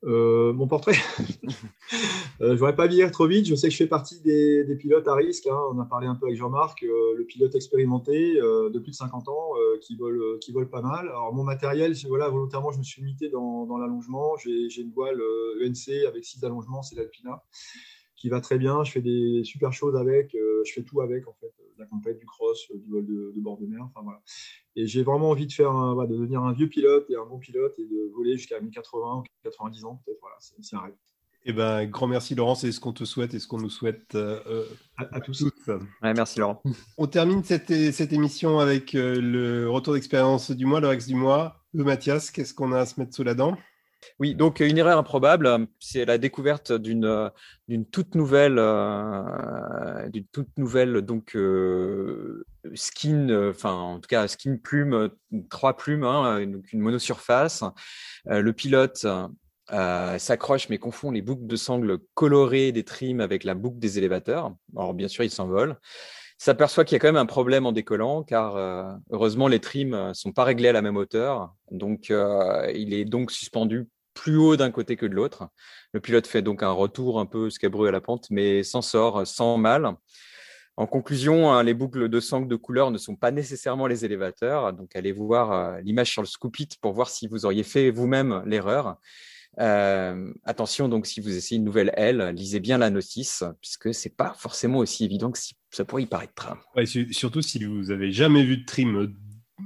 Euh, 0.04 0.52
mon 0.52 0.66
portrait 0.66 0.96
Je 2.40 2.46
ne 2.46 2.54
voudrais 2.54 2.76
pas 2.76 2.86
vieillir 2.86 3.10
trop 3.10 3.26
vite. 3.26 3.46
Je 3.46 3.54
sais 3.54 3.68
que 3.68 3.72
je 3.72 3.78
fais 3.78 3.86
partie 3.86 4.20
des, 4.20 4.76
pilotes 4.78 5.08
à 5.08 5.14
risque. 5.14 5.46
Hein. 5.46 5.58
On 5.72 5.78
a 5.80 5.84
parlé 5.84 6.06
un 6.06 6.14
peu 6.14 6.26
avec 6.26 6.36
Jean-Marc, 6.36 6.82
le 6.82 7.24
pilote 7.24 7.54
expérimenté 7.54 8.34
de 8.34 8.78
plus 8.78 8.90
de 8.90 8.96
50 8.96 9.28
ans 9.28 9.50
qui, 9.80 9.96
vole, 9.96 10.38
qui 10.40 10.52
vole 10.52 10.68
pas 10.68 10.82
mal. 10.82 11.08
Alors, 11.08 11.32
mon 11.32 11.44
matériel, 11.44 11.94
voilà, 12.08 12.28
volontairement, 12.28 12.72
je 12.72 12.78
me 12.78 12.82
suis 12.82 13.02
limité 13.02 13.28
dans, 13.28 13.66
dans 13.66 13.78
l'allongement. 13.78 14.36
J'ai 14.36 14.80
une 14.80 14.92
voile 14.92 15.22
ENC 15.62 15.88
e 15.88 16.08
avec 16.08 16.24
6 16.24 16.44
allongements, 16.44 16.82
c'est 16.82 16.96
l'Alpina 16.96 17.42
qui 18.24 18.30
va 18.30 18.40
très 18.40 18.56
bien. 18.56 18.84
Je 18.84 18.90
fais 18.90 19.02
des 19.02 19.42
super 19.44 19.74
choses 19.74 19.96
avec. 19.96 20.34
Euh, 20.34 20.62
je 20.64 20.72
fais 20.72 20.82
tout 20.82 21.02
avec, 21.02 21.28
en 21.28 21.34
fait. 21.34 21.52
La 21.78 21.86
compète, 21.86 22.18
du 22.18 22.26
cross, 22.26 22.70
du 22.74 22.90
vol 22.90 23.06
de, 23.06 23.32
bord 23.36 23.58
de 23.58 23.66
mer. 23.66 23.82
Enfin, 23.84 24.02
voilà. 24.02 24.20
Et 24.76 24.86
j'ai 24.86 25.02
vraiment 25.02 25.30
envie 25.30 25.46
de 25.46 25.52
faire 25.52 25.72
de 25.72 26.14
devenir 26.14 26.42
un 26.42 26.52
vieux 26.52 26.68
pilote 26.68 27.08
et 27.10 27.16
un 27.16 27.24
bon 27.24 27.38
pilote 27.38 27.74
et 27.78 27.84
de 27.84 28.10
voler 28.14 28.36
jusqu'à 28.36 28.60
1080 28.60 29.18
ou 29.18 29.22
90 29.42 29.84
ans, 29.84 30.02
peut-être. 30.04 30.20
Voilà, 30.20 30.36
c'est 30.38 30.76
un 30.76 30.80
rêve. 30.80 30.94
Eh 31.46 31.52
ben, 31.52 31.84
grand 31.84 32.06
merci 32.06 32.34
Laurent, 32.34 32.54
c'est 32.54 32.72
ce 32.72 32.80
qu'on 32.80 32.94
te 32.94 33.04
souhaite 33.04 33.34
et 33.34 33.38
ce 33.38 33.46
qu'on 33.46 33.60
nous 33.60 33.68
souhaite 33.68 34.14
euh, 34.14 34.40
euh, 34.46 34.64
à, 34.96 35.20
tous. 35.20 35.44
merci 36.00 36.38
Laurent. 36.38 36.62
On 36.96 37.06
termine 37.06 37.44
cette, 37.44 37.70
cette 37.92 38.14
émission 38.14 38.60
avec 38.60 38.94
le 38.94 39.68
retour 39.68 39.92
d'expérience 39.92 40.50
du 40.50 40.64
mois, 40.64 40.80
le 40.80 40.88
Rex 40.88 41.06
du 41.06 41.14
mois. 41.14 41.62
Mathias, 41.74 42.30
qu'est-ce 42.30 42.54
qu'on 42.54 42.72
a 42.72 42.80
à 42.80 42.86
se 42.86 42.98
mettre 42.98 43.14
sous 43.14 43.24
la 43.24 43.34
dent? 43.34 43.58
Oui, 44.18 44.34
donc 44.34 44.60
une 44.60 44.78
erreur 44.78 44.98
improbable, 44.98 45.66
c'est 45.80 46.04
la 46.04 46.18
découverte 46.18 46.72
d'une 46.72 47.30
d'une 47.68 47.86
toute 47.86 48.14
nouvelle 48.14 48.58
euh, 48.58 50.08
d'une 50.08 50.26
toute 50.26 50.56
nouvelle 50.56 51.00
donc 51.02 51.34
euh, 51.34 52.44
skin, 52.74 53.50
enfin 53.50 53.72
en 53.72 54.00
tout 54.00 54.08
cas 54.08 54.28
skin 54.28 54.56
plume, 54.56 55.10
trois 55.50 55.76
plumes, 55.76 56.04
hein, 56.04 56.44
donc 56.46 56.72
une 56.72 56.80
monosurface. 56.80 57.64
Euh, 58.28 58.40
le 58.40 58.52
pilote 58.52 59.06
s'accroche 60.18 60.68
mais 60.68 60.78
confond 60.78 61.10
les 61.10 61.22
boucles 61.22 61.46
de 61.46 61.56
sangle 61.56 61.98
colorées 62.14 62.70
des 62.72 62.84
trims 62.84 63.20
avec 63.20 63.44
la 63.44 63.54
boucle 63.54 63.78
des 63.78 63.98
élévateurs. 63.98 64.54
Alors 64.76 64.94
bien 64.94 65.08
sûr, 65.08 65.24
il 65.24 65.30
s'envole 65.30 65.78
s'aperçoit 66.38 66.84
qu'il 66.84 66.94
y 66.94 66.96
a 66.96 66.98
quand 66.98 67.08
même 67.08 67.16
un 67.16 67.26
problème 67.26 67.66
en 67.66 67.72
décollant, 67.72 68.22
car 68.22 68.56
heureusement 69.10 69.48
les 69.48 69.60
trims 69.60 70.12
sont 70.14 70.32
pas 70.32 70.44
réglés 70.44 70.68
à 70.68 70.72
la 70.72 70.82
même 70.82 70.96
hauteur, 70.96 71.54
donc 71.70 72.10
il 72.10 72.92
est 72.92 73.04
donc 73.04 73.30
suspendu 73.30 73.88
plus 74.14 74.36
haut 74.36 74.56
d'un 74.56 74.70
côté 74.70 74.96
que 74.96 75.06
de 75.06 75.14
l'autre. 75.14 75.48
Le 75.92 76.00
pilote 76.00 76.26
fait 76.26 76.42
donc 76.42 76.62
un 76.62 76.70
retour 76.70 77.20
un 77.20 77.26
peu 77.26 77.50
scabreux 77.50 77.88
à 77.88 77.90
la 77.90 78.00
pente, 78.00 78.26
mais 78.30 78.62
s'en 78.62 78.82
sort 78.82 79.26
sans 79.26 79.58
mal. 79.58 79.94
En 80.76 80.88
conclusion, 80.88 81.52
hein, 81.52 81.62
les 81.62 81.74
boucles 81.74 82.08
de 82.08 82.20
sangle 82.20 82.48
de 82.48 82.56
couleur 82.56 82.90
ne 82.90 82.98
sont 82.98 83.14
pas 83.14 83.30
nécessairement 83.30 83.86
les 83.86 84.04
élévateurs. 84.04 84.72
Donc, 84.72 84.96
allez 84.96 85.12
voir 85.12 85.52
euh, 85.52 85.80
l'image 85.82 86.10
sur 86.10 86.20
le 86.20 86.26
Scoopit 86.26 86.68
pour 86.80 86.92
voir 86.92 87.10
si 87.10 87.28
vous 87.28 87.46
auriez 87.46 87.62
fait 87.62 87.90
vous-même 87.92 88.42
l'erreur. 88.44 88.96
Euh, 89.60 90.32
attention, 90.44 90.88
donc, 90.88 91.06
si 91.06 91.20
vous 91.20 91.36
essayez 91.36 91.58
une 91.58 91.64
nouvelle 91.64 91.92
aile, 91.94 92.32
lisez 92.34 92.58
bien 92.58 92.76
la 92.76 92.90
notice, 92.90 93.44
puisque 93.60 93.94
c'est 93.94 94.16
pas 94.16 94.34
forcément 94.36 94.78
aussi 94.78 95.04
évident 95.04 95.30
que 95.30 95.38
ça 95.74 95.84
pourrait 95.84 96.04
y 96.04 96.06
paraître. 96.06 96.56
Ouais, 96.76 96.86
surtout 96.86 97.42
si 97.42 97.64
vous 97.64 97.90
avez 97.90 98.12
jamais 98.12 98.44
vu 98.44 98.58
de 98.58 98.64
trim 98.64 99.12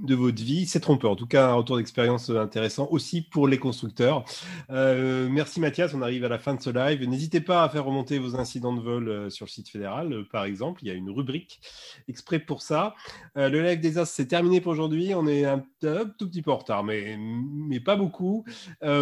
de 0.03 0.15
votre 0.15 0.43
vie. 0.43 0.67
C'est 0.67 0.81
trompeur. 0.81 1.13
En 1.13 1.17
tout 1.17 1.27
cas, 1.27 1.49
un 1.49 1.55
retour 1.55 1.77
d'expérience 1.77 2.31
intéressant 2.31 2.89
aussi 2.91 3.23
pour 3.23 3.49
les 3.49 3.59
constructeurs. 3.59 4.25
Euh, 4.71 5.29
merci 5.31 5.61
Mathias. 5.61 5.95
On 5.95 6.03
arrive 6.03 6.25
à 6.25 6.29
la 6.29 6.39
fin 6.39 6.55
de 6.55 6.63
ce 6.63 6.71
live. 6.71 7.07
N'hésitez 7.09 7.41
pas 7.41 7.63
à 7.63 7.69
faire 7.69 7.85
remonter 7.85 8.19
vos 8.19 8.37
incidents 8.37 8.73
de 8.73 8.81
vol 8.81 9.09
euh, 9.09 9.31
sur 9.31 9.47
le 9.47 9.51
site 9.51 9.69
fédéral, 9.69 10.13
euh, 10.13 10.25
par 10.31 10.45
exemple. 10.45 10.81
Il 10.83 10.89
y 10.89 10.91
a 10.91 10.95
une 10.95 11.11
rubrique 11.11 11.61
exprès 12.09 12.39
pour 12.39 12.63
ça. 12.63 12.95
le 13.35 13.63
live 13.63 13.81
des 13.81 13.99
As, 13.99 14.07
c'est 14.07 14.27
terminé 14.27 14.61
pour 14.61 14.73
aujourd'hui. 14.73 15.15
On 15.15 15.27
est 15.27 15.45
un, 15.45 15.65
tout 15.81 16.29
petit 16.29 16.43
peu 16.43 16.51
en 16.51 16.57
retard, 16.57 16.85
mais, 16.85 17.17
mais 17.19 17.81
pas 17.81 17.97
beaucoup. 17.97 18.45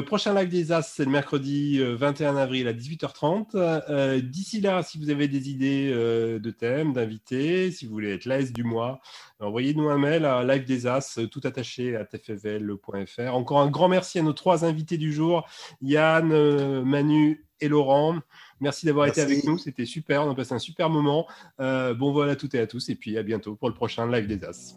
prochain 0.06 0.34
live 0.34 0.48
des 0.48 0.72
As, 0.72 0.82
c'est 0.82 1.04
le 1.04 1.10
mercredi 1.10 1.80
21 1.80 2.36
avril 2.36 2.68
à 2.68 2.72
18h30. 2.72 4.20
D'ici 4.20 4.60
là, 4.60 4.82
si 4.82 4.98
vous 4.98 5.10
avez 5.10 5.28
des 5.28 5.50
idées 5.50 5.90
de 5.90 6.50
thèmes, 6.50 6.92
d'invités, 6.92 7.70
si 7.70 7.86
vous 7.86 7.92
voulez 7.92 8.12
être 8.12 8.24
l'AS 8.24 8.52
du 8.52 8.64
mois, 8.64 9.00
envoyez-nous 9.40 9.88
un 9.88 9.98
mail 9.98 10.24
à 10.24 10.44
live 10.44 10.64
des 10.64 10.86
As, 10.86 11.18
tout 11.30 11.40
attaché 11.44 11.96
à 11.96 12.04
tfvl.fr. 12.04 13.34
Encore 13.34 13.60
un 13.60 13.70
grand 13.70 13.88
merci 13.88 14.18
à 14.18 14.22
nos 14.22 14.32
trois 14.32 14.64
invités 14.64 14.98
du 14.98 15.12
jour, 15.12 15.46
Yann, 15.82 16.32
euh, 16.32 16.82
Manu 16.82 17.44
et 17.60 17.68
Laurent. 17.68 18.16
Merci 18.60 18.86
d'avoir 18.86 19.06
été 19.06 19.20
avec 19.20 19.44
nous, 19.44 19.58
c'était 19.58 19.86
super, 19.86 20.26
on 20.26 20.30
a 20.30 20.34
passé 20.34 20.54
un 20.54 20.58
super 20.58 20.88
moment. 20.90 21.26
Euh, 21.60 21.94
bon 21.94 22.12
vol 22.12 22.28
à 22.30 22.36
toutes 22.36 22.54
et 22.54 22.60
à 22.60 22.66
tous, 22.66 22.88
et 22.88 22.94
puis 22.94 23.18
à 23.18 23.22
bientôt 23.22 23.54
pour 23.54 23.68
le 23.68 23.74
prochain 23.74 24.10
live 24.10 24.26
des 24.26 24.44
As. 24.44 24.76